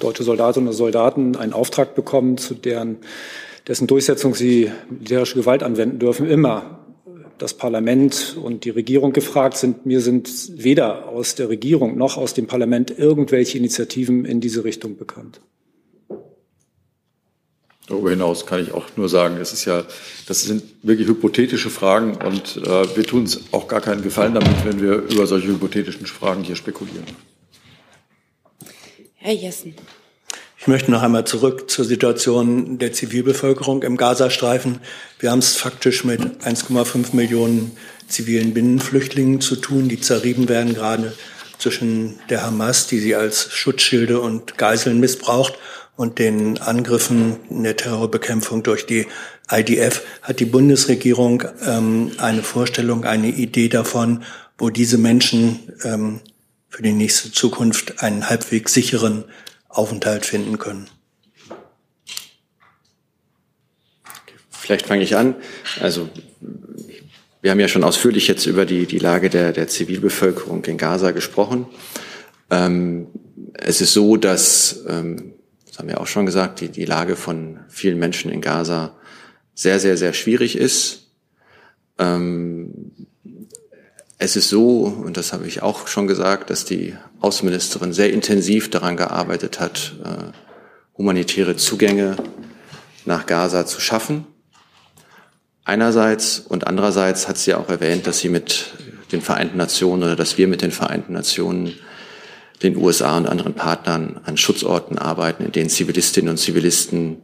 deutsche 0.00 0.24
Soldatinnen 0.24 0.68
oder 0.68 0.76
Soldaten 0.76 1.36
einen 1.36 1.52
Auftrag 1.52 1.94
bekommen, 1.94 2.36
zu 2.36 2.54
deren 2.54 2.98
dessen 3.68 3.86
Durchsetzung 3.86 4.34
sie 4.34 4.72
militärische 4.88 5.36
Gewalt 5.36 5.62
anwenden 5.62 6.00
dürfen, 6.00 6.28
immer 6.28 6.80
das 7.38 7.54
Parlament 7.54 8.36
und 8.42 8.64
die 8.64 8.70
Regierung 8.70 9.12
gefragt 9.12 9.56
sind. 9.56 9.86
Mir 9.86 10.00
sind 10.00 10.28
weder 10.62 11.08
aus 11.08 11.36
der 11.36 11.48
Regierung 11.48 11.96
noch 11.96 12.16
aus 12.16 12.34
dem 12.34 12.46
Parlament 12.46 12.98
irgendwelche 12.98 13.56
Initiativen 13.56 14.24
in 14.24 14.40
diese 14.40 14.64
Richtung 14.64 14.96
bekannt. 14.96 15.40
Darüber 17.90 18.10
hinaus 18.10 18.46
kann 18.46 18.62
ich 18.62 18.72
auch 18.72 18.86
nur 18.94 19.08
sagen, 19.08 19.36
es 19.38 19.52
ist 19.52 19.64
ja, 19.64 19.82
das 20.28 20.44
sind 20.44 20.62
wirklich 20.84 21.08
hypothetische 21.08 21.70
Fragen 21.70 22.14
und 22.14 22.58
äh, 22.58 22.96
wir 22.96 23.02
tun 23.02 23.22
uns 23.22 23.40
auch 23.50 23.66
gar 23.66 23.80
keinen 23.80 24.02
Gefallen 24.02 24.32
damit, 24.32 24.64
wenn 24.64 24.80
wir 24.80 24.92
über 25.12 25.26
solche 25.26 25.48
hypothetischen 25.48 26.06
Fragen 26.06 26.44
hier 26.44 26.54
spekulieren. 26.54 27.04
Herr 29.16 29.34
Jessen. 29.34 29.74
Ich 30.56 30.68
möchte 30.68 30.92
noch 30.92 31.02
einmal 31.02 31.26
zurück 31.26 31.68
zur 31.68 31.84
Situation 31.84 32.78
der 32.78 32.92
Zivilbevölkerung 32.92 33.82
im 33.82 33.96
Gazastreifen. 33.96 34.78
Wir 35.18 35.32
haben 35.32 35.40
es 35.40 35.56
faktisch 35.56 36.04
mit 36.04 36.20
1,5 36.20 37.16
Millionen 37.16 37.72
zivilen 38.06 38.54
Binnenflüchtlingen 38.54 39.40
zu 39.40 39.56
tun, 39.56 39.88
die 39.88 40.00
zerrieben 40.00 40.48
werden 40.48 40.74
gerade 40.74 41.12
zwischen 41.58 42.20
der 42.28 42.44
Hamas, 42.44 42.86
die 42.86 43.00
sie 43.00 43.16
als 43.16 43.52
Schutzschilde 43.52 44.20
und 44.20 44.58
Geiseln 44.58 45.00
missbraucht, 45.00 45.58
und 46.00 46.18
den 46.18 46.56
Angriffen 46.56 47.36
in 47.50 47.62
der 47.62 47.76
Terrorbekämpfung 47.76 48.62
durch 48.62 48.86
die 48.86 49.06
IDF. 49.52 50.00
Hat 50.22 50.40
die 50.40 50.46
Bundesregierung 50.46 51.42
ähm, 51.66 52.12
eine 52.16 52.42
Vorstellung, 52.42 53.04
eine 53.04 53.28
Idee 53.28 53.68
davon, 53.68 54.24
wo 54.56 54.70
diese 54.70 54.96
Menschen 54.96 55.58
ähm, 55.84 56.20
für 56.70 56.82
die 56.82 56.94
nächste 56.94 57.32
Zukunft 57.32 58.02
einen 58.02 58.30
halbwegs 58.30 58.72
sicheren 58.72 59.24
Aufenthalt 59.68 60.24
finden 60.24 60.56
können. 60.56 60.88
Vielleicht 64.48 64.86
fange 64.86 65.02
ich 65.02 65.16
an. 65.16 65.34
Also 65.82 66.08
wir 67.42 67.50
haben 67.50 67.60
ja 67.60 67.68
schon 67.68 67.84
ausführlich 67.84 68.26
jetzt 68.26 68.46
über 68.46 68.64
die, 68.64 68.86
die 68.86 68.98
Lage 68.98 69.28
der, 69.28 69.52
der 69.52 69.68
Zivilbevölkerung 69.68 70.64
in 70.64 70.78
Gaza 70.78 71.10
gesprochen. 71.10 71.66
Ähm, 72.48 73.08
es 73.52 73.82
ist 73.82 73.92
so, 73.92 74.16
dass, 74.16 74.82
ähm, 74.88 75.34
haben 75.80 75.88
wir 75.88 76.00
auch 76.02 76.06
schon 76.06 76.26
gesagt, 76.26 76.60
die, 76.60 76.68
die 76.68 76.84
Lage 76.84 77.16
von 77.16 77.60
vielen 77.68 77.98
Menschen 77.98 78.30
in 78.30 78.42
Gaza 78.42 78.92
sehr, 79.54 79.80
sehr, 79.80 79.96
sehr 79.96 80.12
schwierig 80.12 80.58
ist. 80.58 81.06
Ähm, 81.98 83.08
es 84.18 84.36
ist 84.36 84.50
so, 84.50 84.82
und 84.82 85.16
das 85.16 85.32
habe 85.32 85.46
ich 85.46 85.62
auch 85.62 85.88
schon 85.88 86.06
gesagt, 86.06 86.50
dass 86.50 86.66
die 86.66 86.94
Außenministerin 87.20 87.94
sehr 87.94 88.12
intensiv 88.12 88.68
daran 88.68 88.98
gearbeitet 88.98 89.58
hat, 89.58 89.94
äh, 90.04 90.32
humanitäre 90.98 91.56
Zugänge 91.56 92.16
nach 93.06 93.24
Gaza 93.24 93.64
zu 93.64 93.80
schaffen. 93.80 94.26
Einerseits 95.64 96.40
und 96.40 96.66
andererseits 96.66 97.26
hat 97.26 97.38
sie 97.38 97.54
auch 97.54 97.70
erwähnt, 97.70 98.06
dass 98.06 98.18
sie 98.18 98.28
mit 98.28 98.74
den 99.12 99.22
Vereinten 99.22 99.56
Nationen 99.56 100.02
oder 100.02 100.16
dass 100.16 100.36
wir 100.36 100.46
mit 100.46 100.60
den 100.60 100.72
Vereinten 100.72 101.14
Nationen, 101.14 101.72
den 102.62 102.76
USA 102.76 103.16
und 103.16 103.26
anderen 103.26 103.54
Partnern 103.54 104.20
an 104.24 104.36
Schutzorten 104.36 104.98
arbeiten, 104.98 105.44
in 105.44 105.52
denen 105.52 105.70
Zivilistinnen 105.70 106.30
und 106.30 106.36
Zivilisten, 106.36 107.18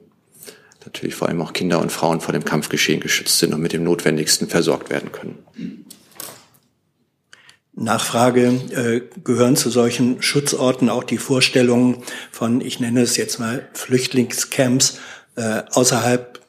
natürlich 0.85 1.15
vor 1.15 1.29
allem 1.29 1.43
auch 1.43 1.53
Kinder 1.53 1.81
und 1.81 1.93
Frauen 1.93 2.21
vor 2.21 2.33
dem 2.33 2.45
Kampfgeschehen 2.45 3.01
geschützt 3.01 3.39
sind 3.39 3.53
und 3.53 3.61
mit 3.61 3.73
dem 3.73 3.85
Notwendigsten 3.85 4.49
versorgt 4.49 4.89
werden 4.89 5.13
können. 5.13 5.85
Nachfrage, 7.79 8.47
äh, 8.71 9.03
gehören 9.23 9.55
zu 9.55 9.69
solchen 9.69 10.23
Schutzorten 10.23 10.89
auch 10.89 11.05
die 11.05 11.19
Vorstellungen 11.19 12.03
von, 12.31 12.63
ich 12.63 12.81
nenne 12.81 13.03
es 13.03 13.19
jetzt 13.19 13.39
mal 13.39 13.69
Flüchtlingscamps 13.75 14.99
äh, 15.37 15.63
außerhalb 15.71 16.41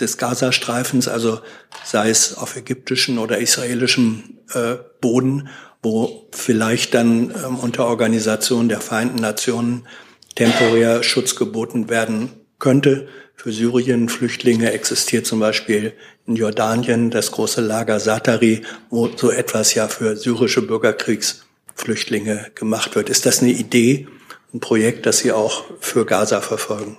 des 0.00 0.18
Gazastreifens, 0.18 1.06
also 1.06 1.40
sei 1.84 2.10
es 2.10 2.36
auf 2.36 2.56
ägyptischem 2.56 3.18
oder 3.18 3.38
israelischem 3.38 4.38
äh, 4.52 4.76
Boden, 5.00 5.48
wo 5.82 6.28
vielleicht 6.32 6.94
dann 6.94 7.30
ähm, 7.30 7.56
unter 7.56 7.86
Organisation 7.86 8.68
der 8.68 8.80
Vereinten 8.80 9.20
Nationen 9.20 9.86
temporär 10.34 11.02
Schutz 11.02 11.36
geboten 11.36 11.88
werden 11.88 12.30
könnte. 12.58 13.08
Für 13.34 13.52
Syrien 13.52 14.08
Flüchtlinge 14.08 14.72
existiert 14.72 15.26
zum 15.26 15.40
Beispiel 15.40 15.94
in 16.26 16.36
Jordanien 16.36 17.10
das 17.10 17.32
große 17.32 17.62
Lager 17.62 17.98
Satari, 17.98 18.62
wo 18.90 19.08
so 19.16 19.30
etwas 19.30 19.74
ja 19.74 19.88
für 19.88 20.16
syrische 20.16 20.62
Bürgerkriegsflüchtlinge 20.62 22.52
gemacht 22.54 22.94
wird. 22.94 23.08
Ist 23.08 23.24
das 23.24 23.40
eine 23.40 23.52
Idee, 23.52 24.06
ein 24.52 24.60
Projekt, 24.60 25.06
das 25.06 25.18
Sie 25.18 25.32
auch 25.32 25.64
für 25.80 26.04
Gaza 26.04 26.42
verfolgen? 26.42 26.98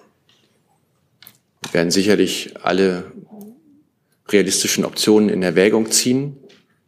Wir 1.62 1.74
werden 1.76 1.92
sicherlich 1.92 2.56
alle 2.64 3.12
realistischen 4.28 4.84
Optionen 4.84 5.30
in 5.30 5.44
Erwägung 5.44 5.92
ziehen 5.92 6.38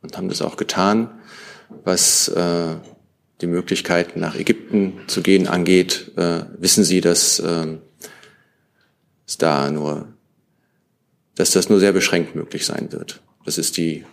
und 0.02 0.18
haben 0.18 0.30
das 0.30 0.42
auch 0.42 0.58
getan, 0.58 1.22
was 1.84 2.28
äh, 2.30 2.76
die 3.42 3.48
Möglichkeit 3.48 4.16
nach 4.16 4.36
Ägypten 4.36 5.02
zu 5.08 5.22
gehen 5.22 5.48
angeht. 5.48 6.12
Äh, 6.16 6.44
wissen 6.58 6.84
Sie, 6.84 7.02
dass 7.02 7.40
äh, 7.40 7.78
es 9.26 9.38
da 9.38 9.70
nur 9.70 10.14
dass 11.36 11.52
das 11.52 11.70
nur 11.70 11.80
sehr 11.80 11.94
beschränkt 11.94 12.36
möglich 12.36 12.66
sein 12.66 12.92
wird. 12.92 13.22
Das 13.46 13.58
ist 13.58 13.78
die 13.78 14.06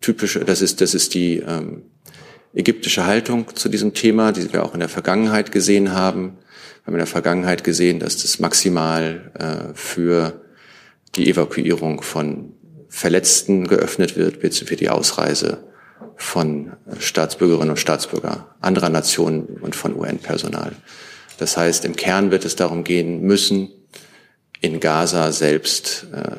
typische, 0.00 0.40
das 0.44 0.62
ist, 0.62 0.80
das 0.80 0.94
ist 0.94 1.14
die 1.14 1.38
ähm, 1.38 1.82
ägyptische 2.54 3.06
Haltung 3.06 3.54
zu 3.54 3.68
diesem 3.68 3.94
Thema, 3.94 4.32
die 4.32 4.52
wir 4.52 4.64
auch 4.64 4.74
in 4.74 4.80
der 4.80 4.88
Vergangenheit 4.88 5.52
gesehen 5.52 5.92
haben. 5.92 6.38
Wir 6.82 6.86
haben 6.86 6.94
in 6.94 6.98
der 6.98 7.06
Vergangenheit 7.06 7.64
gesehen, 7.64 8.00
dass 8.00 8.22
das 8.22 8.38
maximal 8.38 9.32
äh, 9.38 9.74
für 9.74 10.40
die 11.14 11.28
Evakuierung 11.28 12.02
von 12.02 12.52
Verletzten 12.88 13.66
geöffnet 13.66 14.16
wird, 14.16 14.42
für 14.54 14.76
die 14.76 14.88
Ausreise 14.88 15.64
von 16.16 16.72
Staatsbürgerinnen 16.98 17.70
und 17.70 17.76
Staatsbürgern 17.76 18.44
anderer 18.60 18.88
Nationen 18.88 19.58
und 19.60 19.76
von 19.76 19.94
UN-Personal. 19.94 20.72
Das 21.38 21.56
heißt, 21.56 21.84
im 21.84 21.96
Kern 21.96 22.30
wird 22.30 22.44
es 22.44 22.56
darum 22.56 22.84
gehen 22.84 23.20
müssen, 23.20 23.68
in 24.60 24.80
Gaza 24.80 25.32
selbst 25.32 26.06
äh, 26.12 26.38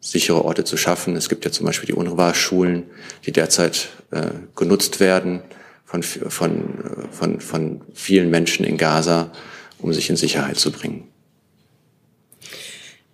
sichere 0.00 0.44
Orte 0.44 0.64
zu 0.64 0.76
schaffen. 0.76 1.16
Es 1.16 1.28
gibt 1.28 1.44
ja 1.44 1.50
zum 1.50 1.66
Beispiel 1.66 1.88
die 1.88 1.94
UNRWA-Schulen, 1.94 2.84
die 3.24 3.32
derzeit 3.32 3.88
äh, 4.12 4.28
genutzt 4.54 5.00
werden 5.00 5.42
von, 5.84 6.02
von, 6.02 7.08
von, 7.10 7.40
von 7.40 7.80
vielen 7.92 8.30
Menschen 8.30 8.64
in 8.64 8.76
Gaza, 8.76 9.32
um 9.78 9.92
sich 9.92 10.08
in 10.08 10.16
Sicherheit 10.16 10.58
zu 10.58 10.70
bringen. 10.70 11.08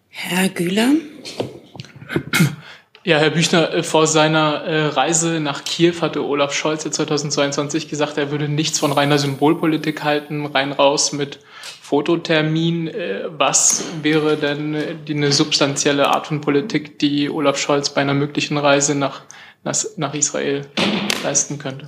Herr 0.09 0.49
Güler. 0.51 0.93
Ja, 3.05 3.19
Herr 3.19 3.31
Büchner, 3.31 3.75
äh, 3.75 3.83
vor 3.83 4.07
seiner 4.07 4.63
äh, 4.63 4.87
Reise 4.87 5.41
nach 5.41 5.65
Kiew 5.65 5.95
hatte 6.03 6.25
Olaf 6.25 6.53
Scholz 6.53 6.85
2022 6.89 7.89
gesagt, 7.89 8.17
er 8.17 8.31
würde 8.31 8.49
nichts 8.49 8.79
von 8.79 8.93
reiner 8.93 9.19
Symbolpolitik 9.19 10.05
halten, 10.05 10.47
rein 10.47 10.71
raus 10.71 11.11
mit 11.13 11.41
Fototermin. 11.83 12.87
Äh, 12.87 13.25
was 13.37 13.87
wäre 14.03 14.37
denn 14.37 14.77
eine 15.09 15.33
substanzielle 15.33 16.11
Art 16.11 16.29
von 16.29 16.41
Politik, 16.41 17.01
die 17.01 17.29
Olaf 17.29 17.59
Scholz 17.59 17.91
bei 17.91 18.03
einer 18.03 18.15
möglichen 18.15 18.57
Reise 18.57 18.95
nach, 18.95 19.23
nach 19.97 20.15
Israel 20.15 20.63
leisten 21.25 21.59
könnte? 21.59 21.87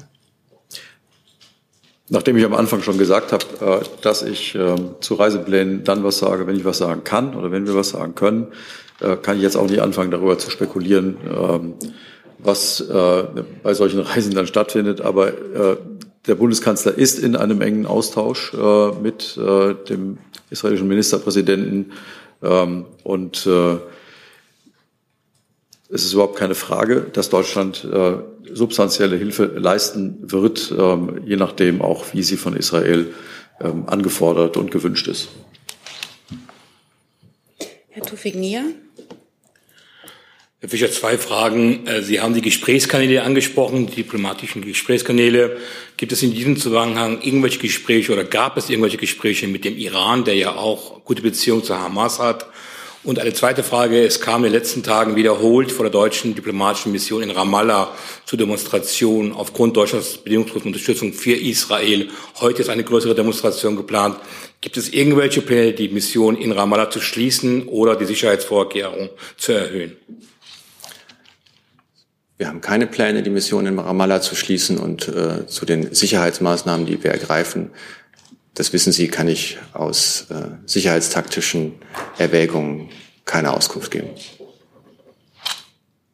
Nachdem 2.09 2.37
ich 2.37 2.45
am 2.45 2.55
Anfang 2.55 2.83
schon 2.83 2.99
gesagt 2.99 3.33
habe, 3.33 3.87
dass 4.03 4.23
ich 4.23 4.55
ähm, 4.57 4.97
zu 5.01 5.15
Reiseplänen 5.15 5.85
dann 5.85 6.05
was 6.05 6.19
sage, 6.19 6.47
wenn 6.47 6.57
ich 6.57 6.65
was 6.65 6.79
sagen 6.79 7.03
kann 7.05 7.35
oder 7.35 7.51
wenn 7.53 7.67
wir 7.67 7.75
was 7.77 7.91
sagen 7.91 8.15
können, 8.15 8.49
äh, 9.05 9.16
kann 9.16 9.36
ich 9.36 9.42
jetzt 9.42 9.57
auch 9.57 9.68
nicht 9.68 9.80
anfangen, 9.80 10.11
darüber 10.11 10.38
zu 10.38 10.50
spekulieren, 10.50 11.16
ähm, 11.26 11.74
was 12.38 12.80
äh, 12.80 13.24
bei 13.62 13.74
solchen 13.74 14.00
Reisen 14.00 14.34
dann 14.34 14.46
stattfindet. 14.46 15.00
Aber 15.00 15.28
äh, 15.28 15.76
der 16.26 16.34
Bundeskanzler 16.36 16.96
ist 16.96 17.18
in 17.18 17.36
einem 17.36 17.61
engen 17.61 17.84
Austausch 17.84 18.55
mit 19.02 19.36
dem 19.36 20.16
israelischen 20.48 20.88
Ministerpräsidenten 20.88 21.92
ähm, 22.42 22.86
und 23.02 23.46
es 23.46 23.82
ist 25.90 26.14
überhaupt 26.14 26.36
keine 26.36 26.55
Frage, 26.55 27.05
dass 27.12 27.28
Deutschland 27.28 27.86
substanzielle 28.50 29.16
Hilfe 29.16 29.44
leisten 29.44 30.16
wird, 30.22 30.72
ähm, 30.76 31.20
je 31.26 31.36
nachdem 31.36 31.82
auch, 31.82 32.07
wie 32.14 32.22
sie 32.22 32.38
von 32.38 32.57
Israel 32.57 33.12
angefordert 33.59 34.57
und 34.57 34.70
gewünscht 34.70 35.09
ist. 35.09 35.28
Herr 37.94 38.02
Tufik 38.02 38.34
Nia. 38.34 38.64
Herr 40.65 40.71
Fischer, 40.71 40.91
zwei 40.91 41.19
Fragen. 41.19 41.87
Äh, 41.87 42.01
Sie 42.01 42.23
haben 42.23 42.33
die 42.33 42.41
Gesprächskanäle 42.41 43.23
angesprochen, 43.23 43.87
die 43.87 43.97
diplomatischen 43.97 44.65
Gesprächskanäle. 44.65 45.59
Gibt 45.99 46.11
es 46.11 46.23
in 46.23 46.33
diesem 46.33 46.57
Zusammenhang 46.57 47.21
irgendwelche 47.21 47.59
Gespräche 47.59 48.15
oder 48.15 48.25
gab 48.25 48.57
es 48.57 48.71
irgendwelche 48.71 48.97
Gespräche 48.97 49.47
mit 49.47 49.67
dem 49.67 49.77
Iran, 49.77 50.25
der 50.25 50.37
ja 50.37 50.57
auch 50.57 51.05
gute 51.05 51.21
Beziehungen 51.21 51.65
zur 51.65 51.79
Hamas 51.79 52.19
hat? 52.19 52.47
Und 53.03 53.19
eine 53.19 53.35
zweite 53.35 53.62
Frage, 53.62 54.03
es 54.07 54.23
kam 54.23 54.37
in 54.37 54.53
den 54.53 54.59
letzten 54.59 54.83
Tagen 54.83 55.17
wiederholt 55.17 55.71
vor 55.71 55.85
der 55.85 55.93
deutschen 55.93 56.35
diplomatischen 56.35 56.93
Mission 56.93 57.23
in 57.23 57.31
Ramallah 57.31 57.95
zu 58.25 58.39
Demonstrationen 58.39 59.33
aufgrund 59.35 59.77
Deutschlands 59.77 60.17
bedingungslosen 60.17 60.69
Unterstützung 60.69 61.12
für 61.12 61.35
Israel. 61.35 62.09
Heute 62.41 62.62
ist 62.62 62.71
eine 62.71 62.85
größere 62.85 63.15
Demonstration 63.15 63.77
geplant. 63.77 64.17
Gibt 64.62 64.79
es 64.79 64.89
irgendwelche 64.89 65.43
Pläne, 65.43 65.75
die 65.75 65.91
Mission 65.91 66.39
in 66.39 66.53
Ramallah 66.53 66.89
zu 66.89 67.03
schließen 67.03 67.69
oder 67.69 67.97
die 67.97 68.07
Sicherheitsvorkehrungen 68.07 69.11
zu 69.37 69.53
erhöhen? 69.53 69.99
Wir 72.37 72.49
haben 72.49 72.61
keine 72.61 72.87
Pläne, 72.89 73.22
die 73.22 73.30
Mission 73.30 73.66
in 73.66 73.78
Ramallah 73.78 74.20
zu 74.20 74.35
schließen 74.35 74.78
und 74.78 75.07
äh, 75.09 75.47
zu 75.47 75.64
den 75.64 75.95
Sicherheitsmaßnahmen, 75.95 76.85
die 76.85 77.03
wir 77.05 77.12
ergreifen. 77.12 77.70
Das 78.55 78.72
wissen 78.72 78.93
Sie, 78.93 79.09
kann 79.09 79.28
ich 79.28 79.59
aus 79.72 80.26
äh, 80.30 80.49
sicherheitstaktischen 80.66 81.74
Erwägungen 82.18 82.89
keine 83.24 83.53
Auskunft 83.53 83.93
geben. 83.93 84.11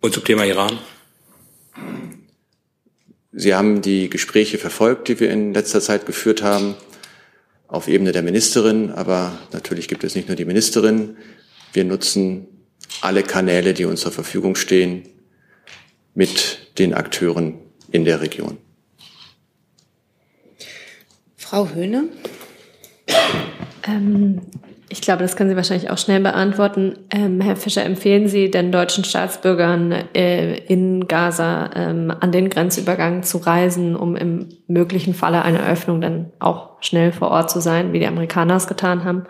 Und 0.01 0.13
zum 0.13 0.25
Thema 0.25 0.45
Iran? 0.45 0.79
Sie 3.33 3.55
haben 3.55 3.81
die 3.81 4.11
Gespräche 4.11 4.59
verfolgt, 4.59 5.09
die 5.09 5.21
wir 5.21 5.31
in 5.31 5.55
letzter 5.55 5.81
Zeit 5.81 6.05
geführt 6.05 6.43
haben, 6.43 6.75
auf 7.69 7.89
Ebene 7.89 8.13
der 8.13 8.23
Ministerin. 8.23 8.91
Aber 8.91 9.39
natürlich 9.53 9.89
gibt 9.89 10.05
es 10.05 10.15
nicht 10.15 10.29
nur 10.29 10.37
die 10.37 10.45
Ministerin. 10.45 11.17
Wir 11.73 11.85
nutzen 11.85 12.47
alle 13.01 13.23
Kanäle, 13.23 13.73
die 13.73 13.85
uns 13.85 14.01
zur 14.01 14.13
Verfügung 14.13 14.57
stehen, 14.57 15.09
mit 16.15 16.79
den 16.79 16.95
Akteuren 16.95 17.59
in 17.91 18.05
der 18.05 18.21
Region. 18.21 18.59
Frau 21.37 21.69
Höhne? 21.69 22.05
Ähm, 23.87 24.43
ich 24.89 25.01
glaube, 25.01 25.23
das 25.23 25.37
können 25.37 25.51
Sie 25.51 25.57
wahrscheinlich 25.57 25.91
auch 25.91 25.99
schnell 25.99 26.21
beantworten. 26.21 26.95
Ähm, 27.11 27.41
Herr 27.41 27.57
Fischer, 27.57 27.85
empfehlen 27.85 28.29
Sie 28.29 28.51
den 28.51 28.73
deutschen 28.73 29.05
Staatsbürgern 29.05 29.93
äh, 30.15 30.59
in 30.67 31.07
Gaza 31.07 31.71
ähm, 31.75 32.13
an 32.19 32.33
den 32.33 32.51
Grenzübergang 32.51 33.23
zu 33.23 33.39
reisen, 33.39 33.95
um 33.95 34.17
im 34.17 34.49
möglichen 34.67 35.15
Falle 35.15 35.43
einer 35.43 35.65
Öffnung 35.69 36.01
dann 36.01 36.33
auch 36.41 36.83
schnell 36.83 37.13
vor 37.13 37.31
Ort 37.31 37.51
zu 37.51 37.61
sein, 37.61 37.93
wie 37.93 38.01
die 38.01 38.07
Amerikaner 38.07 38.57
es 38.57 38.67
getan 38.67 39.05
haben? 39.05 39.27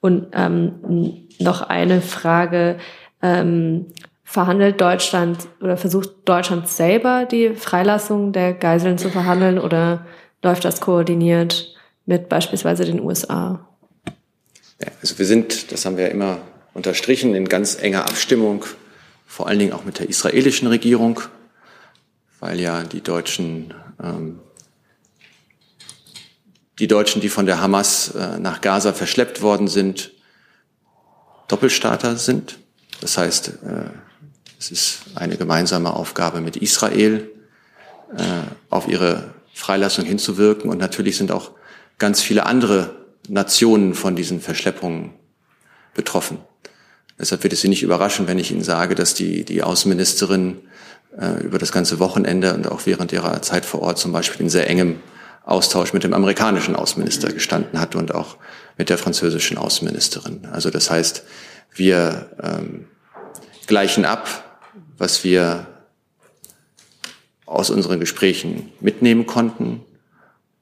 Und 0.00 0.28
ähm, 0.32 1.28
noch 1.38 1.62
eine 1.62 2.00
Frage. 2.00 2.78
Ähm, 3.22 3.86
verhandelt 4.30 4.80
Deutschland 4.80 5.48
oder 5.60 5.76
versucht 5.76 6.10
Deutschland 6.24 6.68
selber 6.68 7.26
die 7.28 7.56
Freilassung 7.56 8.32
der 8.32 8.52
Geiseln 8.52 8.96
zu 8.96 9.10
verhandeln 9.10 9.58
oder 9.58 10.06
läuft 10.40 10.64
das 10.64 10.80
koordiniert 10.80 11.74
mit 12.06 12.28
beispielsweise 12.28 12.84
den 12.84 13.00
USA? 13.00 13.66
Ja, 14.80 14.86
also 15.00 15.18
wir 15.18 15.26
sind, 15.26 15.72
das 15.72 15.84
haben 15.84 15.96
wir 15.96 16.04
ja 16.04 16.10
immer 16.10 16.38
unterstrichen, 16.74 17.34
in 17.34 17.48
ganz 17.48 17.74
enger 17.82 18.04
Abstimmung, 18.04 18.64
vor 19.26 19.48
allen 19.48 19.58
Dingen 19.58 19.72
auch 19.72 19.84
mit 19.84 19.98
der 19.98 20.08
israelischen 20.08 20.68
Regierung, 20.68 21.18
weil 22.38 22.60
ja 22.60 22.84
die 22.84 23.00
Deutschen, 23.00 23.74
ähm, 24.00 24.38
die 26.78 26.86
Deutschen, 26.86 27.20
die 27.20 27.28
von 27.28 27.46
der 27.46 27.60
Hamas 27.60 28.14
äh, 28.14 28.38
nach 28.38 28.60
Gaza 28.60 28.92
verschleppt 28.92 29.42
worden 29.42 29.66
sind, 29.66 30.12
Doppelstaater 31.48 32.14
sind. 32.14 32.60
Das 33.00 33.18
heißt, 33.18 33.48
äh, 33.48 33.90
es 34.60 34.70
ist 34.70 34.98
eine 35.14 35.38
gemeinsame 35.38 35.94
Aufgabe 35.94 36.42
mit 36.42 36.58
Israel, 36.58 37.30
äh, 38.14 38.22
auf 38.68 38.88
ihre 38.88 39.34
Freilassung 39.54 40.04
hinzuwirken. 40.04 40.70
Und 40.70 40.76
natürlich 40.76 41.16
sind 41.16 41.32
auch 41.32 41.52
ganz 41.98 42.20
viele 42.20 42.44
andere 42.44 42.94
Nationen 43.26 43.94
von 43.94 44.16
diesen 44.16 44.40
Verschleppungen 44.42 45.14
betroffen. 45.94 46.38
Deshalb 47.18 47.42
wird 47.42 47.54
es 47.54 47.62
Sie 47.62 47.68
nicht 47.68 47.82
überraschen, 47.82 48.28
wenn 48.28 48.38
ich 48.38 48.50
Ihnen 48.50 48.62
sage, 48.62 48.94
dass 48.94 49.14
die, 49.14 49.44
die 49.44 49.62
Außenministerin 49.62 50.60
äh, 51.18 51.42
über 51.42 51.58
das 51.58 51.72
ganze 51.72 51.98
Wochenende 51.98 52.52
und 52.52 52.70
auch 52.70 52.82
während 52.84 53.12
ihrer 53.12 53.40
Zeit 53.40 53.64
vor 53.64 53.80
Ort 53.80 53.98
zum 53.98 54.12
Beispiel 54.12 54.42
in 54.42 54.50
sehr 54.50 54.68
engem 54.68 55.00
Austausch 55.44 55.94
mit 55.94 56.04
dem 56.04 56.12
amerikanischen 56.12 56.76
Außenminister 56.76 57.32
gestanden 57.32 57.80
hat 57.80 57.94
und 57.94 58.14
auch 58.14 58.36
mit 58.76 58.90
der 58.90 58.98
französischen 58.98 59.56
Außenministerin. 59.56 60.46
Also 60.52 60.68
das 60.68 60.90
heißt, 60.90 61.24
wir 61.74 62.30
ähm, 62.42 62.86
gleichen 63.66 64.04
ab, 64.04 64.49
was 65.00 65.24
wir 65.24 65.66
aus 67.46 67.70
unseren 67.70 67.98
Gesprächen 67.98 68.70
mitnehmen 68.80 69.26
konnten 69.26 69.80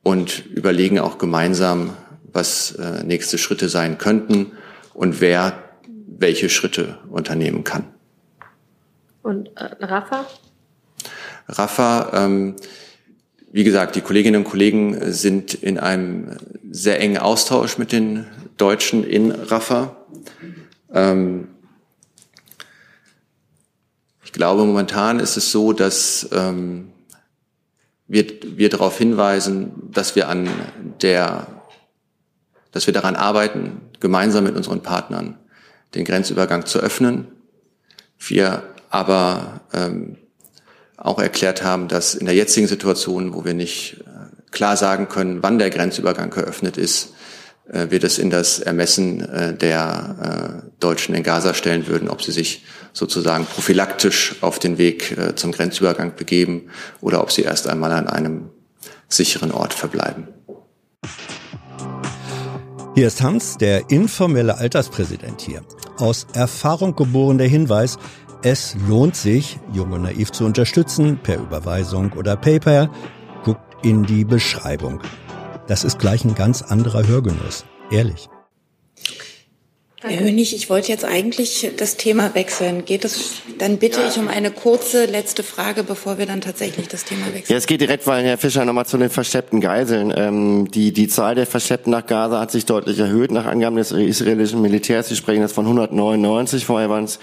und 0.05 0.47
überlegen 0.47 1.01
auch 1.01 1.19
gemeinsam, 1.19 1.91
was 2.33 2.71
äh, 2.77 3.03
nächste 3.03 3.37
Schritte 3.37 3.69
sein 3.69 3.99
könnten 3.99 4.53
und 4.95 5.21
wer 5.21 5.65
welche 6.07 6.49
Schritte 6.49 6.99
unternehmen 7.11 7.65
kann. 7.65 7.85
Und 9.23 9.49
äh, 9.57 9.85
Rafa? 9.85 10.25
Rafa, 11.49 12.11
ähm, 12.15 12.55
wie 13.51 13.65
gesagt, 13.65 13.97
die 13.97 14.03
Kolleginnen 14.03 14.45
und 14.45 14.51
Kollegen 14.51 15.13
sind 15.13 15.53
in 15.53 15.79
einem 15.79 16.37
sehr 16.71 17.01
engen 17.01 17.19
Austausch 17.19 17.77
mit 17.77 17.91
den 17.91 18.27
Deutschen 18.57 19.03
in 19.03 19.33
Rafa. 19.33 19.97
Ähm, 20.95 21.49
ich 24.29 24.33
glaube, 24.33 24.67
momentan 24.67 25.21
ist 25.21 25.39
es 25.39 25.51
so, 25.51 25.73
dass 25.73 26.29
ähm, 26.33 26.93
wir, 28.07 28.27
wir 28.43 28.69
darauf 28.69 28.99
hinweisen, 28.99 29.73
dass 29.91 30.17
wir 30.17 30.29
an 30.29 30.51
der, 31.01 31.47
dass 32.71 32.87
wir 32.87 32.93
daran 32.93 33.17
arbeiten, 33.17 33.81
gemeinsam 34.01 34.45
mit 34.45 34.55
unseren 34.55 34.83
Partnern 34.83 35.39
den 35.95 36.05
Grenzübergang 36.05 36.67
zu 36.67 36.79
öffnen. 36.79 37.29
Wir 38.19 38.65
aber 38.91 39.63
ähm, 39.73 40.19
auch 40.99 41.21
erklärt 41.21 41.65
haben, 41.65 41.89
dass 41.89 42.15
in 42.15 42.27
der 42.27 42.35
jetzigen 42.35 42.67
Situation, 42.67 43.33
wo 43.33 43.47
wir 43.47 43.55
nicht 43.55 44.05
äh, 44.05 44.51
klar 44.51 44.77
sagen 44.77 45.09
können, 45.09 45.43
wann 45.43 45.59
der 45.59 45.71
Grenzübergang 45.71 46.29
geöffnet 46.29 46.77
ist, 46.77 47.15
wir 47.91 48.01
das 48.01 48.19
in 48.19 48.31
das 48.31 48.59
Ermessen 48.59 49.21
äh, 49.21 49.55
der 49.55 50.63
äh, 50.65 50.71
Deutschen 50.81 51.15
in 51.15 51.23
Gaza 51.23 51.55
stellen 51.55 51.87
würden, 51.87 52.09
ob 52.09 52.23
sie 52.23 52.33
sich 52.33 52.65
sozusagen 52.93 53.45
prophylaktisch 53.45 54.37
auf 54.41 54.59
den 54.59 54.79
Weg 54.79 55.17
zum 55.37 55.53
Grenzübergang 55.53 56.17
begeben 56.17 56.71
oder 57.01 57.21
ob 57.21 57.31
sie 57.31 57.43
erst 57.43 57.69
einmal 57.69 57.93
an 57.93 58.09
einem 58.09 58.51
sicheren 59.09 59.53
Ort 59.53 59.73
verbleiben. 59.73 60.27
Hier 62.95 63.07
ist 63.07 63.23
Hans, 63.23 63.57
der 63.57 63.91
informelle 63.91 64.57
Alterspräsident 64.57 65.43
hier. 65.43 65.63
Aus 65.99 66.27
Erfahrung 66.33 66.97
geboren 66.97 67.39
der 67.39 67.47
Hinweis, 67.47 67.99
es 68.43 68.77
lohnt 68.89 69.17
sich, 69.17 69.59
Jung 69.73 69.93
und 69.93 70.03
Naiv 70.03 70.31
zu 70.31 70.45
unterstützen, 70.45 71.19
per 71.23 71.39
Überweisung 71.39 72.13
oder 72.13 72.37
PayPal. 72.37 72.89
Guckt 73.45 73.85
in 73.85 74.05
die 74.05 74.25
Beschreibung. 74.25 75.01
Das 75.69 75.85
ist 75.85 75.99
gleich 75.99 76.25
ein 76.25 76.35
ganz 76.35 76.63
anderer 76.63 77.07
Hörgenuss. 77.07 77.67
Ehrlich. 77.91 78.31
Herr 80.01 80.21
Hönig, 80.21 80.55
ich 80.55 80.71
wollte 80.71 80.89
jetzt 80.89 81.05
eigentlich 81.05 81.73
das 81.77 81.99
Thema 81.99 82.35
wechseln. 82.35 82.87
Geht 82.87 83.05
es, 83.05 83.43
dann 83.59 83.77
bitte 83.77 84.01
ich 84.09 84.19
um 84.19 84.29
eine 84.29 84.51
kurze 84.51 85.05
letzte 85.05 85.43
Frage, 85.43 85.85
bevor 85.85 86.17
wir 86.17 86.25
dann 86.25 86.41
tatsächlich 86.41 86.89
das 86.89 87.05
Thema 87.05 87.27
wechseln. 87.27 87.47
Ja, 87.49 87.57
es 87.57 87.67
geht 87.67 87.83
direkt, 87.83 88.07
weil 88.07 88.25
Herr 88.25 88.39
Fischer 88.39 88.65
nochmal 88.65 88.87
zu 88.87 88.97
den 88.97 89.11
verschleppten 89.11 89.61
Geiseln. 89.61 90.15
Ähm, 90.17 90.71
die, 90.71 90.93
die 90.93 91.09
Zahl 91.09 91.35
der 91.35 91.47
Verschleppten 91.47 91.91
nach 91.91 92.07
Gaza 92.07 92.41
hat 92.41 92.51
sich 92.51 92.65
deutlich 92.65 92.99
erhöht 92.99 93.31
nach 93.31 93.45
Angaben 93.45 93.77
des 93.77 93.93
israelischen 93.93 94.63
Militärs. 94.63 95.09
Sie 95.09 95.17
sprechen 95.17 95.43
jetzt 95.43 95.53
von 95.53 95.67
199, 95.67 96.65
vorher 96.65 96.89
waren 96.89 97.05
es 97.05 97.19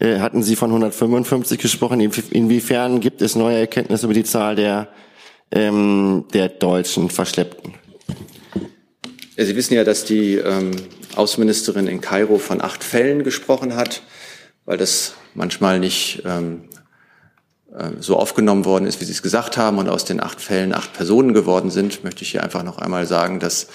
äh, 0.00 0.18
hatten 0.18 0.42
Sie 0.42 0.56
von 0.56 0.70
155 0.70 1.58
gesprochen. 1.58 2.00
Inwiefern 2.00 3.00
gibt 3.00 3.22
es 3.22 3.34
neue 3.34 3.58
Erkenntnisse 3.58 4.04
über 4.04 4.14
die 4.14 4.24
Zahl 4.24 4.56
der 4.56 4.88
ähm, 5.50 6.24
der 6.32 6.48
deutschen 6.48 7.10
Verschleppten. 7.10 7.74
Sie 9.36 9.54
wissen 9.54 9.74
ja, 9.74 9.84
dass 9.84 10.04
die 10.04 10.34
ähm, 10.34 10.72
Außenministerin 11.14 11.86
in 11.86 12.00
Kairo 12.00 12.38
von 12.38 12.60
acht 12.60 12.82
Fällen 12.82 13.22
gesprochen 13.22 13.76
hat, 13.76 14.02
weil 14.64 14.78
das 14.78 15.14
manchmal 15.34 15.78
nicht 15.78 16.22
ähm, 16.24 16.64
äh, 17.72 17.90
so 18.00 18.16
aufgenommen 18.16 18.64
worden 18.64 18.86
ist, 18.86 19.00
wie 19.00 19.04
Sie 19.04 19.12
es 19.12 19.22
gesagt 19.22 19.56
haben, 19.56 19.78
und 19.78 19.88
aus 19.88 20.04
den 20.04 20.20
acht 20.20 20.40
Fällen 20.40 20.74
acht 20.74 20.92
Personen 20.92 21.34
geworden 21.34 21.70
sind, 21.70 22.02
möchte 22.02 22.22
ich 22.22 22.32
hier 22.32 22.42
einfach 22.42 22.64
noch 22.64 22.78
einmal 22.78 23.06
sagen, 23.06 23.38
dass 23.40 23.68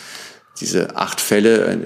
diese 0.60 0.98
acht 0.98 1.22
Fälle 1.22 1.66
äh, 1.66 1.78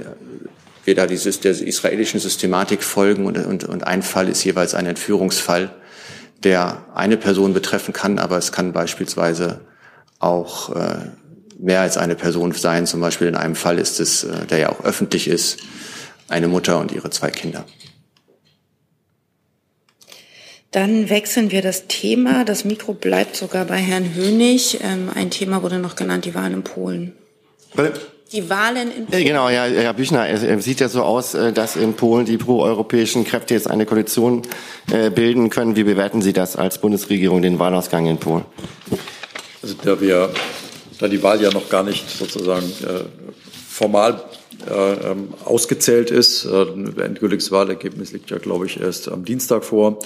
weder 0.85 1.05
die, 1.05 1.17
der 1.17 1.51
israelischen 1.51 2.19
Systematik 2.19 2.81
folgen 2.81 3.25
und, 3.25 3.37
und, 3.45 3.63
und 3.65 3.85
ein 3.85 4.01
Fall 4.01 4.29
ist 4.29 4.43
jeweils 4.43 4.73
ein 4.73 4.85
Entführungsfall, 4.85 5.75
der 6.43 6.85
eine 6.95 7.17
Person 7.17 7.53
betreffen 7.53 7.93
kann, 7.93 8.19
aber 8.19 8.37
es 8.37 8.51
kann 8.51 8.71
beispielsweise 8.73 9.61
auch 10.19 10.75
äh, 10.75 11.11
mehr 11.59 11.81
als 11.81 11.97
eine 11.97 12.15
Person 12.15 12.51
sein. 12.51 12.85
Zum 12.85 13.01
Beispiel 13.01 13.27
in 13.27 13.35
einem 13.35 13.55
Fall 13.55 13.79
ist 13.79 13.99
es, 13.99 14.23
äh, 14.23 14.45
der 14.45 14.57
ja 14.59 14.69
auch 14.69 14.83
öffentlich 14.83 15.27
ist, 15.27 15.57
eine 16.27 16.47
Mutter 16.47 16.79
und 16.79 16.91
ihre 16.91 17.09
zwei 17.09 17.29
Kinder. 17.29 17.65
Dann 20.71 21.09
wechseln 21.09 21.51
wir 21.51 21.61
das 21.61 21.87
Thema. 21.87 22.43
Das 22.43 22.65
Mikro 22.65 22.93
bleibt 22.93 23.35
sogar 23.35 23.65
bei 23.65 23.77
Herrn 23.77 24.13
Hönig. 24.13 24.79
Ähm, 24.83 25.09
ein 25.13 25.31
Thema 25.31 25.63
wurde 25.63 25.79
noch 25.79 25.95
genannt, 25.95 26.25
die 26.25 26.35
Wahl 26.35 26.51
in 26.51 26.63
Polen. 26.63 27.13
Die 28.33 28.49
Wahlen 28.49 28.91
in 28.91 29.05
Polen. 29.05 29.23
Genau, 29.23 29.49
ja, 29.49 29.63
Herr 29.63 29.93
Büchner, 29.93 30.27
es 30.27 30.65
sieht 30.65 30.81
ja 30.81 30.89
so 30.89 31.03
aus, 31.03 31.33
äh, 31.33 31.53
dass 31.53 31.77
in 31.77 31.93
Polen 31.93 32.25
die 32.25 32.37
proeuropäischen 32.37 33.23
Kräfte 33.23 33.53
jetzt 33.53 33.69
eine 33.69 33.85
Koalition 33.85 34.41
äh, 34.91 35.09
bilden 35.09 35.49
können. 35.49 35.77
Wie 35.77 35.83
bewerten 35.83 36.21
Sie 36.21 36.33
das 36.33 36.57
als 36.57 36.79
Bundesregierung, 36.79 37.41
den 37.41 37.59
Wahlausgang 37.59 38.05
in 38.05 38.17
Polen? 38.17 38.43
Also 39.61 39.75
da 39.83 39.99
wir, 39.99 40.29
da 40.99 41.07
die 41.07 41.23
Wahl 41.23 41.41
ja 41.41 41.51
noch 41.51 41.69
gar 41.69 41.83
nicht 41.83 42.09
sozusagen 42.09 42.65
äh, 42.65 43.03
formal 43.67 44.23
äh, 44.69 45.11
ähm, 45.11 45.33
ausgezählt 45.45 46.11
ist, 46.11 46.45
äh, 46.45 46.65
endgültiges 47.01 47.51
Wahlergebnis 47.51 48.11
liegt 48.11 48.29
ja, 48.29 48.37
glaube 48.37 48.65
ich, 48.65 48.79
erst 48.79 49.09
am 49.09 49.25
Dienstag 49.25 49.63
vor, 49.63 49.99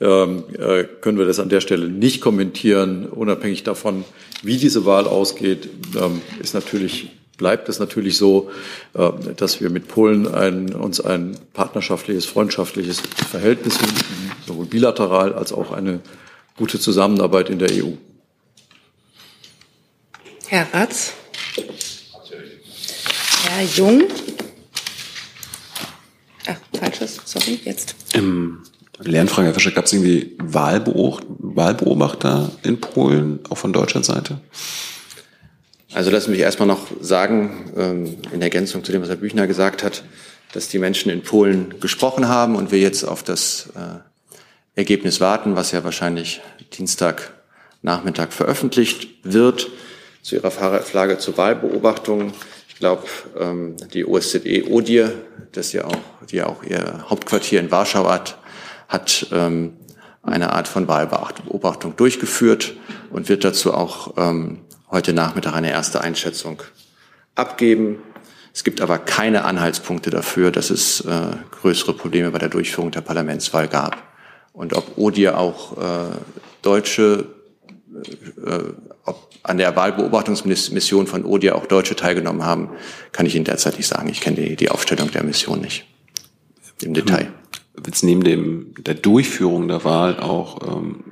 ähm, 0.00 0.44
äh, 0.58 0.84
können 1.00 1.18
wir 1.18 1.26
das 1.26 1.38
an 1.38 1.48
der 1.48 1.60
Stelle 1.60 1.88
nicht 1.88 2.20
kommentieren. 2.20 3.06
Unabhängig 3.06 3.62
davon, 3.62 4.04
wie 4.42 4.56
diese 4.56 4.84
Wahl 4.84 5.06
ausgeht, 5.06 5.68
ähm, 5.96 6.20
ist 6.40 6.54
natürlich 6.54 7.10
bleibt 7.38 7.68
es 7.68 7.80
natürlich 7.80 8.18
so, 8.18 8.50
äh, 8.94 9.10
dass 9.36 9.60
wir 9.60 9.68
mit 9.68 9.88
Polen 9.88 10.28
ein, 10.28 10.74
uns 10.74 11.00
ein 11.00 11.36
partnerschaftliches, 11.54 12.24
freundschaftliches 12.24 13.02
Verhältnis 13.30 13.80
wünschen, 13.80 14.32
sowohl 14.46 14.66
bilateral 14.66 15.32
als 15.34 15.52
auch 15.52 15.72
eine 15.72 16.00
gute 16.56 16.78
Zusammenarbeit 16.78 17.50
in 17.50 17.58
der 17.58 17.72
EU. 17.72 17.92
Herr 20.52 20.68
Ratz. 20.74 21.14
Herr 23.48 23.64
Jung. 23.74 24.02
Ach, 26.46 26.56
falsches, 26.78 27.18
sorry, 27.24 27.58
jetzt. 27.64 27.96
Im 28.12 28.58
Lernfrage, 28.98 29.46
Herr 29.46 29.54
Fischer, 29.54 29.70
gab 29.70 29.86
es 29.86 29.94
irgendwie 29.94 30.36
Wahlbeobachter 30.42 32.50
in 32.64 32.82
Polen, 32.82 33.40
auch 33.48 33.56
von 33.56 33.72
deutscher 33.72 34.04
Seite? 34.04 34.42
Also 35.94 36.10
lassen 36.10 36.26
Sie 36.26 36.32
mich 36.32 36.40
erstmal 36.40 36.68
noch 36.68 36.86
sagen, 37.00 37.72
ähm, 37.74 38.18
in 38.30 38.42
Ergänzung 38.42 38.84
zu 38.84 38.92
dem, 38.92 39.00
was 39.00 39.08
Herr 39.08 39.16
Büchner 39.16 39.46
gesagt 39.46 39.82
hat, 39.82 40.04
dass 40.52 40.68
die 40.68 40.78
Menschen 40.78 41.10
in 41.10 41.22
Polen 41.22 41.80
gesprochen 41.80 42.28
haben 42.28 42.56
und 42.56 42.72
wir 42.72 42.78
jetzt 42.78 43.04
auf 43.04 43.22
das 43.22 43.70
äh, 43.74 44.00
Ergebnis 44.78 45.18
warten, 45.18 45.56
was 45.56 45.72
ja 45.72 45.82
wahrscheinlich 45.82 46.42
Dienstagnachmittag 46.74 48.32
veröffentlicht 48.32 49.08
wird. 49.22 49.70
Zu 50.22 50.36
Ihrer 50.36 50.50
Frage 50.50 51.18
zur 51.18 51.36
Wahlbeobachtung. 51.36 52.32
Ich 52.68 52.76
glaube, 52.76 53.02
ähm, 53.38 53.76
die 53.92 54.06
OSZE 54.06 54.70
ODIR, 54.70 55.12
das 55.52 55.72
ja 55.72 55.84
auch, 55.84 56.26
die 56.30 56.36
ja 56.36 56.46
auch 56.46 56.62
ihr 56.62 57.04
Hauptquartier 57.10 57.60
in 57.60 57.70
Warschau 57.70 58.08
hat, 58.08 58.38
hat 58.88 59.26
ähm, 59.32 59.74
eine 60.22 60.52
Art 60.52 60.68
von 60.68 60.88
Wahlbeobachtung 60.88 61.96
durchgeführt 61.96 62.74
und 63.10 63.28
wird 63.28 63.42
dazu 63.42 63.74
auch 63.74 64.16
heute 64.88 65.12
Nachmittag 65.12 65.54
eine 65.54 65.72
erste 65.72 66.00
Einschätzung 66.00 66.62
abgeben. 67.34 67.98
Es 68.54 68.64
gibt 68.64 68.80
aber 68.82 68.98
keine 68.98 69.44
Anhaltspunkte 69.44 70.10
dafür, 70.10 70.50
dass 70.50 70.70
es 70.70 71.00
äh, 71.00 71.36
größere 71.50 71.94
Probleme 71.94 72.30
bei 72.30 72.38
der 72.38 72.50
Durchführung 72.50 72.90
der 72.90 73.00
Parlamentswahl 73.00 73.66
gab. 73.66 73.96
Und 74.52 74.74
ob 74.74 74.98
ODIR 74.98 75.38
auch 75.38 75.78
äh, 75.78 76.10
deutsche, 76.60 77.26
äh, 78.44 78.58
ob 79.04 79.28
an 79.42 79.58
der 79.58 79.74
Wahlbeobachtungsmission 79.74 81.06
von 81.06 81.24
ODIR 81.24 81.56
auch 81.56 81.66
Deutsche 81.66 81.96
teilgenommen 81.96 82.44
haben, 82.44 82.70
kann 83.12 83.26
ich 83.26 83.34
Ihnen 83.34 83.44
derzeit 83.44 83.76
nicht 83.76 83.88
sagen. 83.88 84.08
Ich 84.08 84.20
kenne 84.20 84.36
die, 84.36 84.56
die 84.56 84.70
Aufstellung 84.70 85.10
der 85.10 85.24
Mission 85.24 85.60
nicht 85.60 85.86
im 86.82 86.94
Detail. 86.94 87.32
Wird 87.74 88.02
neben 88.02 88.22
dem, 88.22 88.74
der 88.78 88.94
Durchführung 88.94 89.66
der 89.68 89.84
Wahl 89.84 90.20
auch 90.20 90.76
ähm, 90.76 91.04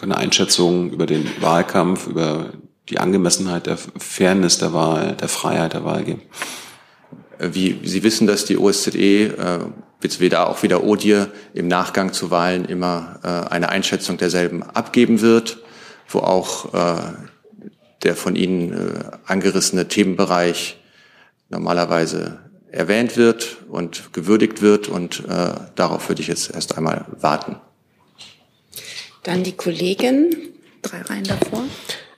eine 0.00 0.16
Einschätzung 0.16 0.90
über 0.90 1.06
den 1.06 1.28
Wahlkampf, 1.40 2.06
über 2.06 2.52
die 2.88 2.98
Angemessenheit 2.98 3.66
der 3.66 3.76
Fairness 3.76 4.58
der 4.58 4.72
Wahl, 4.72 5.16
der 5.16 5.28
Freiheit 5.28 5.74
der 5.74 5.84
Wahl 5.84 6.04
geben? 6.04 6.22
Wie 7.38 7.78
Sie 7.84 8.02
wissen, 8.02 8.26
dass 8.26 8.44
die 8.44 8.58
OSZE, 8.58 8.98
äh, 8.98 9.60
weder 10.18 10.48
auch 10.48 10.62
wieder 10.62 10.84
ODIR, 10.84 11.28
im 11.54 11.68
Nachgang 11.68 12.12
zu 12.12 12.30
Wahlen 12.30 12.64
immer 12.64 13.20
äh, 13.22 13.52
eine 13.52 13.68
Einschätzung 13.68 14.16
derselben 14.16 14.62
abgeben 14.62 15.20
wird, 15.20 15.58
wo 16.08 16.20
auch 16.20 16.74
äh, 16.74 17.12
der 18.02 18.16
von 18.16 18.36
Ihnen 18.36 18.72
äh, 18.72 19.04
angerissene 19.26 19.88
Themenbereich 19.88 20.78
normalerweise 21.48 22.38
erwähnt 22.70 23.16
wird 23.16 23.58
und 23.68 24.12
gewürdigt 24.12 24.62
wird. 24.62 24.88
Und 24.88 25.24
äh, 25.28 25.52
darauf 25.74 26.08
würde 26.08 26.22
ich 26.22 26.28
jetzt 26.28 26.54
erst 26.54 26.76
einmal 26.76 27.06
warten. 27.20 27.56
Dann 29.22 29.42
die 29.42 29.52
Kollegin, 29.52 30.34
drei 30.82 31.02
Reihen 31.02 31.24
davor. 31.24 31.64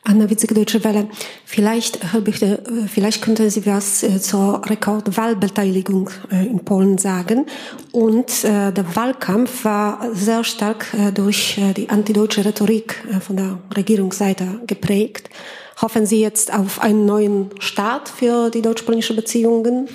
Anna 0.03 0.31
Witzig, 0.31 0.55
Deutsche 0.55 0.83
Welle. 0.83 1.09
Vielleicht, 1.45 2.12
Herr 2.12 2.20
Büchner, 2.20 2.59
vielleicht 2.89 3.22
könnten 3.22 3.51
Sie 3.51 3.66
was 3.66 4.03
äh, 4.03 4.18
zur 4.18 4.62
Rekordwahlbeteiligung 4.68 6.11
äh, 6.33 6.47
in 6.47 6.64
Polen 6.64 6.97
sagen. 6.97 7.47
Und 7.93 8.45
äh, 8.45 8.72
der 8.72 8.97
Wahlkampf 8.97 9.64
war 9.64 10.09
sehr 10.14 10.43
stark 10.43 10.87
durch 11.14 11.61
die 11.76 11.91
antideutsche 11.91 12.45
Rhetorik 12.45 12.95
von 13.20 13.37
der 13.37 13.59
Regierungsseite 13.76 14.62
geprägt. 14.66 15.28
Hoffen 15.83 16.05
Sie 16.07 16.20
jetzt 16.20 16.53
auf 16.53 16.81
einen 16.81 17.07
neuen 17.07 17.51
Start 17.59 18.09
für 18.09 18.51
die 18.51 18.62
deutsch-polnischen 18.62 19.16
Beziehungen? 19.16 19.89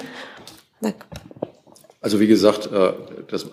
Also 2.02 2.20
wie 2.20 2.28
gesagt, 2.28 2.70
das 3.28 3.48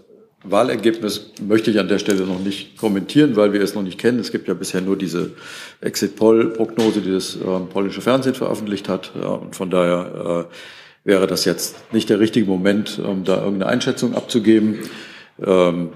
Wahlergebnis 0.45 1.33
möchte 1.47 1.70
ich 1.70 1.78
an 1.78 1.89
der 1.89 1.99
Stelle 1.99 2.26
noch 2.26 2.41
nicht 2.41 2.76
kommentieren, 2.76 3.37
weil 3.37 3.53
wir 3.53 3.61
es 3.61 3.74
noch 3.74 3.83
nicht 3.83 3.99
kennen. 3.99 4.18
Es 4.18 4.33
gibt 4.33 4.49
ja 4.49 4.55
bisher 4.55 4.80
nur 4.80 4.97
diese 4.97 5.33
Exit-Poll-Prognose, 5.80 7.01
die 7.01 7.12
das 7.12 7.37
äh, 7.37 7.61
polnische 7.72 8.01
Fernsehen 8.01 8.35
veröffentlicht 8.35 8.89
hat. 8.89 9.14
Und 9.14 9.55
von 9.55 9.70
daher 9.70 10.49
äh, 10.51 11.09
wäre 11.09 11.26
das 11.26 11.45
jetzt 11.45 11.76
nicht 11.93 12.11
der 12.11 12.18
richtige 12.18 12.47
Moment, 12.47 12.99
um 12.99 13.24
da 13.24 13.37
irgendeine 13.37 13.66
Einschätzung 13.66 14.14
abzugeben. 14.14 14.80
Ähm, 15.45 15.91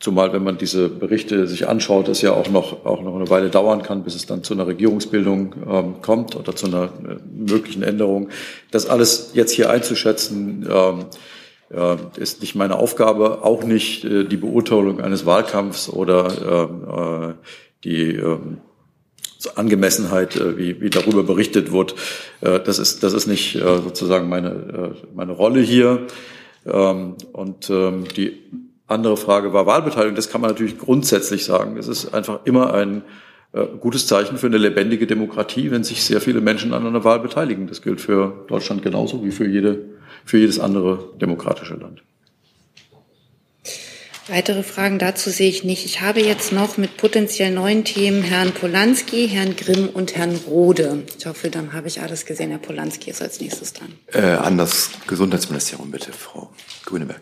zumal, 0.00 0.32
wenn 0.32 0.42
man 0.42 0.58
diese 0.58 0.88
Berichte 0.88 1.46
sich 1.46 1.68
anschaut, 1.68 2.08
es 2.08 2.22
ja 2.22 2.32
auch 2.32 2.48
noch, 2.48 2.84
auch 2.86 3.02
noch 3.02 3.14
eine 3.14 3.28
Weile 3.28 3.50
dauern 3.50 3.82
kann, 3.82 4.02
bis 4.02 4.14
es 4.14 4.26
dann 4.26 4.42
zu 4.42 4.54
einer 4.54 4.66
Regierungsbildung 4.66 5.54
ähm, 5.70 6.02
kommt 6.02 6.34
oder 6.34 6.56
zu 6.56 6.66
einer 6.66 6.84
äh, 6.84 7.16
möglichen 7.32 7.82
Änderung. 7.82 8.30
Das 8.70 8.86
alles 8.86 9.32
jetzt 9.34 9.52
hier 9.52 9.70
einzuschätzen, 9.70 10.66
ähm, 10.68 11.04
ja, 11.72 11.98
ist 12.16 12.40
nicht 12.40 12.56
meine 12.56 12.76
Aufgabe, 12.78 13.44
auch 13.44 13.62
nicht 13.62 14.04
äh, 14.04 14.24
die 14.24 14.38
Beurteilung 14.38 15.00
eines 15.00 15.24
Wahlkampfs 15.24 15.88
oder 15.88 17.36
äh, 17.38 17.44
die 17.84 18.16
äh, 18.16 18.38
Angemessenheit, 19.54 20.34
äh, 20.36 20.58
wie, 20.58 20.80
wie 20.80 20.90
darüber 20.90 21.22
berichtet 21.22 21.70
wird. 21.72 21.94
Äh, 22.40 22.58
das 22.60 22.78
ist 22.78 23.04
das 23.04 23.12
ist 23.12 23.26
nicht 23.26 23.54
äh, 23.54 23.60
sozusagen 23.60 24.28
meine 24.28 24.48
äh, 24.48 25.06
meine 25.14 25.32
Rolle 25.32 25.60
hier. 25.60 26.06
Ähm, 26.66 27.14
und 27.32 27.70
ähm, 27.70 28.04
die 28.16 28.38
andere 28.90 29.16
Frage 29.16 29.52
war 29.52 29.66
Wahlbeteiligung. 29.66 30.16
Das 30.16 30.30
kann 30.30 30.40
man 30.40 30.50
natürlich 30.50 30.78
grundsätzlich 30.78 31.44
sagen. 31.44 31.76
Es 31.76 31.88
ist 31.88 32.12
einfach 32.12 32.40
immer 32.44 32.74
ein 32.74 33.02
äh, 33.52 33.64
gutes 33.80 34.06
Zeichen 34.06 34.36
für 34.36 34.46
eine 34.46 34.58
lebendige 34.58 35.06
Demokratie, 35.06 35.70
wenn 35.70 35.84
sich 35.84 36.04
sehr 36.04 36.20
viele 36.20 36.40
Menschen 36.40 36.74
an 36.74 36.86
einer 36.86 37.04
Wahl 37.04 37.20
beteiligen. 37.20 37.66
Das 37.66 37.82
gilt 37.82 38.00
für 38.00 38.44
Deutschland 38.48 38.82
genauso 38.82 39.24
wie 39.24 39.30
für 39.30 39.46
jede 39.46 39.84
für 40.24 40.38
jedes 40.38 40.60
andere 40.60 41.10
demokratische 41.20 41.74
Land. 41.74 42.02
Weitere 44.30 44.62
Fragen 44.62 45.00
dazu 45.00 45.28
sehe 45.28 45.48
ich 45.48 45.64
nicht. 45.64 45.84
Ich 45.84 46.02
habe 46.02 46.20
jetzt 46.20 46.52
noch 46.52 46.76
mit 46.76 46.96
potenziell 46.96 47.50
neuen 47.50 47.84
Themen 47.84 48.22
Herrn 48.22 48.52
Polanski, 48.52 49.26
Herrn 49.26 49.56
Grimm 49.56 49.88
und 49.88 50.14
Herrn 50.14 50.36
Rode. 50.46 51.02
Ich 51.18 51.26
hoffe, 51.26 51.50
dann 51.50 51.72
habe 51.72 51.88
ich 51.88 52.00
alles 52.00 52.26
gesehen. 52.26 52.50
Herr 52.50 52.60
Polanski 52.60 53.10
ist 53.10 53.20
als 53.22 53.40
nächstes 53.40 53.72
dran. 53.72 53.92
Äh, 54.12 54.36
an 54.36 54.56
das 54.56 54.90
Gesundheitsministerium 55.08 55.90
bitte, 55.90 56.12
Frau 56.12 56.50
Grüneberg. 56.84 57.20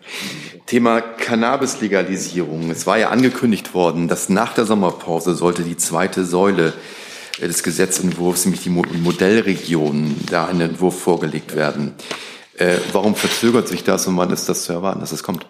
Thema 0.67 1.01
Cannabis-Legalisierung. 1.01 2.71
Es 2.71 2.87
war 2.87 2.99
ja 2.99 3.09
angekündigt 3.09 3.73
worden, 3.73 4.07
dass 4.09 4.29
nach 4.29 4.53
der 4.53 4.67
Sommerpause 4.67 5.35
sollte 5.35 5.63
die 5.63 5.79
zweite 5.79 6.27
Säule 6.27 6.75
des 7.41 7.63
Gesetzentwurfs, 7.63 8.45
nämlich 8.45 8.63
die 8.63 8.69
Modellregion, 8.69 10.15
da 10.31 10.47
ein 10.47 10.61
Entwurf 10.61 11.01
vorgelegt 11.01 11.57
werden. 11.57 11.95
Äh, 12.59 12.77
warum 12.93 13.15
verzögert 13.15 13.67
sich 13.67 13.83
das 13.83 14.07
und 14.07 14.19
wann 14.19 14.31
ist 14.31 14.51
das 14.51 14.65
zu 14.65 14.75
erwarten, 14.75 15.01
dass 15.01 15.13
es 15.13 15.23
kommt? 15.23 15.47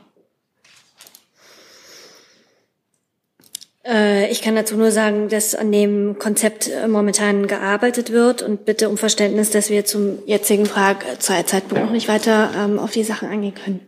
Ich 4.31 4.43
kann 4.43 4.55
dazu 4.55 4.77
nur 4.77 4.91
sagen, 4.91 5.29
dass 5.31 5.55
an 5.55 5.73
dem 5.73 6.19
Konzept 6.19 6.69
äh, 6.69 6.89
momentan 6.89 7.47
gearbeitet 7.47 8.13
wird 8.13 8.43
und 8.43 8.67
bitte 8.67 8.91
um 8.91 8.99
Verständnis, 8.99 9.51
dass 9.51 9.71
wir 9.71 9.87
zum 9.87 10.19
jetzigen 10.27 10.67
Frag 10.67 11.23
zur 11.23 11.47
Zeitpunkt 11.47 11.85
noch 11.85 11.93
nicht 11.93 12.09
weiter 12.09 12.51
ähm, 12.55 12.79
auf 12.79 12.91
die 12.91 13.03
Sachen 13.03 13.29
eingehen 13.29 13.55
können. 13.55 13.81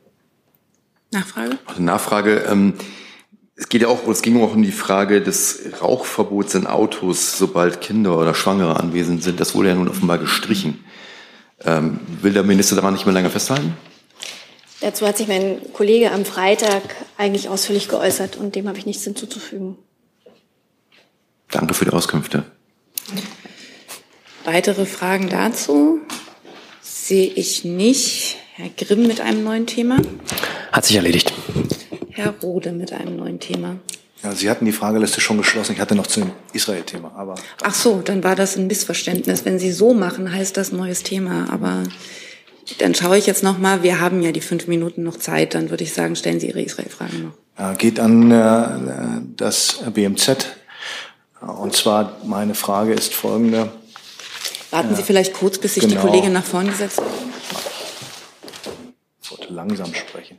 Nachfrage? 1.11 1.59
Also 1.67 1.83
Nachfrage. 1.83 2.45
Ähm, 2.51 2.75
es 3.57 3.69
geht 3.69 3.83
ja 3.83 3.89
auch, 3.89 4.09
es 4.09 4.23
ging 4.23 4.43
auch 4.43 4.55
um 4.55 4.63
die 4.63 4.73
Frage 4.73 5.21
des 5.21 5.61
Rauchverbots 5.83 6.55
in 6.55 6.67
Autos, 6.67 7.37
sobald 7.37 7.83
Kinder 7.83 8.17
oder 8.17 8.35
Schwangere 8.35 8.81
anwesend 8.81 9.23
sind. 9.23 9.39
Das 9.39 9.55
wurde 9.55 9.69
ja 9.69 9.75
nun 9.75 9.89
offenbar 9.89 10.17
gestrichen. 10.17 10.83
Ähm, 11.63 12.01
will 12.23 12.33
der 12.33 12.43
Minister 12.43 12.75
daran 12.75 12.95
nicht 12.95 13.05
mehr 13.05 13.13
länger 13.13 13.29
festhalten? 13.29 13.77
Dazu 14.81 15.07
hat 15.07 15.19
sich 15.19 15.29
mein 15.29 15.61
Kollege 15.75 16.11
am 16.11 16.25
Freitag 16.25 16.83
eigentlich 17.19 17.51
ausführlich 17.51 17.89
geäußert 17.89 18.39
und 18.39 18.55
dem 18.55 18.67
habe 18.67 18.79
ich 18.79 18.87
nichts 18.87 19.05
hinzuzufügen. 19.05 19.77
Danke 21.51 21.75
für 21.75 21.85
die 21.85 21.91
Auskünfte. 21.91 22.45
Weitere 24.45 24.87
Fragen 24.87 25.29
dazu? 25.29 26.01
Sehe 26.81 27.27
ich 27.27 27.65
nicht. 27.65 28.37
Herr 28.55 28.69
Grimm 28.77 29.07
mit 29.07 29.21
einem 29.21 29.45
neuen 29.45 29.67
Thema. 29.67 29.97
Hat 30.73 30.85
sich 30.85 30.97
erledigt. 30.97 31.33
Herr 32.11 32.35
Rode 32.43 32.73
mit 32.73 32.93
einem 32.93 33.17
neuen 33.17 33.41
Thema. 33.41 33.77
Ja, 34.23 34.33
Sie 34.33 34.51
hatten 34.51 34.67
die 34.67 34.73
Frageliste 34.73 35.21
schon 35.21 35.39
geschlossen. 35.39 35.73
Ich 35.73 35.81
hatte 35.81 35.95
noch 35.95 36.07
zu 36.07 36.21
dem 36.21 36.33
Israel-Thema, 36.53 37.13
aber. 37.17 37.37
Ach 37.63 37.75
so, 37.75 38.03
dann 38.05 38.23
war 38.23 38.37
das 38.37 38.57
ein 38.57 38.67
Missverständnis. 38.67 39.45
Wenn 39.45 39.59
Sie 39.59 39.73
so 39.73 39.95
machen, 39.95 40.33
heißt 40.33 40.57
das 40.57 40.73
neues 40.73 41.03
Thema. 41.03 41.49
Aber 41.51 41.85
dann 42.79 42.95
schaue 42.95 43.17
ich 43.17 43.27
jetzt 43.27 43.43
noch 43.43 43.59
mal. 43.59 43.83
Wir 43.83 44.01
haben 44.01 44.23
ja 44.23 44.33
die 44.33 44.43
fünf 44.43 44.67
Minuten 44.67 45.03
noch 45.03 45.17
Zeit. 45.17 45.55
Dann 45.55 45.71
würde 45.71 45.85
ich 45.85 45.95
sagen, 45.95 46.17
stellen 46.17 46.39
Sie 46.39 46.49
Ihre 46.49 46.61
Israel-Frage 46.61 47.17
noch. 47.17 47.79
Geht 47.79 47.99
an 47.99 48.31
äh, 48.31 49.23
das 49.37 49.81
BMZ. 49.93 50.60
Und 51.41 51.75
zwar 51.75 52.19
meine 52.25 52.55
Frage 52.55 52.93
ist 52.93 53.15
folgende. 53.15 53.73
Warten 54.71 54.95
Sie 54.95 55.03
vielleicht 55.03 55.35
kurz, 55.35 55.59
bis 55.59 55.75
sich 55.75 55.83
genau. 55.83 56.01
die 56.01 56.07
Kollegin 56.07 56.33
nach 56.33 56.45
vorne 56.45 56.71
gesetzt 56.71 56.99
hat. 56.99 57.07
Ich 59.23 59.31
wollte 59.31 59.53
langsam 59.53 59.95
sprechen. 59.95 60.39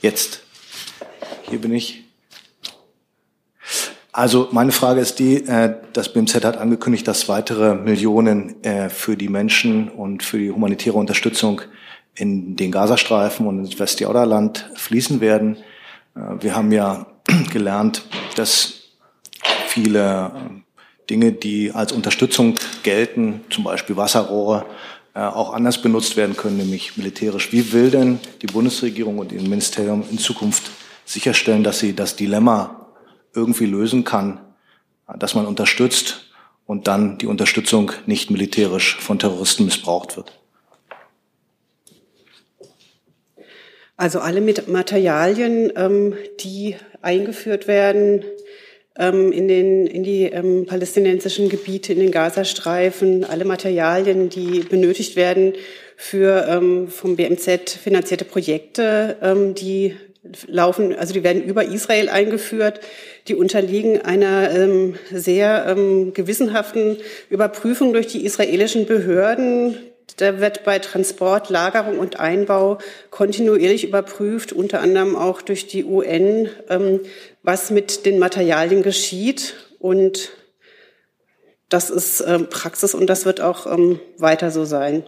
Jetzt. 0.00 0.40
Hier 1.42 1.60
bin 1.60 1.74
ich. 1.74 2.07
Also 4.18 4.48
meine 4.50 4.72
Frage 4.72 5.00
ist 5.00 5.20
die, 5.20 5.46
äh, 5.46 5.76
das 5.92 6.12
BMZ 6.12 6.44
hat 6.44 6.56
angekündigt, 6.56 7.06
dass 7.06 7.28
weitere 7.28 7.76
Millionen 7.76 8.60
äh, 8.64 8.88
für 8.88 9.16
die 9.16 9.28
Menschen 9.28 9.88
und 9.88 10.24
für 10.24 10.38
die 10.38 10.50
humanitäre 10.50 10.96
Unterstützung 10.96 11.60
in 12.16 12.56
den 12.56 12.72
Gazastreifen 12.72 13.46
und 13.46 13.60
ins 13.60 13.78
Westjordanland 13.78 14.68
fließen 14.74 15.20
werden. 15.20 15.56
Äh, 16.16 16.42
wir 16.42 16.56
haben 16.56 16.72
ja 16.72 17.06
gelernt, 17.52 18.02
dass 18.34 18.88
viele 19.68 20.32
Dinge, 21.08 21.30
die 21.30 21.70
als 21.70 21.92
Unterstützung 21.92 22.56
gelten, 22.82 23.42
zum 23.50 23.62
Beispiel 23.62 23.96
Wasserrohre, 23.96 24.66
auch 25.14 25.52
anders 25.52 25.80
benutzt 25.80 26.16
werden 26.16 26.36
können, 26.36 26.58
nämlich 26.58 26.96
militärisch. 26.96 27.52
Wie 27.52 27.72
will 27.72 27.90
denn 27.90 28.20
die 28.42 28.46
Bundesregierung 28.46 29.18
und 29.18 29.32
ihr 29.32 29.42
Ministerium 29.42 30.04
in 30.10 30.18
Zukunft 30.18 30.70
sicherstellen, 31.04 31.64
dass 31.64 31.80
sie 31.80 31.94
das 31.94 32.14
Dilemma 32.14 32.77
irgendwie 33.34 33.66
lösen 33.66 34.04
kann, 34.04 34.40
dass 35.18 35.34
man 35.34 35.46
unterstützt 35.46 36.32
und 36.66 36.86
dann 36.86 37.18
die 37.18 37.26
Unterstützung 37.26 37.92
nicht 38.06 38.30
militärisch 38.30 38.96
von 38.98 39.18
Terroristen 39.18 39.64
missbraucht 39.64 40.16
wird? 40.16 40.38
Also 43.98 44.20
alle 44.20 44.40
Materialien, 44.40 45.72
ähm, 45.74 46.14
die 46.38 46.76
eingeführt 47.02 47.66
werden 47.66 48.22
ähm, 48.96 49.32
in, 49.32 49.48
den, 49.48 49.88
in 49.88 50.04
die 50.04 50.24
ähm, 50.24 50.66
palästinensischen 50.66 51.48
Gebiete, 51.48 51.94
in 51.94 51.98
den 51.98 52.12
Gazastreifen, 52.12 53.24
alle 53.24 53.44
Materialien, 53.44 54.28
die 54.28 54.60
benötigt 54.60 55.16
werden 55.16 55.54
für 55.96 56.86
vom 56.88 57.16
BMZ 57.16 57.70
finanzierte 57.70 58.24
Projekte, 58.24 59.16
die 59.58 59.96
laufen, 60.46 60.94
also 60.94 61.12
die 61.14 61.22
werden 61.24 61.42
über 61.42 61.64
Israel 61.64 62.08
eingeführt, 62.08 62.80
die 63.28 63.34
unterliegen 63.34 64.00
einer 64.00 64.50
ähm, 64.50 64.96
sehr 65.10 65.66
ähm, 65.68 66.14
gewissenhaften 66.14 66.98
Überprüfung 67.30 67.92
durch 67.92 68.06
die 68.06 68.24
israelischen 68.24 68.86
Behörden. 68.86 69.78
Da 70.16 70.40
wird 70.40 70.64
bei 70.64 70.78
Transport, 70.78 71.50
Lagerung 71.50 71.98
und 71.98 72.18
Einbau 72.18 72.78
kontinuierlich 73.10 73.84
überprüft, 73.84 74.52
unter 74.52 74.80
anderem 74.80 75.16
auch 75.16 75.42
durch 75.42 75.66
die 75.66 75.84
UN, 75.84 76.48
ähm, 76.68 77.00
was 77.42 77.70
mit 77.70 78.06
den 78.06 78.18
Materialien 78.18 78.82
geschieht. 78.82 79.54
Und 79.78 80.30
das 81.68 81.90
ist 81.90 82.24
ähm, 82.26 82.48
Praxis 82.48 82.94
und 82.94 83.06
das 83.06 83.26
wird 83.26 83.40
auch 83.40 83.66
ähm, 83.66 84.00
weiter 84.16 84.50
so 84.50 84.64
sein. 84.64 85.04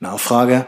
Nachfrage. 0.00 0.66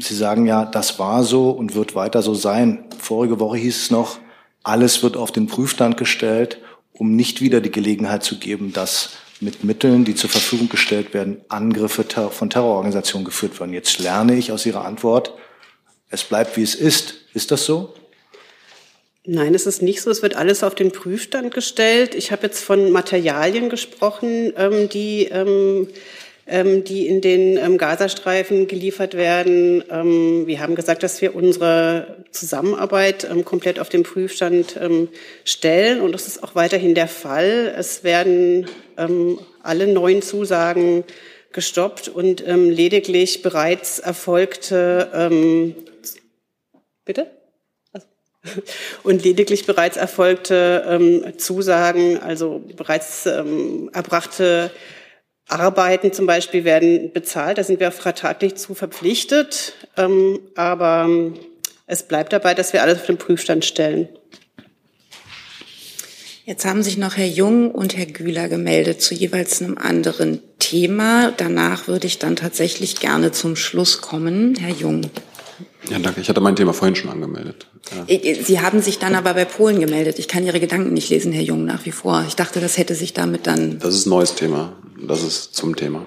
Sie 0.00 0.14
sagen 0.14 0.46
ja, 0.46 0.64
das 0.64 0.98
war 0.98 1.24
so 1.24 1.50
und 1.50 1.74
wird 1.74 1.94
weiter 1.94 2.22
so 2.22 2.34
sein. 2.34 2.84
Vorige 2.98 3.38
Woche 3.38 3.58
hieß 3.58 3.82
es 3.82 3.90
noch, 3.90 4.18
alles 4.62 5.02
wird 5.02 5.16
auf 5.16 5.30
den 5.30 5.46
Prüfstand 5.46 5.96
gestellt, 5.98 6.58
um 6.92 7.14
nicht 7.14 7.40
wieder 7.42 7.60
die 7.60 7.70
Gelegenheit 7.70 8.22
zu 8.22 8.38
geben, 8.38 8.72
dass 8.72 9.10
mit 9.40 9.62
Mitteln, 9.62 10.04
die 10.04 10.14
zur 10.14 10.30
Verfügung 10.30 10.68
gestellt 10.68 11.12
werden, 11.12 11.42
Angriffe 11.48 12.04
von 12.30 12.48
Terrororganisationen 12.48 13.26
geführt 13.26 13.60
werden. 13.60 13.74
Jetzt 13.74 13.98
lerne 13.98 14.36
ich 14.36 14.52
aus 14.52 14.64
Ihrer 14.64 14.84
Antwort, 14.84 15.34
es 16.08 16.24
bleibt 16.24 16.56
wie 16.56 16.62
es 16.62 16.74
ist. 16.74 17.14
Ist 17.34 17.50
das 17.50 17.64
so? 17.64 17.92
Nein, 19.26 19.54
es 19.54 19.66
ist 19.66 19.82
nicht 19.82 20.00
so. 20.00 20.10
Es 20.10 20.22
wird 20.22 20.36
alles 20.36 20.62
auf 20.62 20.74
den 20.74 20.92
Prüfstand 20.92 21.52
gestellt. 21.52 22.14
Ich 22.14 22.30
habe 22.30 22.42
jetzt 22.42 22.62
von 22.62 22.92
Materialien 22.92 23.70
gesprochen, 23.70 24.52
ähm, 24.56 24.88
die 24.88 25.24
ähm, 25.24 25.88
die 26.84 27.06
in 27.06 27.20
den 27.20 27.56
ähm, 27.56 27.78
Gazastreifen 27.78 28.68
geliefert 28.68 29.14
werden. 29.14 29.82
Ähm, 29.90 30.46
wir 30.46 30.60
haben 30.60 30.74
gesagt, 30.74 31.02
dass 31.02 31.22
wir 31.22 31.34
unsere 31.34 32.24
Zusammenarbeit 32.32 33.26
ähm, 33.30 33.44
komplett 33.44 33.78
auf 33.80 33.88
den 33.88 34.02
Prüfstand 34.02 34.78
ähm, 34.80 35.08
stellen 35.44 36.00
und 36.00 36.12
das 36.12 36.26
ist 36.26 36.42
auch 36.42 36.54
weiterhin 36.54 36.94
der 36.94 37.08
Fall. 37.08 37.74
Es 37.76 38.04
werden 38.04 38.66
ähm, 38.98 39.38
alle 39.62 39.86
neuen 39.86 40.20
Zusagen 40.20 41.04
gestoppt 41.52 42.08
und 42.08 42.42
lediglich 42.44 43.42
bereits 43.42 44.00
erfolgte 44.00 45.30
bitte 47.04 47.30
und 49.02 49.24
lediglich 49.24 49.66
bereits 49.66 49.96
erfolgte 49.96 50.84
ähm, 50.88 51.38
Zusagen, 51.38 52.18
also 52.18 52.62
bereits 52.76 53.26
ähm, 53.26 53.90
erbrachte 53.92 54.70
Arbeiten 55.48 56.12
zum 56.12 56.26
Beispiel 56.26 56.64
werden 56.64 57.12
bezahlt, 57.12 57.58
da 57.58 57.64
sind 57.64 57.80
wir 57.80 57.90
vertraglich 57.90 58.54
zu 58.56 58.74
verpflichtet, 58.74 59.74
ähm, 59.96 60.40
aber 60.54 61.08
es 61.86 62.04
bleibt 62.04 62.32
dabei, 62.32 62.54
dass 62.54 62.72
wir 62.72 62.82
alles 62.82 63.00
auf 63.00 63.06
den 63.06 63.18
Prüfstand 63.18 63.64
stellen. 63.64 64.08
Jetzt 66.46 66.66
haben 66.66 66.82
sich 66.82 66.98
noch 66.98 67.16
Herr 67.16 67.26
Jung 67.26 67.70
und 67.70 67.96
Herr 67.96 68.04
Güler 68.04 68.48
gemeldet 68.48 69.00
zu 69.00 69.14
jeweils 69.14 69.62
einem 69.62 69.78
anderen 69.78 70.42
Thema. 70.58 71.32
Danach 71.34 71.88
würde 71.88 72.06
ich 72.06 72.18
dann 72.18 72.36
tatsächlich 72.36 72.96
gerne 73.00 73.32
zum 73.32 73.56
Schluss 73.56 74.02
kommen. 74.02 74.54
Herr 74.56 74.74
Jung. 74.74 75.10
Ja, 75.90 75.98
danke. 75.98 76.20
Ich 76.20 76.28
hatte 76.28 76.40
mein 76.40 76.56
Thema 76.56 76.72
vorhin 76.72 76.96
schon 76.96 77.10
angemeldet. 77.10 77.66
Ja. 77.94 78.04
Äh, 78.06 78.42
Sie 78.42 78.60
haben 78.60 78.80
sich 78.80 78.98
dann 78.98 79.14
aber 79.14 79.34
bei 79.34 79.44
Polen 79.44 79.80
gemeldet. 79.80 80.18
Ich 80.18 80.28
kann 80.28 80.44
Ihre 80.44 80.60
Gedanken 80.60 80.94
nicht 80.94 81.10
lesen, 81.10 81.32
Herr 81.32 81.42
Jung, 81.42 81.64
nach 81.64 81.84
wie 81.84 81.92
vor. 81.92 82.24
Ich 82.26 82.36
dachte, 82.36 82.60
das 82.60 82.78
hätte 82.78 82.94
sich 82.94 83.12
damit 83.12 83.46
dann. 83.46 83.78
Das 83.78 83.94
ist 83.94 84.06
ein 84.06 84.10
neues 84.10 84.34
Thema. 84.34 84.72
Das 85.06 85.22
ist 85.22 85.54
zum 85.54 85.76
Thema. 85.76 86.06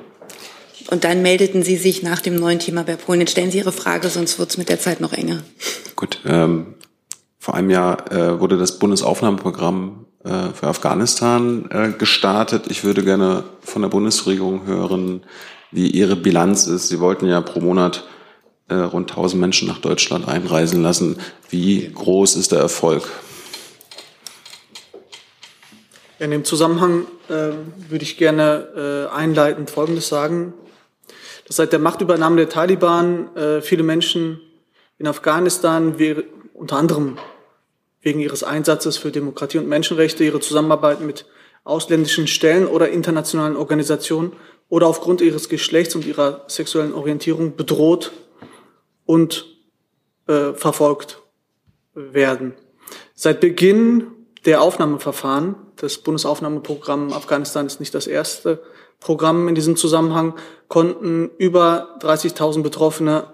Und 0.89 1.03
dann 1.03 1.21
meldeten 1.21 1.63
Sie 1.63 1.75
sich 1.75 2.01
nach 2.01 2.21
dem 2.21 2.36
neuen 2.36 2.59
Thema 2.59 2.84
bei 2.84 2.95
Polen. 2.95 3.19
Jetzt 3.19 3.32
stellen 3.32 3.51
Sie 3.51 3.57
Ihre 3.57 3.71
Frage, 3.71 4.09
sonst 4.09 4.39
wird 4.39 4.49
es 4.49 4.57
mit 4.57 4.69
der 4.69 4.80
Zeit 4.80 5.01
noch 5.01 5.13
enger. 5.13 5.43
Gut. 5.95 6.19
Ähm, 6.25 6.75
vor 7.39 7.55
einem 7.55 7.69
Jahr 7.69 8.11
äh, 8.11 8.39
wurde 8.39 8.57
das 8.57 8.80
Bundesaufnahmeprogramm 8.80 10.05
äh, 10.23 10.53
für 10.53 10.67
Afghanistan 10.67 11.69
äh, 11.69 11.91
gestartet. 11.97 12.65
Ich 12.69 12.84
würde 12.84 13.03
gerne 13.03 13.43
von 13.61 13.82
der 13.82 13.89
Bundesregierung 13.89 14.65
hören, 14.65 15.23
wie 15.71 15.89
Ihre 15.89 16.15
Bilanz 16.15 16.67
ist. 16.67 16.88
Sie 16.88 16.99
wollten 16.99 17.28
ja 17.28 17.41
pro 17.41 17.59
Monat 17.59 18.05
äh, 18.70 18.76
rund 18.76 19.11
1000 19.11 19.39
Menschen 19.39 19.68
nach 19.68 19.80
Deutschland 19.80 20.28
einreisen 20.28 20.82
lassen. 20.82 21.20
Wie 21.49 21.91
groß 21.93 22.36
ist 22.36 22.51
der 22.51 22.59
Erfolg? 22.59 23.09
In 26.20 26.32
dem 26.32 26.43
Zusammenhang 26.43 27.05
äh, 27.30 27.51
würde 27.89 28.03
ich 28.03 28.18
gerne 28.18 29.07
äh, 29.11 29.15
einleitend 29.15 29.70
Folgendes 29.70 30.07
sagen, 30.07 30.53
dass 31.45 31.57
seit 31.57 31.72
der 31.72 31.80
Machtübernahme 31.80 32.38
der 32.38 32.49
Taliban 32.49 33.36
äh, 33.36 33.61
viele 33.61 33.84
Menschen 33.84 34.41
in 34.97 35.07
Afghanistan 35.07 35.95
unter 36.53 36.78
anderem 36.78 37.18
wegen 38.01 38.20
ihres 38.20 38.43
Einsatzes 38.43 38.97
für 38.97 39.11
Demokratie 39.11 39.59
und 39.59 39.68
Menschenrechte, 39.68 40.24
ihre 40.24 40.39
Zusammenarbeit 40.39 41.01
mit 41.01 41.26
ausländischen 41.63 42.28
Stellen 42.28 42.65
oder 42.65 42.89
internationalen 42.89 43.55
Organisationen 43.55 44.34
oder 44.70 44.88
aufgrund 44.88 45.22
ihres 45.22 45.49
Geschlechts 45.49 45.93
und 45.95 46.05
ihrer 46.05 46.45
sexuellen 46.47 46.93
Orientierung 46.93 47.55
bedroht 47.55 48.11
und 49.08 49.47
äh, 50.28 50.53
verfolgt 50.53 51.24
werden. 51.95 52.53
Seit 53.16 53.39
Beginn 53.39 54.12
der 54.45 54.62
Aufnahmeverfahren, 54.62 55.55
das 55.78 55.97
Bundesaufnahmeprogramm 55.97 57.12
Afghanistan 57.12 57.66
ist 57.66 57.80
nicht 57.80 57.95
das 57.95 58.05
erste 58.05 58.62
Programm 58.99 59.47
in 59.47 59.55
diesem 59.55 59.76
Zusammenhang, 59.76 60.36
konnten 60.68 61.32
über 61.38 61.97
30.000 62.01 62.62
Betroffene 62.62 63.34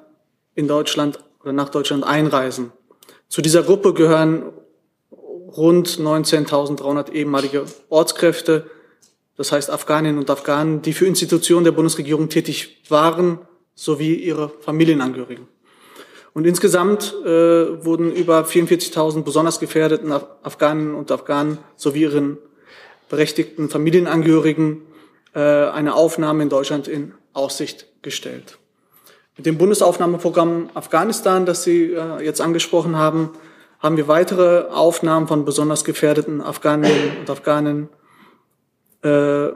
in 0.56 0.68
Deutschland 0.68 1.20
oder 1.42 1.54
nach 1.54 1.70
Deutschland 1.70 2.06
einreisen. 2.06 2.72
Zu 3.28 3.42
dieser 3.42 3.64
Gruppe 3.64 3.94
gehören 3.94 4.54
rund 5.12 5.88
19.300 5.88 7.12
ehemalige 7.12 7.66
Ortskräfte, 7.90 8.70
das 9.36 9.52
heißt 9.52 9.70
Afghaninnen 9.70 10.20
und 10.20 10.30
Afghanen, 10.30 10.82
die 10.82 10.94
für 10.94 11.06
Institutionen 11.06 11.64
der 11.64 11.72
Bundesregierung 11.72 12.30
tätig 12.30 12.84
waren 12.90 13.40
sowie 13.76 14.16
ihre 14.16 14.50
Familienangehörigen. 14.50 15.48
Und 16.34 16.48
insgesamt 16.48 17.14
äh, 17.24 17.86
wurden 17.86 18.12
über 18.12 18.42
44.000 18.42 19.24
besonders 19.24 19.60
gefährdeten 19.60 20.12
Af 20.12 20.26
Afghaninnen 20.42 20.96
und 20.96 21.12
Afghanen 21.12 21.60
sowie 21.76 22.02
ihren 22.02 22.38
berechtigten 23.10 23.70
Familienangehörigen 23.70 24.82
äh, 25.36 25.40
eine 25.40 25.94
Aufnahme 25.94 26.44
in 26.44 26.50
Deutschland 26.50 26.88
in 26.88 27.14
Aussicht 27.34 27.88
gestellt. 28.02 28.58
Mit 29.38 29.46
dem 29.46 29.58
Bundesaufnahmeprogramm 29.58 30.70
Afghanistan, 30.74 31.46
das 31.46 31.64
Sie 31.64 31.94
äh, 31.94 32.24
jetzt 32.24 32.42
angesprochen 32.42 32.98
haben, 32.98 33.32
haben 33.80 33.98
wir 33.98 34.08
weitere 34.08 34.70
Aufnahmen 34.70 35.28
von 35.28 35.46
besonders 35.46 35.84
gefährdeten 35.84 36.42
Afghaninnen 36.42 37.18
und 37.20 37.30
Afghanen 37.30 37.90
äh, 39.04 39.50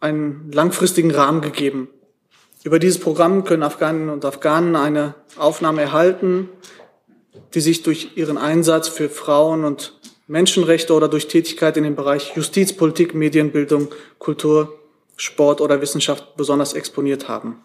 einen 0.00 0.50
langfristigen 0.52 1.10
Rahmen 1.10 1.40
gegeben. 1.40 1.88
Über 2.64 2.78
dieses 2.78 3.00
Programm 3.00 3.44
können 3.44 3.62
Afghaninnen 3.62 4.10
und 4.10 4.24
Afghanen 4.24 4.76
eine 4.76 5.14
Aufnahme 5.36 5.82
erhalten, 5.82 6.48
die 7.54 7.60
sich 7.60 7.82
durch 7.82 8.16
ihren 8.16 8.38
Einsatz 8.38 8.88
für 8.88 9.08
Frauen 9.08 9.64
und 9.64 9.98
Menschenrechte 10.28 10.94
oder 10.94 11.08
durch 11.08 11.26
Tätigkeit 11.26 11.76
in 11.76 11.84
dem 11.84 11.96
Bereich 11.96 12.36
Justiz, 12.36 12.72
Politik, 12.72 13.14
Medienbildung, 13.14 13.88
Kultur, 14.18 14.78
Sport 15.16 15.60
oder 15.60 15.80
Wissenschaft 15.80 16.36
besonders 16.36 16.72
exponiert 16.74 17.28
haben. 17.28 17.60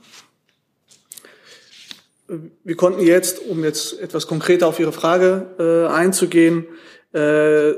Wir 2.63 2.75
konnten 2.75 2.99
jetzt, 2.99 3.39
um 3.39 3.63
jetzt 3.63 3.99
etwas 4.01 4.27
konkreter 4.27 4.67
auf 4.67 4.79
Ihre 4.79 4.91
Frage 4.91 5.47
äh, 5.59 5.93
einzugehen, 5.93 6.65
äh, 7.13 7.73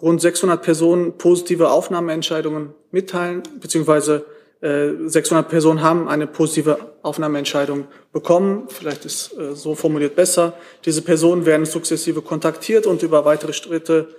rund 0.00 0.20
600 0.20 0.62
Personen 0.62 1.18
positive 1.18 1.70
Aufnahmeentscheidungen 1.70 2.74
mitteilen, 2.92 3.42
beziehungsweise 3.60 4.24
600 4.62 5.44
äh, 5.44 5.48
Personen 5.48 5.82
haben 5.82 6.08
eine 6.08 6.28
positive 6.28 6.94
Aufnahmeentscheidung 7.02 7.88
bekommen. 8.12 8.68
Vielleicht 8.68 9.04
ist 9.04 9.36
äh, 9.36 9.56
so 9.56 9.74
formuliert 9.74 10.14
besser. 10.14 10.54
Diese 10.84 11.02
Personen 11.02 11.46
werden 11.46 11.66
sukzessive 11.66 12.22
kontaktiert 12.22 12.86
und 12.86 13.02
über 13.02 13.24
weitere 13.24 13.52
Schritte 13.52 14.14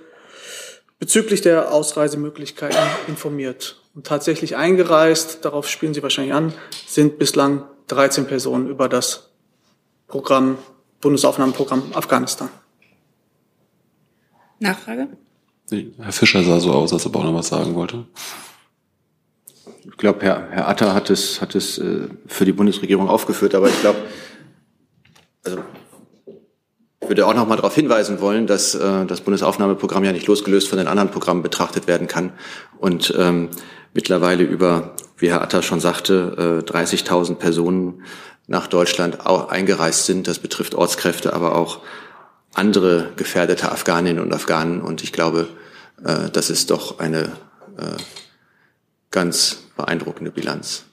bezüglich 1.00 1.41
der 1.41 1.72
Ausreisemöglichkeiten 1.72 2.78
informiert. 3.08 3.82
Und 3.96 4.06
tatsächlich 4.06 4.58
eingereist, 4.58 5.46
darauf 5.46 5.70
spielen 5.70 5.94
Sie 5.94 6.04
wahrscheinlich 6.04 6.34
an, 6.34 6.54
sind 6.88 7.20
bislang 7.20 7.64
13 7.88 8.26
Personen 8.26 8.70
über 8.70 8.89
das 8.89 9.30
Programm, 10.08 10.58
Bundesaufnahmeprogramm 11.00 11.94
Afghanistan. 11.94 12.50
Nachfrage? 14.60 15.08
Herr 15.70 16.12
Fischer 16.12 16.44
sah 16.44 16.60
so 16.60 16.72
aus, 16.72 16.91
als 16.91 17.06
ob 17.06 17.16
er 17.16 17.22
auch 17.22 17.26
noch 17.26 17.34
was 17.34 17.48
sagen 17.48 17.76
wollte. 17.76 18.06
Ich 19.86 19.98
glaube, 19.98 20.22
Herr, 20.22 20.48
Herr 20.50 20.68
Atter 20.70 20.94
hat 20.94 21.10
es, 21.10 21.42
hat 21.42 21.56
es 21.56 21.78
äh, 21.78 22.08
für 22.26 22.46
die 22.46 22.54
Bundesregierung 22.54 23.10
aufgeführt, 23.10 23.54
aber 23.54 23.68
ich 23.68 23.80
glaube, 23.82 24.00
also 25.44 25.60
ich 27.02 27.10
würde 27.10 27.28
auch 27.28 27.34
noch 27.34 27.48
mal 27.48 27.58
darauf 27.58 27.76
hinweisen 27.76 28.22
wollen, 28.22 28.48
dass 28.48 28.76
äh, 28.76 29.06
das 29.06 29.22
Bundesaufnahmeprogramm 29.22 30.06
ja 30.06 30.14
nicht 30.14 30.28
losgelöst 30.28 30.70
von 30.70 30.78
den 30.78 30.88
anderen 30.88 31.12
Programmen 31.12 31.44
betrachtet 31.44 31.86
werden 31.88 32.08
kann 32.08 32.32
und 32.78 33.14
ähm, 33.18 33.50
mittlerweile 33.94 34.44
über, 34.44 34.96
wie 35.18 35.30
Herr 35.30 35.42
Atter 35.42 35.62
schon 35.62 35.82
sagte, 35.82 36.64
äh, 36.66 36.72
30.000 36.72 37.36
Personen 37.36 38.04
nach 38.48 38.68
Deutschland 38.68 39.26
auch 39.26 39.50
eingereist 39.50 40.06
sind. 40.06 40.28
Das 40.28 40.40
betrifft 40.40 40.76
Ortskräfte, 40.76 41.34
aber 41.34 41.56
auch 41.56 41.80
andere 42.54 43.12
gefährdete 43.18 43.70
Afghaninnen 43.70 44.24
und 44.24 44.34
Afghanen. 44.34 44.82
Und 44.82 45.04
ich 45.04 45.12
glaube, 45.12 45.48
äh, 46.06 46.30
das 46.32 46.50
ist 46.50 46.72
doch 46.72 47.00
eine 47.00 47.34
äh, 47.78 47.98
ganz 49.14 49.59
beeindruckende 49.78 50.32
Bilanz. 50.32 50.84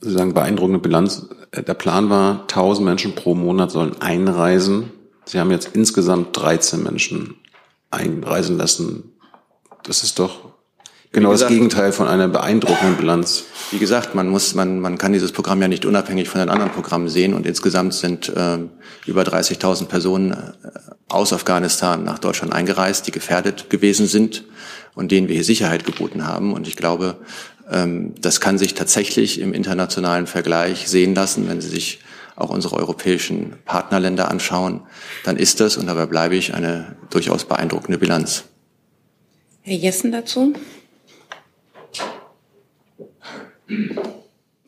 Sie 0.00 0.12
sagen 0.12 0.34
beeindruckende 0.34 0.78
Bilanz. 0.78 1.26
Der 1.52 1.74
Plan 1.74 2.10
war, 2.10 2.42
1000 2.42 2.84
Menschen 2.84 3.14
pro 3.16 3.34
Monat 3.34 3.72
sollen 3.72 4.00
einreisen. 4.00 4.92
Sie 5.24 5.40
haben 5.40 5.50
jetzt 5.50 5.70
insgesamt 5.72 6.36
13 6.36 6.82
Menschen 6.82 7.36
einreisen 7.90 8.58
lassen. 8.58 9.14
Das 9.82 10.02
ist 10.02 10.18
doch 10.18 10.52
genau 11.12 11.30
gesagt, 11.30 11.50
das 11.50 11.56
Gegenteil 11.56 11.92
von 11.92 12.06
einer 12.06 12.28
beeindruckenden 12.28 12.96
Bilanz. 12.96 13.44
Wie 13.70 13.78
gesagt, 13.78 14.14
man 14.14 14.28
muss, 14.28 14.54
man, 14.54 14.80
man 14.80 14.98
kann 14.98 15.12
dieses 15.12 15.32
Programm 15.32 15.62
ja 15.62 15.68
nicht 15.68 15.86
unabhängig 15.86 16.28
von 16.28 16.40
den 16.40 16.50
anderen 16.50 16.72
Programmen 16.72 17.08
sehen 17.08 17.32
und 17.32 17.46
insgesamt 17.46 17.94
sind 17.94 18.28
äh, 18.28 18.58
über 19.06 19.22
30.000 19.22 19.86
Personen 19.86 20.32
äh, 20.32 20.36
aus 21.08 21.32
Afghanistan 21.32 22.04
nach 22.04 22.18
Deutschland 22.18 22.52
eingereist, 22.52 23.06
die 23.06 23.12
gefährdet 23.12 23.70
gewesen 23.70 24.06
sind 24.06 24.44
und 24.94 25.12
denen 25.12 25.28
wir 25.28 25.34
hier 25.34 25.44
Sicherheit 25.44 25.84
geboten 25.84 26.26
haben. 26.26 26.52
Und 26.52 26.68
ich 26.68 26.76
glaube, 26.76 27.16
das 27.66 28.40
kann 28.40 28.58
sich 28.58 28.74
tatsächlich 28.74 29.40
im 29.40 29.54
internationalen 29.54 30.26
Vergleich 30.26 30.88
sehen 30.88 31.14
lassen, 31.14 31.48
wenn 31.48 31.60
Sie 31.60 31.68
sich 31.68 32.00
auch 32.36 32.50
unsere 32.50 32.76
europäischen 32.76 33.54
Partnerländer 33.64 34.30
anschauen, 34.30 34.82
dann 35.24 35.36
ist 35.36 35.60
das, 35.60 35.76
und 35.76 35.86
dabei 35.86 36.06
bleibe 36.06 36.34
ich, 36.34 36.54
eine 36.54 36.96
durchaus 37.10 37.44
beeindruckende 37.44 37.98
Bilanz. 37.98 38.44
Herr 39.62 39.76
Jessen 39.76 40.12
dazu? 40.12 40.52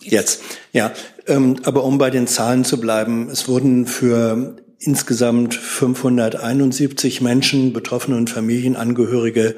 Jetzt, 0.00 0.42
ja. 0.72 0.92
Ähm, 1.26 1.56
aber 1.64 1.82
um 1.84 1.98
bei 1.98 2.10
den 2.10 2.28
Zahlen 2.28 2.64
zu 2.64 2.80
bleiben, 2.80 3.28
es 3.28 3.48
wurden 3.48 3.86
für 3.86 4.56
insgesamt 4.78 5.54
571 5.54 7.20
Menschen, 7.20 7.72
Betroffene 7.72 8.16
und 8.16 8.30
Familienangehörige, 8.30 9.56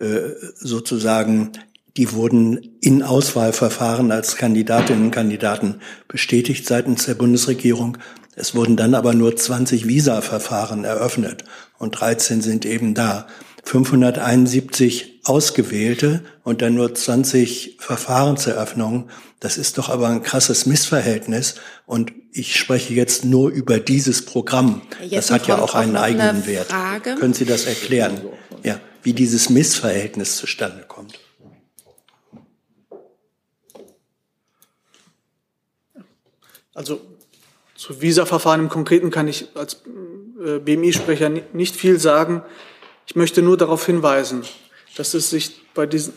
äh, 0.00 0.20
sozusagen 0.54 1.52
die 1.96 2.12
wurden 2.12 2.76
in 2.80 3.02
Auswahlverfahren 3.02 4.12
als 4.12 4.36
Kandidatinnen 4.36 5.06
und 5.06 5.10
Kandidaten 5.10 5.80
bestätigt 6.08 6.66
seitens 6.66 7.06
der 7.06 7.14
Bundesregierung. 7.14 7.98
Es 8.36 8.54
wurden 8.54 8.76
dann 8.76 8.94
aber 8.94 9.12
nur 9.12 9.36
20 9.36 9.88
Visa-Verfahren 9.88 10.84
eröffnet 10.84 11.44
und 11.78 11.92
13 11.92 12.40
sind 12.42 12.64
eben 12.64 12.94
da. 12.94 13.26
571 13.64 15.20
ausgewählte 15.24 16.22
und 16.44 16.62
dann 16.62 16.74
nur 16.74 16.94
20 16.94 17.76
Verfahrenseröffnungen. 17.78 19.10
Das 19.38 19.58
ist 19.58 19.78
doch 19.78 19.88
aber 19.88 20.08
ein 20.08 20.22
krasses 20.22 20.66
Missverhältnis. 20.66 21.56
Und 21.86 22.12
ich 22.32 22.56
spreche 22.56 22.94
jetzt 22.94 23.24
nur 23.24 23.50
über 23.50 23.78
dieses 23.78 24.24
Programm. 24.24 24.82
Jetzt 25.02 25.30
das 25.30 25.30
hat 25.30 25.46
ja 25.46 25.58
auch 25.58 25.74
einen 25.74 25.96
eigenen 25.96 26.46
Wert. 26.46 26.68
Frage. 26.68 27.16
Können 27.16 27.34
Sie 27.34 27.44
das 27.44 27.66
erklären? 27.66 28.20
Ja, 28.62 28.80
wie 29.02 29.12
dieses 29.12 29.50
Missverhältnis 29.50 30.36
zustande 30.36 30.84
kommt? 30.88 31.19
Also 36.74 37.00
zu 37.74 38.00
Visa-Verfahren 38.00 38.60
im 38.60 38.68
Konkreten 38.68 39.10
kann 39.10 39.26
ich 39.26 39.48
als 39.54 39.82
äh, 40.44 40.58
BMI-Sprecher 40.58 41.30
nicht 41.52 41.74
viel 41.74 41.98
sagen. 41.98 42.42
Ich 43.06 43.16
möchte 43.16 43.42
nur 43.42 43.56
darauf 43.56 43.86
hinweisen, 43.86 44.42
dass 44.96 45.14
es 45.14 45.30
sich 45.30 45.62
bei 45.74 45.86
diesen, 45.86 46.12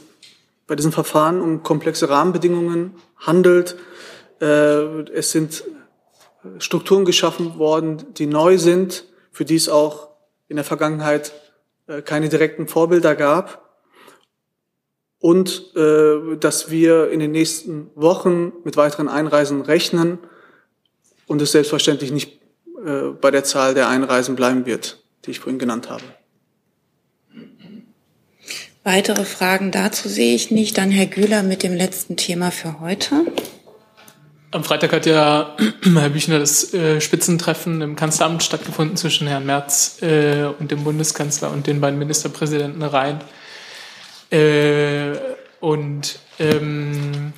bei 0.67 0.75
diesen 0.75 0.91
Verfahren 0.91 1.41
um 1.41 1.63
komplexe 1.63 2.09
Rahmenbedingungen 2.09 2.95
handelt. 3.17 3.77
Äh, 4.41 4.45
es 5.11 5.31
sind 5.31 5.63
Strukturen 6.59 7.05
geschaffen 7.05 7.57
worden, 7.57 8.03
die 8.15 8.25
neu 8.25 8.57
sind, 8.57 9.05
für 9.31 9.45
die 9.45 9.55
es 9.55 9.69
auch 9.69 10.09
in 10.49 10.57
der 10.57 10.65
Vergangenheit 10.65 11.31
äh, 11.87 12.01
keine 12.01 12.27
direkten 12.29 12.67
Vorbilder 12.67 13.15
gab. 13.15 13.61
Und 15.19 15.71
dass 15.73 16.69
wir 16.69 17.09
in 17.09 17.21
den 17.21 17.31
nächsten 17.31 17.89
Wochen 17.95 18.51
mit 18.65 18.75
weiteren 18.75 19.07
Einreisen 19.07 19.61
rechnen 19.61 20.19
und 21.27 21.41
es 21.41 21.51
selbstverständlich 21.51 22.11
nicht 22.11 22.39
äh, 22.85 23.09
bei 23.19 23.31
der 23.31 23.43
Zahl 23.43 23.73
der 23.73 23.87
Einreisen 23.87 24.35
bleiben 24.35 24.65
wird, 24.65 25.03
die 25.25 25.31
ich 25.31 25.39
vorhin 25.39 25.59
genannt 25.59 25.89
habe. 25.89 26.03
Weitere 28.83 29.23
Fragen 29.23 29.71
dazu 29.71 30.09
sehe 30.09 30.35
ich 30.35 30.51
nicht. 30.51 30.77
Dann 30.77 30.91
Herr 30.91 31.05
Güler 31.05 31.41
mit 31.41 31.63
dem 31.63 31.73
letzten 31.73 32.17
Thema 32.17 32.51
für 32.51 32.81
heute. 32.81 33.25
Am 34.51 34.63
Freitag 34.63 34.91
hat 34.91 35.05
ja 35.05 35.55
Herr 35.95 36.09
Büchner 36.09 36.39
das 36.39 36.73
äh, 36.73 36.99
Spitzentreffen 36.99 37.81
im 37.81 37.95
Kanzleramt 37.95 38.43
stattgefunden 38.43 38.97
zwischen 38.97 39.25
Herrn 39.27 39.45
Merz 39.45 40.01
äh, 40.01 40.43
und 40.59 40.69
dem 40.69 40.83
Bundeskanzler 40.83 41.49
und 41.51 41.65
den 41.65 41.79
beiden 41.79 41.97
Ministerpräsidenten 41.97 42.83
Rhein. 42.83 43.21
Äh, 44.29 45.13
und 45.61 46.19
ähm, 46.39 47.31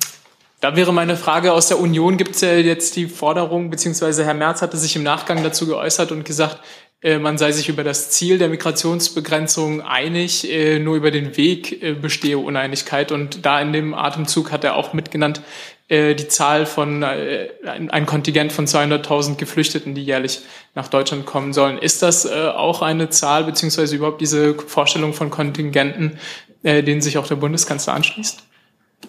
da 0.66 0.74
wäre 0.74 0.92
meine 0.92 1.16
Frage, 1.16 1.52
aus 1.52 1.68
der 1.68 1.78
Union 1.78 2.16
gibt 2.16 2.34
es 2.34 2.40
ja 2.40 2.54
jetzt 2.54 2.96
die 2.96 3.06
Forderung, 3.06 3.70
beziehungsweise 3.70 4.24
Herr 4.24 4.34
Merz 4.34 4.62
hatte 4.62 4.76
sich 4.76 4.96
im 4.96 5.04
Nachgang 5.04 5.44
dazu 5.44 5.64
geäußert 5.64 6.10
und 6.10 6.24
gesagt, 6.24 6.58
äh, 7.02 7.20
man 7.20 7.38
sei 7.38 7.52
sich 7.52 7.68
über 7.68 7.84
das 7.84 8.10
Ziel 8.10 8.38
der 8.38 8.48
Migrationsbegrenzung 8.48 9.80
einig, 9.82 10.50
äh, 10.50 10.80
nur 10.80 10.96
über 10.96 11.12
den 11.12 11.36
Weg 11.36 11.84
äh, 11.84 11.92
bestehe 11.92 12.38
Uneinigkeit. 12.38 13.12
Und 13.12 13.46
da 13.46 13.60
in 13.60 13.72
dem 13.72 13.94
Atemzug 13.94 14.50
hat 14.50 14.64
er 14.64 14.74
auch 14.74 14.92
mitgenannt, 14.92 15.40
die 15.88 16.26
Zahl 16.26 16.66
von 16.66 17.04
ein 17.04 18.06
Kontingent 18.06 18.50
von 18.50 18.66
200.000 18.66 19.36
Geflüchteten, 19.36 19.94
die 19.94 20.02
jährlich 20.02 20.40
nach 20.74 20.88
Deutschland 20.88 21.26
kommen 21.26 21.52
sollen. 21.52 21.78
Ist 21.78 22.02
das 22.02 22.26
auch 22.26 22.82
eine 22.82 23.08
Zahl, 23.08 23.44
beziehungsweise 23.44 23.94
überhaupt 23.94 24.20
diese 24.20 24.56
Vorstellung 24.56 25.12
von 25.12 25.30
Kontingenten, 25.30 26.18
denen 26.64 27.00
sich 27.00 27.18
auch 27.18 27.28
der 27.28 27.36
Bundeskanzler 27.36 27.94
anschließt? 27.94 28.42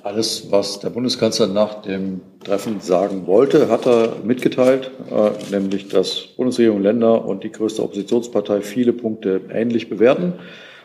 Alles, 0.03 0.51
was 0.51 0.79
der 0.79 0.89
Bundeskanzler 0.89 1.47
nach 1.47 1.81
dem 1.81 2.21
Treffen 2.43 2.79
sagen 2.79 3.27
wollte, 3.27 3.69
hat 3.69 3.85
er 3.85 4.13
mitgeteilt, 4.23 4.91
äh, 5.11 5.31
nämlich 5.51 5.89
dass 5.89 6.27
Bundesregierung, 6.37 6.81
Länder 6.81 7.25
und 7.25 7.43
die 7.43 7.51
größte 7.51 7.83
Oppositionspartei 7.83 8.61
viele 8.61 8.93
Punkte 8.93 9.41
ähnlich 9.51 9.89
bewerten 9.89 10.33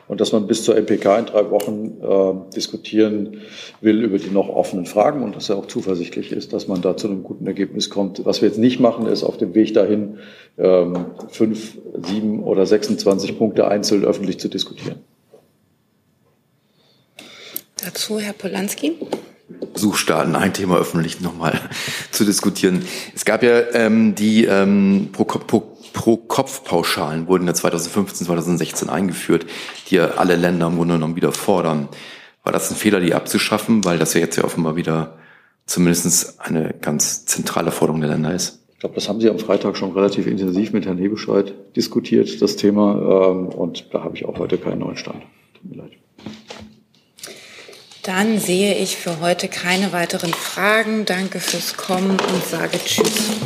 und 0.08 0.20
dass 0.20 0.32
man 0.32 0.46
bis 0.46 0.64
zur 0.64 0.76
MPK 0.76 1.18
in 1.18 1.26
drei 1.26 1.50
Wochen 1.50 1.98
äh, 2.02 2.54
diskutieren 2.54 3.42
will 3.80 4.02
über 4.02 4.18
die 4.18 4.30
noch 4.30 4.48
offenen 4.48 4.86
Fragen 4.86 5.22
und 5.22 5.36
dass 5.36 5.48
er 5.48 5.56
auch 5.56 5.66
zuversichtlich 5.66 6.32
ist, 6.32 6.52
dass 6.52 6.66
man 6.66 6.82
da 6.82 6.96
zu 6.96 7.08
einem 7.08 7.22
guten 7.22 7.46
Ergebnis 7.46 7.90
kommt. 7.90 8.24
Was 8.24 8.42
wir 8.42 8.48
jetzt 8.48 8.58
nicht 8.58 8.80
machen, 8.80 9.06
ist 9.06 9.24
auf 9.24 9.36
dem 9.36 9.54
Weg 9.54 9.74
dahin 9.74 10.18
ähm, 10.58 11.06
fünf, 11.28 11.78
sieben 12.02 12.42
oder 12.42 12.66
26 12.66 13.38
Punkte 13.38 13.68
einzeln 13.68 14.04
öffentlich 14.04 14.38
zu 14.38 14.48
diskutieren. 14.48 15.00
Dazu 17.82 18.20
Herr 18.20 18.32
Polanski. 18.32 18.92
Suchstaaten, 19.74 20.36
ein 20.36 20.52
Thema 20.54 20.78
öffentlich 20.78 21.20
nochmal 21.20 21.58
zu 22.12 22.24
diskutieren. 22.24 22.84
Es 23.14 23.24
gab 23.24 23.42
ja 23.42 23.60
ähm, 23.72 24.14
die 24.14 24.44
ähm, 24.44 25.08
pro, 25.12 25.24
pro, 25.24 25.60
wurden 27.26 27.46
ja 27.46 27.54
2015, 27.54 28.26
2016 28.26 28.88
eingeführt, 28.88 29.46
die 29.88 29.96
ja 29.96 30.12
alle 30.12 30.36
Länder 30.36 30.68
im 30.68 30.76
Grunde 30.76 30.94
genommen 30.94 31.16
wieder 31.16 31.32
fordern. 31.32 31.88
War 32.44 32.52
das 32.52 32.70
ein 32.70 32.76
Fehler, 32.76 33.00
die 33.00 33.14
abzuschaffen, 33.14 33.84
weil 33.84 33.98
das 33.98 34.14
ja 34.14 34.20
jetzt 34.20 34.36
ja 34.36 34.44
offenbar 34.44 34.76
wieder 34.76 35.18
zumindest 35.66 36.40
eine 36.40 36.74
ganz 36.80 37.26
zentrale 37.26 37.72
Forderung 37.72 38.00
der 38.00 38.10
Länder 38.10 38.34
ist? 38.34 38.60
Ich 38.74 38.78
glaube, 38.80 38.94
das 38.94 39.08
haben 39.08 39.20
Sie 39.20 39.30
am 39.30 39.38
Freitag 39.38 39.76
schon 39.76 39.92
relativ 39.92 40.26
intensiv 40.26 40.72
mit 40.72 40.86
Herrn 40.86 40.98
Hebestreit 40.98 41.54
diskutiert, 41.76 42.42
das 42.42 42.56
Thema. 42.56 43.30
Ähm, 43.30 43.46
und 43.48 43.92
da 43.92 44.02
habe 44.02 44.16
ich 44.16 44.24
auch 44.24 44.38
heute 44.38 44.58
keinen 44.58 44.80
neuen 44.80 44.96
Stand. 44.96 45.22
Tut 45.54 45.70
mir 45.70 45.82
leid. 45.82 45.92
Dann 48.02 48.40
sehe 48.40 48.74
ich 48.74 48.96
für 48.96 49.20
heute 49.20 49.46
keine 49.46 49.92
weiteren 49.92 50.34
Fragen. 50.34 51.04
Danke 51.04 51.38
fürs 51.38 51.76
Kommen 51.76 52.18
und 52.18 52.44
sage 52.44 52.80
Tschüss. 52.84 53.38